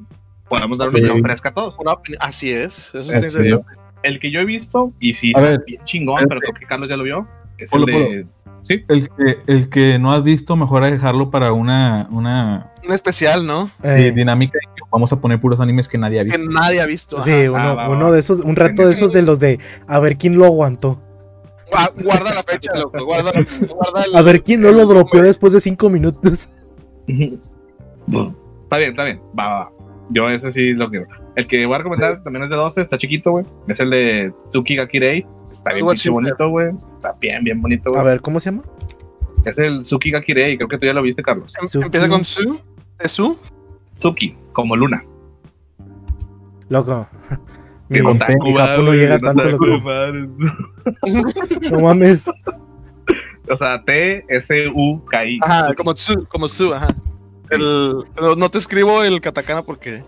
[0.50, 1.04] podemos dar una Sí.
[1.06, 1.76] opinión fresca a todos.
[1.80, 3.64] Una Así es, eso.
[4.04, 6.66] El que yo he visto, y sí, A está ver, bien chingón, pero creo que
[6.66, 7.26] Carlos ya lo vio.
[7.58, 8.26] Es Polo, el de.
[8.64, 13.46] Sí, El que, el que no has visto, mejor dejarlo para una, una Un especial,
[13.48, 13.70] ¿no?
[13.84, 14.58] Eh, dinámica.
[14.92, 16.52] Que Vamos a poner puros animes que nadie ha Que visto.
[16.52, 17.22] nadie ha visto.
[17.24, 17.52] sí, ajá.
[17.52, 20.38] uno, Ah, uno de esos, un rato de esos de los de a ver quién
[20.38, 21.02] lo aguantó.
[21.72, 23.04] Gua- Guarda la fecha, loco.
[23.06, 26.50] Guarda, guarda el- A ver quién no lo dropeó después de cinco minutos.
[27.08, 29.22] está bien, está bien.
[29.38, 29.72] Va, va, va.
[30.10, 31.06] Yo ese sí lo quiero.
[31.36, 33.46] El que voy a recomendar también es de 12, está chiquito, güey.
[33.68, 35.26] Es el de Tsuki Gakirei.
[35.52, 36.70] Está bien Igual pinche sí, bonito, güey.
[36.98, 38.04] Está bien, bien bonito, A güey.
[38.06, 38.64] ver, ¿cómo se llama?
[39.46, 41.54] Es el Tsuki Gakirei, creo que tú ya lo viste, Carlos.
[41.74, 41.82] Em-.
[41.84, 42.60] Empieza con Su.
[43.00, 43.38] ¿Es Su?
[43.98, 45.04] Tsuki, como Luna.
[46.70, 47.08] Loco.
[47.90, 49.66] Mi, Japón no llega tanto, loco.
[51.72, 52.26] No mames.
[53.50, 55.40] O sea, T-S-U-K-I.
[55.42, 56.88] Ajá, como Su, como Su, ajá.
[57.50, 60.04] El, no, no te escribo el katakana porque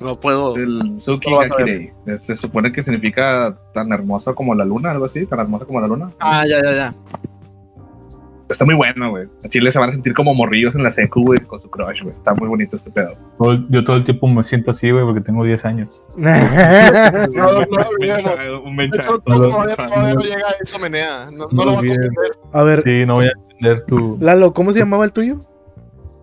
[0.00, 0.56] no puedo.
[0.56, 0.98] El.
[1.06, 1.92] Gakirei.
[2.06, 5.24] Eh, Se supone que significa tan hermosa como la luna, algo así.
[5.26, 6.10] Tan hermosa como la luna.
[6.18, 6.94] Ah, ya, ya, ya.
[8.52, 9.26] Está muy bueno, güey.
[9.44, 12.02] A Chile se van a sentir como morrillos en la secu, güey, con su crush,
[12.02, 12.14] güey.
[12.14, 13.14] Está muy bonito este pedo.
[13.38, 16.02] Todo Yo todo el tiempo me siento así, güey, porque tengo 10 años.
[16.16, 16.26] No,
[17.52, 21.30] no, Un mensaje, no, no, llega a eso, menea.
[21.32, 22.10] No, no lo va a comprender.
[22.52, 24.18] A ver, Sí, no voy a entender tu.
[24.20, 25.40] Lalo, ¿cómo se llamaba el tuyo?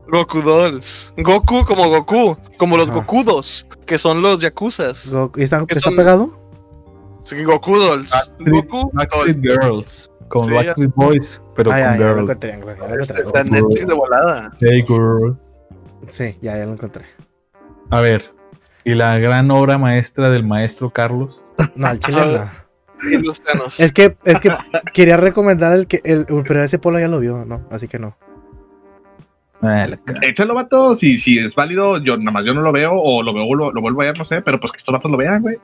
[0.08, 1.14] Goku Dolls.
[1.18, 2.38] Goku como Goku.
[2.58, 2.98] Como los Ajá.
[3.00, 5.12] Gokudos, que son los Yakuzas.
[5.14, 6.32] Go- ¿Está, Que está son- pegado?
[7.24, 8.12] Sí, Goku Dolls.
[8.14, 9.62] Backstreet- Goku Backstreet Dolls.
[9.62, 10.09] Girls.
[10.30, 13.22] Con Sí, Backstreet Boys, pero Ah, con ya lo ya lo Este.
[13.22, 14.54] Está en Netflix de volada.
[14.60, 15.38] Hey, girl.
[16.08, 17.06] Sí, ya, ya lo encontré.
[17.90, 18.30] A ver,
[18.84, 21.42] y la gran obra maestra del maestro Carlos.
[21.76, 23.66] No, al chile no.
[23.80, 24.50] Es que, es que
[24.94, 27.66] quería recomendar el que, el, pero ese polo ya lo vio, ¿no?
[27.72, 28.16] Así que no.
[29.62, 29.88] Ah.
[30.22, 30.96] Échalo, vato.
[30.96, 33.72] Si, si es válido, yo nada más yo no lo veo o lo veo, lo,
[33.72, 34.42] lo vuelvo a ver, no sé.
[34.42, 35.58] Pero pues que estos vatos lo vean, güey.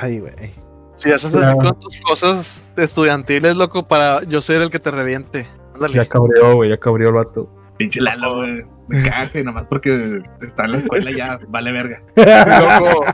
[0.00, 0.32] Ay, güey.
[1.00, 1.56] Si ya estás Claro.
[1.56, 5.48] con tus cosas estudiantiles, loco, para yo ser el que te reviente.
[5.74, 5.94] Ándale.
[5.94, 7.50] Ya cabreó, güey, ya cabreó el vato.
[7.78, 8.64] Pinche Lalo, güey.
[8.88, 12.02] Me nomás porque está en la escuela ya vale verga.
[12.16, 13.04] Loco,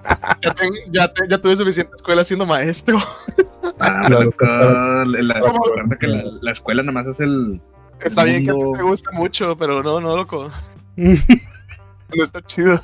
[0.43, 2.99] ya, ten- ya, te- ya tuve suficiente escuela siendo maestro.
[3.79, 5.63] Ah, Claro, loco, la, la- ¿Cómo?
[5.65, 7.61] recuerda que la, la escuela nomás es el.
[8.03, 10.51] Está bien que a ti te gusta mucho, pero no, no, loco.
[10.97, 12.81] No está chido.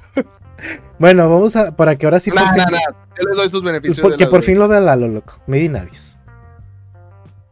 [1.03, 1.75] Bueno, vamos a.
[1.77, 2.31] Para que ahora sí.
[2.31, 2.97] por Nah, fin- nah, nah.
[3.21, 4.01] Yo les doy sus pues, beneficios.
[4.01, 5.35] por- de que la por fin lo vea Lalo, loco.
[5.49, 6.17] Medi Navis.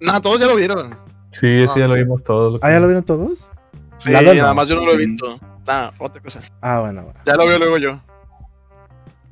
[0.01, 0.91] Nah, todos ya lo vieron.
[1.33, 2.61] Sí, ese ya lo vimos todos.
[2.63, 3.51] ¿Ah, ya lo vieron todos?
[3.99, 4.41] Sí, Lalo no.
[4.41, 5.39] nada más yo no lo he visto.
[5.67, 6.41] Nah, otra cosa.
[6.61, 7.21] Ah, bueno, bueno.
[7.27, 8.01] Ya lo veo luego yo.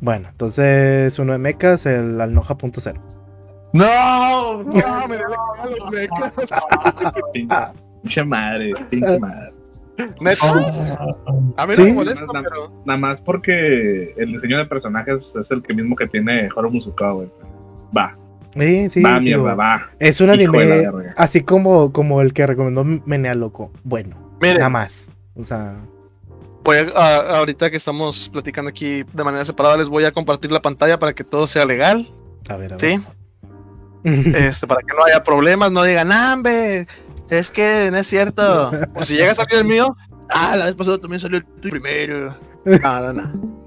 [0.00, 3.00] Bueno, entonces uno de mechas, el Alnoja.0.
[3.72, 4.62] ¡No!
[4.64, 4.64] No,
[5.08, 5.26] me da
[5.78, 6.52] los mecas.
[8.02, 9.52] Pinche madre, pinche madre.
[10.20, 10.50] Neta,
[11.56, 11.82] a mí no Sí.
[11.82, 12.72] me molesta, Na- na- pero.
[12.84, 17.10] Nada más porque el diseño de personajes es el que mismo que tiene Horo Musuka,
[17.12, 17.28] güey.
[17.96, 18.16] Va,
[18.56, 19.02] Sí, sí.
[19.02, 19.90] va, digo, mierda, va.
[19.98, 20.84] Es un anime
[21.16, 23.72] así como, como el que recomendó Menea Loco.
[23.84, 25.08] Bueno, Miren, nada más.
[25.34, 25.76] O sea,
[26.64, 30.52] voy a, a- ahorita que estamos platicando aquí de manera separada, les voy a compartir
[30.52, 32.06] la pantalla para que todo sea legal,
[32.48, 32.80] a ver, a ver.
[32.80, 33.00] ¿sí?
[34.04, 36.86] Este, para que no haya problemas, no digan, "Ah, hombre,
[37.30, 38.70] es que no es cierto.
[38.94, 39.96] O si llega a salir el mío,
[40.30, 42.34] ah, la vez pasada también salió el tuyo primero.
[42.64, 43.58] No, no, no.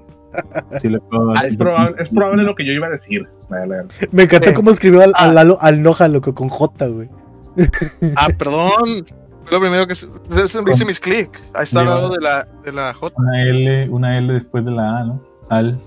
[0.80, 3.28] Sí, le puedo- Ah, es, probable, es probable lo que yo iba a decir.
[3.50, 3.88] Vale, vale.
[4.12, 4.54] Me encantó Sí.
[4.54, 5.56] cómo escribió al, Ah.
[5.60, 7.08] al, Noja Loco con J, güey.
[8.16, 9.04] Ah, perdón.
[9.42, 10.06] Fue lo primero que se,
[10.46, 11.38] se- hice mis clic.
[11.52, 13.14] Ahí está al lado de la, de la J.
[13.18, 15.22] Una L, una L después de la A, ¿no?
[15.50, 15.78] Al.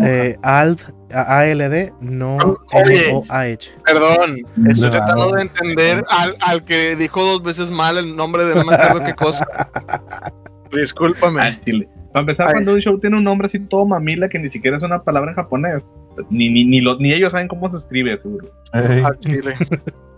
[0.00, 0.80] Eh, Alt,
[1.12, 2.38] A- ALD, no.
[2.72, 3.72] L-O-A-H.
[3.84, 4.36] Perdón,
[4.68, 5.04] estoy Claro.
[5.04, 8.74] tratando de entender al, al que dijo dos veces mal el nombre de no me
[8.74, 9.46] acuerdo qué cosa.
[10.72, 11.40] Discúlpame.
[11.42, 11.88] Ah, chile.
[12.12, 12.52] Para empezar, Ay.
[12.54, 15.30] cuando un show tiene un nombre así todo mamila que ni siquiera es una palabra
[15.30, 15.82] en japonés,
[16.28, 18.48] ni, ni, ni, los- ni ellos saben cómo se escribe, seguro.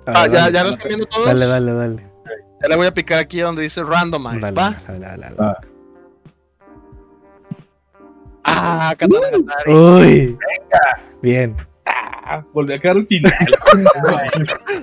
[0.04, 1.26] Ah, ver, ya, lo están viendo todos.
[1.26, 2.06] Dale, dale, dale.
[2.60, 4.74] Ya le voy a picar aquí donde dice randomize, Dale, ¿va?
[4.86, 5.36] dale, dale, dale.
[5.38, 5.56] Ah.
[8.54, 9.72] Ah, Katana Gatari.
[9.74, 10.38] Uy.
[11.22, 11.56] Bien.
[11.86, 13.32] Ah, volví a quedar al final.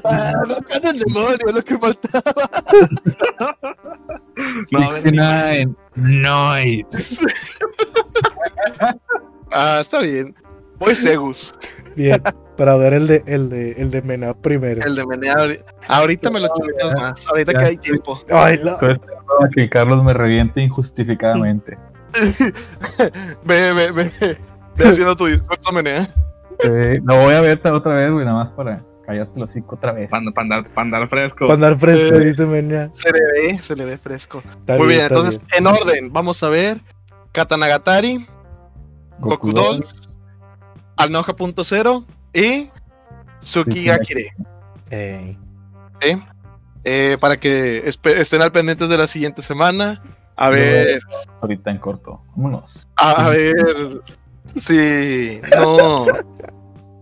[0.04, 2.24] Ah, no el demonio, es lo que faltaba.
[4.72, 5.70] no, ven, 69.
[5.96, 7.26] Nice.
[9.52, 10.34] Ah, está bien.
[10.78, 11.54] Voy Segus.
[11.96, 12.22] Bien.
[12.58, 14.82] Para ver el de, el de, el de Mena primero.
[14.86, 17.28] El de ahori- Ahorita me lo chuleas más.
[17.28, 17.60] Ahorita Ya.
[17.60, 18.20] que hay tiempo.
[18.32, 21.78] Ay, la- Estoy esperando a que Carlos me reviente injustificadamente.
[23.44, 24.12] Ve, ve, ve.
[24.76, 26.08] Ve haciendo tu discurso, Menea.
[26.64, 29.92] Eh, lo voy a ver otra vez, güey, nada más para callarte los cinco otra
[29.92, 30.10] vez.
[30.12, 31.40] Para andar, pa' andar fresco.
[31.40, 32.26] Para andar fresco, Eh.
[32.26, 32.90] dice Mena.
[32.92, 34.40] Se le ve, se le ve fresco.
[34.40, 36.80] Está Muy bien, entonces, en orden, vamos a ver
[37.32, 38.26] Katanagatari,
[39.20, 40.14] Goku Dolls,
[40.98, 42.70] Alnoja.0 y
[43.40, 44.34] Tsukigakire.
[44.90, 45.38] Ey.
[46.84, 50.02] Eh, para que estén al pendientes de la siguiente semana.
[50.42, 51.00] A ver,
[51.42, 52.22] Ahorita en corto.
[52.36, 52.88] Vámonos.
[52.96, 53.54] a, ver
[54.56, 56.06] si no,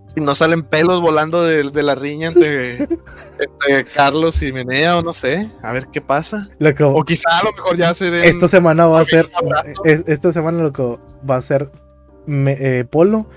[0.07, 5.01] si no salen pelos volando de, de la riña entre, entre Carlos y Menea o
[5.03, 5.49] no sé.
[5.61, 6.47] A ver qué pasa.
[6.57, 8.23] Loco, O quizá a lo mejor ya se den.
[8.23, 9.29] esta semana va a ser.
[9.85, 10.99] es- Esta semana, loco,
[11.29, 11.69] va a ser
[12.25, 13.29] me- eh, Polo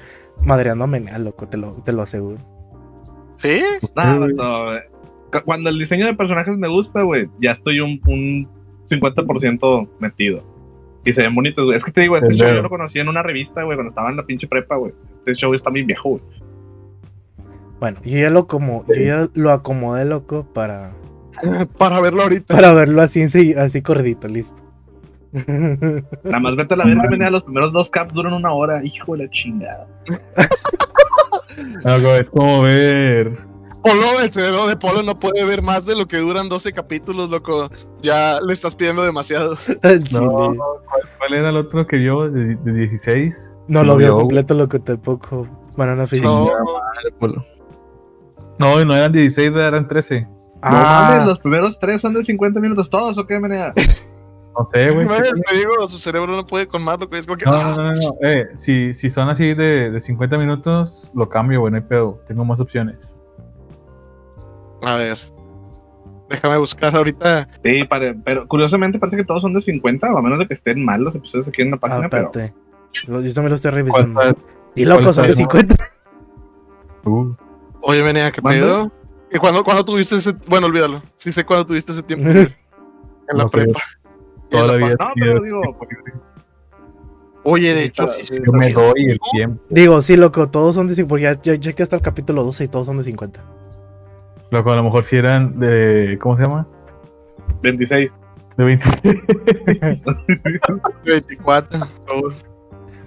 [0.43, 2.39] madreando a Mena, loco, te lo, te lo aseguro.
[3.37, 3.63] ¿Sí?
[3.95, 4.83] Vato, eh.
[5.31, 8.49] Cu- Cuando el diseño de personajes me gusta, güey, ya estoy un, un
[8.91, 10.43] 50% metido.
[11.05, 11.79] Y se ven bonitos, güey.
[11.79, 14.11] Es que te digo, este show yo lo conocí en una revista, güey, cuando estaba
[14.11, 14.93] en la pinche prepa, güey.
[15.21, 16.23] Este show está bien viejo, güey.
[17.79, 20.93] Bueno, yo ya lo como, yo ya lo acomodé, loco, para,
[21.79, 22.55] Para verlo ahorita.
[22.55, 24.63] para verlo así, así, así corridito, listo.
[25.33, 28.85] Nada más vete a la verga, venía, los primeros dos caps duran una hora.
[28.85, 29.87] Hijo de la chingada.
[31.85, 33.50] Algo, es como ver.
[33.83, 37.31] Polo, el cerebro de Polo no puede ver más de lo que duran 12 capítulos,
[37.31, 37.71] loco.
[38.03, 39.57] Ya le estás pidiendo demasiado.
[40.13, 40.55] No.
[41.19, 43.55] ¿cuál, era el otro que vio de, de 16?
[43.69, 45.49] No Sí, lo vio completo, loco, tampoco.
[45.77, 46.23] Banana Fish.
[46.23, 46.51] No.
[48.59, 50.21] No, no eran 16, eran 13.
[50.23, 53.73] No Ah, mames, los primeros tres son de 50 minutos todos, ¿o qué, menea?
[54.59, 55.07] No sé, güey.
[55.07, 57.17] te digo, su cerebro no puede con más, loco.
[57.17, 57.47] Es como que.
[57.47, 57.91] No, ah, no, no, no.
[57.93, 58.29] no.
[58.29, 62.21] Eh, si, si son así de, de 50 minutos, lo cambio, güey, no hay pedo.
[62.27, 63.20] Tengo más opciones.
[64.83, 65.19] A ver.
[66.29, 67.49] Déjame buscar ahorita.
[67.65, 70.55] Sí, pare- pero curiosamente parece que todos son de 50, o a menos de que
[70.55, 73.75] estén mal los episodios aquí en la ah, página, pero Yo también lo estoy ¿Cuál
[73.75, 74.37] revisando.
[74.77, 75.75] Y loco, cuál son de 50.
[77.05, 77.35] Uh,
[77.83, 78.93] Oye, venía, ¿qué pedo?
[79.33, 80.35] ¿Y cuándo, cuándo tuviste ese.?
[80.49, 81.03] Bueno, olvídalo.
[81.17, 82.29] Sí sé cuándo tuviste ese tiempo.
[83.29, 83.81] En la No prepa.
[84.51, 84.97] Toda la vida.
[84.99, 85.61] No, pero digo,
[87.45, 89.63] Oye, de hecho, sí, Yo me doy el tiempo.
[89.69, 91.09] Digo, sí, loco, todos son de 50.
[91.09, 93.41] Porque ya, ya chequé hasta el capítulo 12 y todos son de 50.
[94.51, 96.19] Loco, a lo mejor si eran de.
[96.21, 96.67] ¿Cómo se llama?
[97.63, 98.13] 26.
[98.57, 98.89] De 20.
[101.05, 101.79] 24.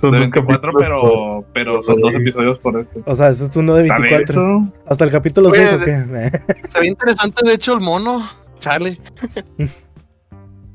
[0.03, 3.01] Son De dos 24, capítulos pero, pero son dos episodios por esto.
[3.05, 4.33] O sea, eso es uno de ¿Está bien 24.
[4.33, 4.73] eso?
[4.85, 6.67] Hasta el capítulo Oye, 6 o qué.
[6.67, 8.21] Se ve interesante, de hecho, el mono.
[8.59, 8.99] Chale.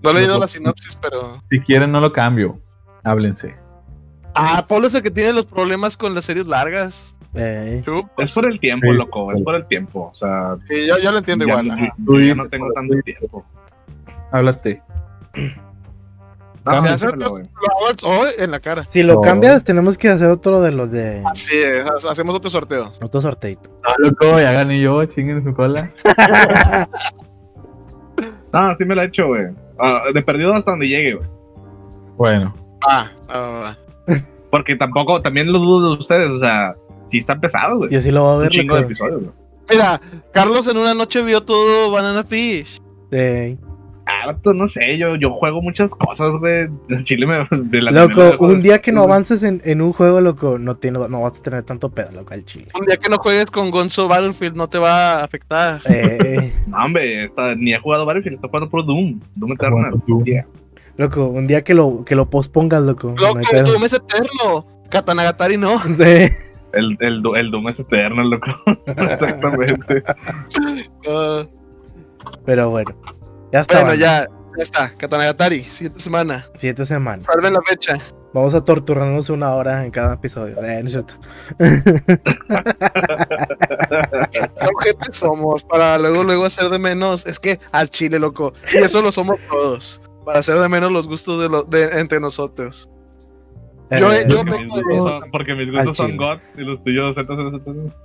[0.01, 1.43] No he leído la sinopsis, pero.
[1.51, 2.61] Si quieren, no lo cambio.
[3.03, 3.57] Háblense.
[4.33, 7.18] Ah, Pablo es el que tiene los problemas con las series largas.
[7.35, 8.93] Es por el tiempo, Sí.
[8.97, 9.33] loco.
[9.33, 10.11] Es por el tiempo.
[10.13, 11.67] O sea, que yo, yo lo entiendo ya, igual.
[11.67, 11.95] ya- ajá.
[12.37, 13.45] no tengo tanto tiempo.
[14.33, 14.83] Háblate.
[16.65, 17.07] No, sí,
[18.05, 18.85] hoy en la cara.
[18.89, 19.21] Si lo No.
[19.23, 21.23] cambias, tenemos que hacer otro de los de.
[21.25, 22.91] Así es, ha- hacemos otro sorteo.
[23.01, 23.71] Otro sorteito.
[23.83, 25.91] No, loco, ya gané yo, chinguen su cola.
[28.53, 29.47] No, sí me la he hecho, güey.
[29.79, 31.29] Ah, de perdido hasta donde llegue, güey.
[32.17, 32.55] Bueno,
[32.89, 33.75] Ah, ah,
[34.09, 34.15] ah.
[34.51, 36.31] Porque tampoco, también lo dudo de ustedes.
[36.31, 36.75] O sea,
[37.11, 37.93] sí están pesados, güey.
[37.93, 39.33] Y así lo va a Un ver, chingo de episodios, güey.
[39.71, 40.01] Mira,
[40.33, 42.81] Carlos en una noche vio todo Banana Fish.
[43.11, 43.59] Ey.
[44.11, 46.67] Ah, no sé, yo, yo juego muchas cosas, güey.
[46.89, 47.47] De Chile me.
[47.69, 50.99] De la Loco, un día que no avances en, en un juego, loco, no, tiene,
[51.11, 52.69] no vas a tener tanto pedo, loco, al chile.
[52.81, 55.83] Un día que no juegues con Gonzo Battlefield no te va a afectar.
[55.85, 56.55] Ey.
[56.67, 59.21] No, hombre, está- ni he jugado Battlefield, estoy jugando por Doom.
[59.35, 59.93] Doom Eternal.
[60.25, 60.47] Yeah.
[60.97, 63.15] Loco, un día que lo, que lo pospongas, loco.
[63.15, 63.67] no Loco, pedo.
[63.73, 64.65] Doom es eterno.
[64.91, 65.79] Katanagatari no.
[65.95, 66.29] Sí.
[66.73, 68.47] El, el, Do- el Doom es Eternal, loco.
[68.87, 70.03] Exactamente.
[71.09, 71.45] Ah,
[72.45, 72.95] Pero bueno.
[73.53, 73.81] Ya está.
[73.81, 74.27] bueno, ya,
[74.57, 74.93] ya está.
[74.97, 76.45] Katanagatari, siguiente semana.
[76.57, 77.25] Siete semanas.
[77.25, 77.97] Salven la fecha.
[78.35, 80.63] Vamos a torturarnos una hora en cada episodio.
[80.63, 81.07] Eh, no.
[84.31, 85.65] ¿Qué objetos somos?
[85.65, 87.27] Para luego, luego hacer de menos.
[87.27, 88.53] Es que al chile, loco.
[88.73, 90.01] Y eso lo somos todos.
[90.25, 92.91] Para hacer de menos los gustos de, lo- de entre nosotros.
[93.91, 96.19] Yo- Eh, yo- Porque mis gustos son, porque mis gustos Al son chile.
[96.19, 97.39] God y los tuyos Z, Z.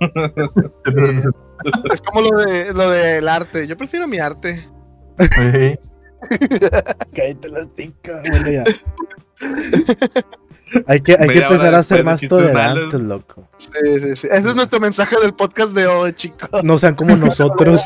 [1.92, 3.66] Es como lo de lo del arte.
[3.66, 4.64] Yo prefiero mi arte.
[5.18, 5.74] Sí.
[7.14, 8.22] Cállate la tica.
[8.30, 8.64] Bueno, ya.
[10.86, 13.46] Hay que, hay que empezar a ser más tolerantes, loco.
[13.58, 14.28] Sí, sí, sí.
[14.30, 16.64] Ese es nuestro mensaje del podcast de hoy, chicos.
[16.64, 17.82] No sean como nosotros.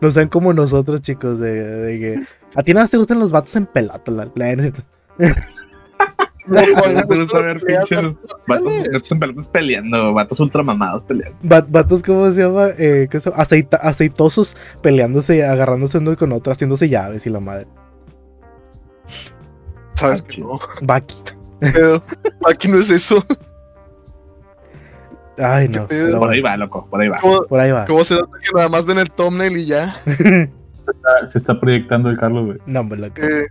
[0.00, 1.38] No sean como nosotros, chicos.
[1.38, 2.20] De, de que.
[2.56, 4.10] A ti nada más te gustan los vatos en pelota.
[4.10, 4.70] La, la-
[9.18, 11.36] Pelotas peleando, vatos ultramamados peleando.
[11.50, 12.68] Va- Vatos, ¿cómo se llama?
[12.78, 13.42] Eh, ¿qué se llama?
[13.42, 17.66] Aceita- aceitosos peleándose, agarrándose uno con otro, haciéndose llaves y la madre.
[19.92, 20.58] Sabes que no.
[20.82, 21.14] Baki.
[22.50, 23.24] Aquí no es eso.
[25.38, 25.86] Ay, no.
[26.18, 27.18] Por ahí va, loco, por ahí va.
[27.18, 27.86] ¿Cómo, por ahí va.
[27.86, 29.92] cómo se nota que nada más ven el thumbnail y ya?
[31.26, 32.58] Se está proyectando el Carlos, güey.
[32.66, 33.20] No, hombre, loco.
[33.22, 33.46] Eh,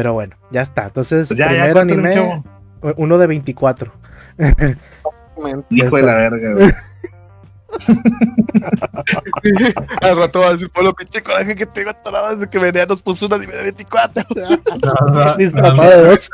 [0.00, 0.86] Pero bueno, ya está.
[0.86, 2.42] Entonces, Pues ya, primero anime,
[2.96, 3.92] uno de 24.
[5.36, 5.66] momento.
[5.68, 6.72] Hijo de la verga, güey.
[10.00, 13.02] Al rato va a decir, Polo, pinche coraje que tengo atorado desde que venía nos
[13.02, 14.24] puso una nivel de 24.
[15.36, 16.30] Disfrazado de dos.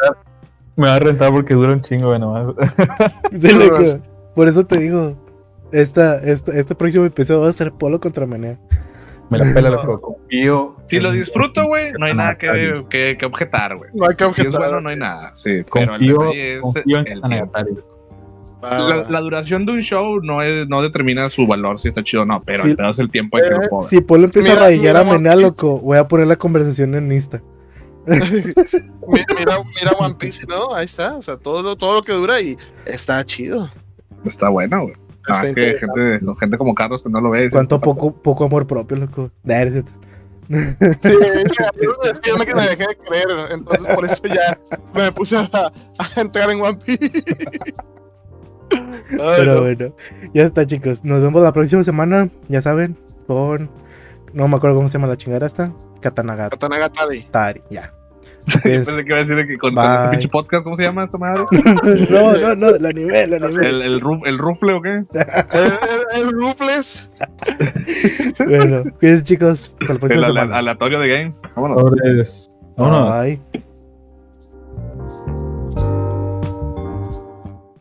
[0.77, 2.55] Me va a rentar porque dura un chingo, güey, nomás.
[3.37, 3.83] Sí, loco.
[4.37, 5.17] Por eso te digo.
[5.73, 8.61] Esta, esta, este próximo episodio va a ser Polo contra Menea.
[9.31, 10.01] Me la pela, loco.
[10.01, 10.77] Confío.
[10.89, 13.91] Si lo disfruto, güey, no hay nada que, que, que objetar, güey.
[13.95, 14.61] No hay que Si es objetar.
[14.61, 15.33] bueno, no hay nada.
[15.37, 17.21] Sí, pero el Confío, es confío en el
[18.63, 22.23] La, la duración de un show no, es, no determina su valor, si está chido
[22.23, 22.71] o no, pero Sí.
[22.71, 23.81] el pedo es el tiempo en que Eh, lo.
[23.83, 27.11] Si Polo empieza Mira, a raillar a One loco, voy a poner la conversación en
[27.13, 27.43] Insta.
[28.07, 30.73] Mira, mira, mira One Piece, ¿no?
[30.75, 31.17] Ahí está.
[31.17, 33.69] O sea, todo lo, todo lo que dura y está chido.
[34.25, 34.95] Está bueno, güey.
[35.29, 36.19] Ah, Está que interesante.
[36.21, 37.51] gente, gente como Carlos que no lo ve.
[37.51, 39.31] Cuánto "Papá, poco, poco amor propio, loco.
[40.49, 40.55] Sí,
[42.05, 43.27] es que yo me, dejé de creer.
[43.51, 44.59] Entonces, por eso ya
[44.95, 47.11] me puse a, a entrar en One Piece.
[49.11, 49.61] Ay, Pero no.
[49.63, 49.95] bueno,
[50.35, 51.05] ya está, chicos.
[51.05, 52.97] Nos vemos la próxima semana, ya saben,
[53.27, 53.71] con.
[54.33, 55.71] No me acuerdo cómo se llama la chingada esta.
[56.01, 57.63] Katanagatari, Katanagatari.
[57.71, 57.93] ya.
[58.63, 61.19] Pensé que iba a decir que con, con este pinche podcast, ¿cómo se llama esta
[61.19, 61.45] madre?
[62.11, 63.67] no, no, no, el anime, el anime.
[63.67, 64.91] ¿El, el, el rufle o qué?
[65.53, 65.63] El,
[66.15, 67.11] el, el Ruthless.
[68.47, 69.75] Bueno, cuídense, chicos.
[69.81, 70.57] Hasta la El semana.
[70.57, 71.41] aleatorio de games.
[71.57, 72.49] Vámonos.
[72.77, 73.21] Vámonos.
[73.21, 73.41] Bye.